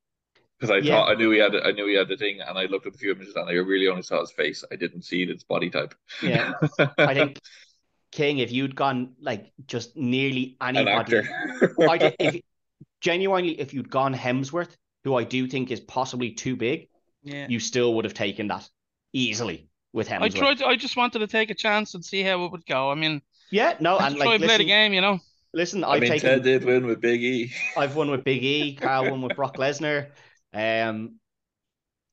because 0.60 0.72
I 0.72 0.82
Yeah. 0.82 0.88
thought 0.88 1.12
I 1.12 1.16
knew 1.16 1.32
he 1.32 1.40
had 1.40 1.56
I 1.56 1.72
knew 1.72 1.88
he 1.88 1.96
had 1.96 2.10
the 2.10 2.18
thing, 2.18 2.42
and 2.42 2.58
I 2.58 2.66
looked 2.66 2.88
up 2.88 2.96
a 2.96 2.98
few 2.98 3.14
images, 3.14 3.36
and 3.36 3.50
I 3.50 3.54
really 3.54 3.88
only 3.90 4.04
saw 4.04 4.22
his 4.22 4.32
face. 4.34 4.64
I 4.72 4.78
didn't 4.78 5.04
see 5.04 5.26
his 5.28 5.44
body 5.44 5.70
type. 5.70 5.96
yeah, 6.20 6.54
I 7.06 7.14
think 7.14 7.40
King, 8.12 8.40
if 8.40 8.52
you'd 8.52 8.76
gone 8.76 9.16
like 9.22 9.54
just 9.68 9.96
nearly 9.98 10.58
an 10.76 10.88
anybody, 10.88 10.88
actor. 10.88 11.24
I 11.88 11.98
did, 11.98 12.16
if 12.20 12.42
genuinely, 13.02 13.60
if 13.60 13.74
you'd 13.74 13.90
gone 13.90 14.14
Hemsworth, 14.14 14.76
who 15.04 15.16
I 15.16 15.24
do 15.24 15.48
think 15.48 15.72
is 15.72 15.80
possibly 15.82 16.32
too 16.34 16.56
big, 16.56 16.90
Yeah. 17.24 17.48
you 17.48 17.60
still 17.60 17.96
would 17.96 18.06
have 18.06 18.14
taken 18.16 18.48
that 18.50 18.70
easily 19.14 19.70
with 19.94 20.08
him. 20.08 20.22
I 20.24 20.30
tried. 20.30 20.62
I 20.62 20.76
just 20.76 20.98
wanted 20.98 21.20
to 21.20 21.28
take 21.28 21.50
a 21.50 21.56
chance 21.56 21.94
and 21.94 22.04
see 22.04 22.24
how 22.24 22.46
it 22.46 22.52
would 22.52 22.66
go. 22.66 22.92
I 22.92 22.96
mean, 22.96 23.22
Yeah, 23.52 23.78
no, 23.80 24.00
and 24.00 24.18
try 24.18 24.26
like 24.28 24.36
and 24.36 24.44
play 24.44 24.58
the 24.58 24.66
game, 24.66 24.94
you 24.94 25.02
know. 25.02 25.20
listen, 25.54 25.84
I 25.84 25.90
I've 25.94 26.02
mean, 26.02 26.12
taken, 26.12 26.30
Ted 26.30 26.44
did 26.44 26.64
win 26.64 26.86
with 26.86 27.02
Big 27.02 27.24
E. 27.24 27.54
I've 27.78 27.96
won 27.96 28.10
with 28.12 28.24
Big 28.24 28.44
E, 28.44 28.76
Carl 28.76 29.08
won 29.08 29.22
with 29.22 29.36
Brock 29.36 29.58
Lesnar. 29.58 30.12
Um, 30.54 31.20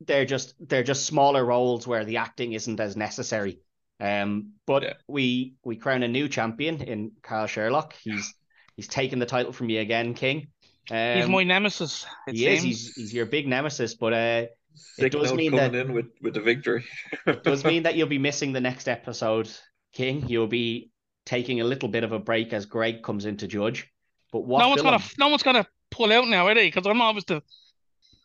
they're 0.07 0.25
just 0.25 0.55
they're 0.67 0.83
just 0.83 1.07
smaller 1.07 1.45
roles 1.45 1.87
where 1.87 2.05
the 2.05 2.19
acting 2.19 2.53
isn't 2.53 2.81
as 2.81 2.97
necessary. 2.97 3.61
Um, 4.01 4.53
but 4.67 4.83
Yeah. 4.83 4.95
we 5.09 5.55
we 5.65 5.77
crown 5.77 6.03
a 6.03 6.09
new 6.09 6.29
champion 6.29 6.83
in 6.83 7.13
Carl 7.23 7.47
Sherlock. 7.47 7.95
He's 8.03 8.35
he's 8.77 8.89
taken 8.89 9.19
the 9.19 9.27
title 9.27 9.53
from 9.53 9.69
you 9.69 9.81
again, 9.81 10.15
King. 10.15 10.49
Um, 10.91 11.17
He's 11.19 11.29
my 11.29 11.45
nemesis. 11.45 12.07
It 12.27 12.35
he 12.35 12.47
is. 12.47 12.63
seems. 12.63 12.65
He's 12.65 12.95
he's 12.95 13.15
your 13.15 13.27
big 13.27 13.47
nemesis, 13.47 13.95
but 13.95 14.13
uh, 14.13 14.47
Sick 14.75 15.13
does 15.13 15.33
mean 15.33 15.53
coming 15.53 15.73
that- 15.73 15.87
in 15.87 15.93
with, 15.93 16.07
with 16.23 16.35
the 16.35 16.41
victory. 16.41 16.85
does 17.43 17.65
mean 17.65 17.85
that 17.85 17.97
you'll 17.97 18.09
be 18.09 18.19
missing 18.29 18.53
the 18.53 18.61
next 18.61 18.89
episode, 18.89 19.51
King. 19.93 20.29
You'll 20.29 20.47
be 20.47 20.91
taking 21.27 21.61
a 21.61 21.65
little 21.65 21.89
bit 21.89 22.05
of 22.05 22.13
a 22.13 22.19
break 22.19 22.53
as 22.53 22.67
Greg 22.67 23.03
comes 23.03 23.25
in 23.25 23.37
to 23.39 23.47
judge. 23.47 23.89
But 24.33 24.41
what 24.41 24.61
no 24.61 24.69
one's 24.69 24.83
film? 24.83 24.93
gonna 24.93 25.05
no 25.19 25.29
one's 25.29 25.43
gonna 25.43 25.67
pull 25.91 26.13
out 26.13 26.29
now, 26.29 26.47
are 26.47 26.55
they? 26.55 26.69
Because 26.69 26.87
I'm 26.87 27.01
always 27.01 27.25
the 27.25 27.43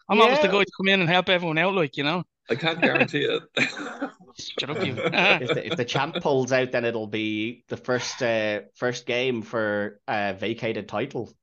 I'm 0.07 0.21
always 0.21 0.39
the 0.39 0.47
guy 0.47 0.63
to 0.63 0.71
come 0.77 0.87
in 0.87 0.99
and 1.01 1.09
help 1.09 1.29
everyone 1.29 1.57
out, 1.57 1.73
like 1.73 1.97
you 1.97 2.03
know. 2.03 2.23
I 2.49 2.55
can't 2.55 2.79
guarantee 2.79 3.23
it. 3.23 3.41
Shut 4.37 4.69
up, 4.69 4.85
you. 4.85 4.95
if 4.97 5.47
the, 5.49 5.65
if 5.65 5.77
the 5.77 5.85
champ 5.85 6.17
pulls 6.21 6.51
out, 6.51 6.71
then 6.71 6.85
it'll 6.85 7.07
be 7.07 7.63
the 7.69 7.77
first 7.77 8.21
uh, 8.21 8.61
first 8.75 9.07
game 9.07 9.41
for 9.41 9.99
a 10.07 10.33
vacated 10.33 10.87
title. 10.87 11.33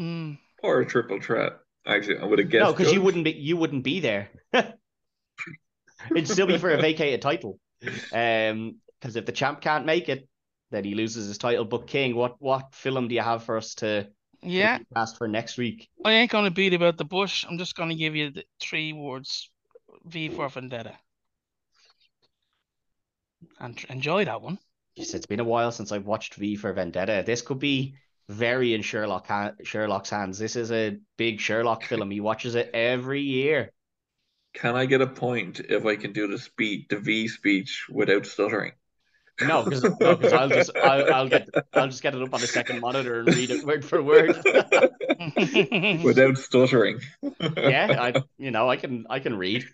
Mm. 0.00 0.38
or 0.62 0.80
a 0.80 0.86
triple 0.86 1.20
threat. 1.20 1.52
Actually, 1.86 2.18
I 2.18 2.24
would 2.24 2.38
have 2.38 2.48
guessed. 2.48 2.64
no, 2.64 2.72
because 2.72 2.92
you 2.92 3.02
wouldn't 3.02 3.24
be 3.24 3.32
you 3.32 3.56
wouldn't 3.56 3.84
be 3.84 4.00
there. 4.00 4.28
It'd 6.10 6.28
still 6.28 6.46
be 6.46 6.58
for 6.58 6.70
a 6.70 6.76
vacated 6.76 7.22
title. 7.22 7.58
Um, 8.12 8.76
because 9.00 9.16
if 9.16 9.26
the 9.26 9.32
champ 9.32 9.60
can't 9.60 9.84
make 9.84 10.08
it, 10.08 10.28
then 10.70 10.84
he 10.84 10.94
loses 10.94 11.26
his 11.26 11.38
title. 11.38 11.64
But 11.64 11.86
King, 11.86 12.14
what 12.14 12.36
what 12.40 12.74
film 12.74 13.08
do 13.08 13.14
you 13.14 13.20
have 13.20 13.44
for 13.44 13.56
us 13.56 13.74
to 13.76 14.08
Yeah, 14.42 14.78
cast 14.94 15.18
for 15.18 15.26
next 15.26 15.58
week? 15.58 15.90
I 16.04 16.12
ain't 16.12 16.30
gonna 16.30 16.50
beat 16.50 16.74
about 16.74 16.98
the 16.98 17.04
bush. 17.04 17.44
I'm 17.48 17.58
just 17.58 17.74
gonna 17.74 17.94
give 17.94 18.14
you 18.14 18.30
the 18.30 18.44
three 18.60 18.92
words: 18.92 19.50
V 20.04 20.28
for 20.28 20.48
Vendetta. 20.48 20.96
And 23.58 23.84
enjoy 23.88 24.24
that 24.24 24.40
one. 24.40 24.58
Jeez, 24.96 25.14
it's 25.14 25.26
been 25.26 25.40
a 25.40 25.44
while 25.44 25.72
since 25.72 25.90
I've 25.90 26.06
watched 26.06 26.34
V 26.34 26.54
for 26.56 26.72
Vendetta. 26.72 27.22
This 27.26 27.42
could 27.42 27.58
be 27.58 27.94
very 28.32 28.74
in 28.74 28.82
Sherlock 28.82 29.26
ha- 29.26 29.52
Sherlock's 29.62 30.10
hands. 30.10 30.38
This 30.38 30.56
is 30.56 30.72
a 30.72 30.98
big 31.16 31.40
Sherlock 31.40 31.84
film. 31.90 32.10
He 32.10 32.20
watches 32.20 32.54
it 32.54 32.70
every 32.74 33.22
year. 33.22 33.72
Can 34.54 34.76
I 34.76 34.86
get 34.86 35.00
a 35.00 35.06
point 35.06 35.60
if 35.60 35.86
I 35.86 35.96
can 35.96 36.12
do 36.12 36.26
the 36.28 36.38
speech, 36.38 36.86
the 36.90 36.98
V 36.98 37.28
speech, 37.28 37.86
without 37.88 38.26
stuttering? 38.26 38.72
No, 39.40 39.62
because 39.64 39.82
no, 39.82 40.16
'cause 40.16 40.32
I'll 40.32 40.48
just 40.48 40.70
I'll, 40.76 41.14
I'll 41.14 41.28
get 41.28 41.48
I'll 41.74 41.88
just 41.88 42.02
get 42.02 42.14
it 42.14 42.22
up 42.22 42.34
on 42.34 42.40
the 42.40 42.46
second 42.46 42.80
monitor 42.80 43.20
and 43.20 43.34
read 43.34 43.50
it 43.50 43.64
word 43.64 43.84
for 43.84 44.02
word. 44.02 44.36
without 46.04 46.36
stuttering. 46.38 47.00
yeah, 47.56 47.96
I 47.98 48.22
you 48.38 48.50
know 48.50 48.68
I 48.68 48.76
can 48.76 49.06
I 49.08 49.20
can 49.20 49.36
read. 49.36 49.64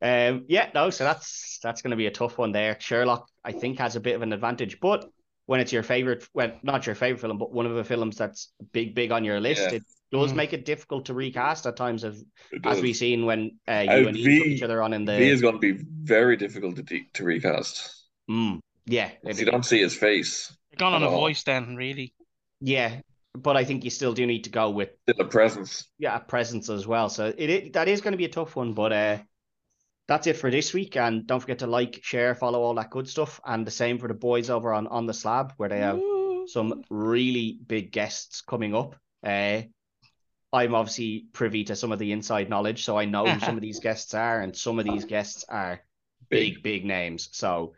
Um, 0.00 0.46
yeah, 0.48 0.68
no, 0.74 0.90
so 0.90 1.04
that's 1.04 1.60
that's 1.62 1.80
going 1.82 1.92
to 1.92 1.96
be 1.96 2.06
a 2.06 2.10
tough 2.10 2.36
one 2.36 2.50
there. 2.52 2.76
Sherlock, 2.80 3.28
I 3.44 3.52
think, 3.52 3.78
has 3.78 3.94
a 3.94 4.00
bit 4.00 4.16
of 4.16 4.22
an 4.22 4.32
advantage, 4.32 4.80
but 4.80 5.08
when 5.52 5.60
it's 5.60 5.70
your 5.70 5.82
favorite, 5.82 6.26
well, 6.32 6.50
not 6.62 6.86
your 6.86 6.94
favorite 6.94 7.20
film, 7.20 7.36
but 7.36 7.52
one 7.52 7.66
of 7.66 7.74
the 7.74 7.84
films 7.84 8.16
that's 8.16 8.50
big, 8.72 8.94
big 8.94 9.12
on 9.12 9.22
your 9.22 9.38
list, 9.38 9.60
Yeah. 9.60 9.76
it 9.76 9.82
does 10.10 10.32
Mm. 10.32 10.36
make 10.36 10.52
it 10.54 10.64
difficult 10.64 11.04
to 11.06 11.12
recast 11.14 11.66
at 11.66 11.76
times, 11.76 12.04
of, 12.04 12.16
as 12.64 12.80
we've 12.80 12.96
seen 12.96 13.26
when 13.26 13.58
uh, 13.68 13.84
Uh, 13.86 13.98
you 13.98 14.08
and 14.08 14.16
Eve 14.16 14.38
put 14.40 14.46
V- 14.48 14.54
each 14.54 14.62
other 14.62 14.82
on 14.82 14.94
in 14.94 15.04
the. 15.04 15.14
V 15.18 15.28
is 15.28 15.42
going 15.42 15.60
to 15.60 15.60
be 15.60 15.84
very 16.14 16.38
difficult 16.38 16.76
to, 16.76 16.82
de- 16.82 17.06
to 17.12 17.22
recast. 17.24 18.06
Mm, 18.30 18.60
yeah, 18.86 19.10
If 19.24 19.38
you 19.40 19.44
don't 19.44 19.66
see 19.66 19.80
his 19.80 19.94
face, 19.94 20.50
You're 20.70 20.78
gone 20.78 20.94
on 20.94 21.02
a 21.02 21.08
all. 21.10 21.20
voice 21.20 21.42
then, 21.42 21.76
really. 21.76 22.14
yeah, 22.60 23.00
but 23.34 23.58
I 23.58 23.64
think 23.64 23.84
you 23.84 23.90
still 23.90 24.14
do 24.14 24.26
need 24.26 24.44
to 24.44 24.50
go 24.50 24.70
with 24.70 24.88
still 25.06 25.26
a 25.26 25.28
presence. 25.28 25.86
yeah 25.98 26.16
presence 26.18 26.70
as 26.70 26.86
well. 26.86 27.10
So 27.10 27.26
it, 27.36 27.50
it 27.50 27.72
that 27.74 27.88
is 27.88 28.00
going 28.00 28.12
to 28.12 28.18
be 28.18 28.24
a 28.24 28.34
tough 28.40 28.56
one, 28.56 28.72
but 28.72 28.92
uh, 28.92 29.18
that's 30.12 30.26
it 30.26 30.36
for 30.36 30.50
this 30.50 30.74
week. 30.74 30.96
And 30.96 31.26
don't 31.26 31.40
forget 31.40 31.60
to 31.60 31.66
like, 31.66 32.00
share, 32.02 32.34
follow 32.34 32.60
all 32.60 32.74
that 32.74 32.90
good 32.90 33.08
stuff, 33.08 33.40
and 33.46 33.66
the 33.66 33.70
same 33.70 33.98
for 33.98 34.08
the 34.08 34.14
boys 34.14 34.50
over 34.50 34.72
on 34.74 34.86
on 34.86 35.06
the 35.06 35.14
slab 35.14 35.54
where 35.56 35.70
they 35.70 35.78
have 35.78 35.96
Woo. 35.96 36.46
some 36.48 36.84
really 36.90 37.58
big 37.66 37.92
guests 37.92 38.42
coming 38.42 38.74
up. 38.74 38.94
Uh, 39.24 39.62
I'm 40.52 40.74
obviously 40.74 41.26
privy 41.32 41.64
to 41.64 41.76
some 41.76 41.92
of 41.92 41.98
the 41.98 42.12
inside 42.12 42.50
knowledge, 42.50 42.84
so 42.84 42.98
I 42.98 43.06
know 43.06 43.26
who 43.26 43.40
some 43.40 43.56
of 43.56 43.62
these 43.62 43.80
guests 43.86 44.12
are, 44.12 44.40
and 44.40 44.54
some 44.54 44.78
of 44.78 44.84
these 44.84 45.06
guests 45.06 45.46
are 45.48 45.80
big, 46.28 46.62
big 46.62 46.84
names. 46.84 47.30
So 47.32 47.72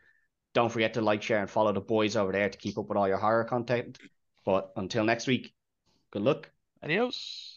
don't 0.54 0.72
forget 0.72 0.94
to 0.94 1.00
like, 1.00 1.22
share, 1.22 1.38
and 1.38 1.48
follow 1.48 1.72
the 1.72 1.80
boys 1.80 2.16
over 2.16 2.32
there 2.32 2.48
to 2.48 2.58
keep 2.58 2.76
up 2.78 2.88
with 2.88 2.98
all 2.98 3.06
your 3.06 3.18
horror 3.18 3.44
content. 3.44 3.98
But 4.44 4.72
until 4.74 5.04
next 5.04 5.28
week, 5.28 5.54
good 6.10 6.22
luck. 6.22 6.50
Adios. 6.82 7.53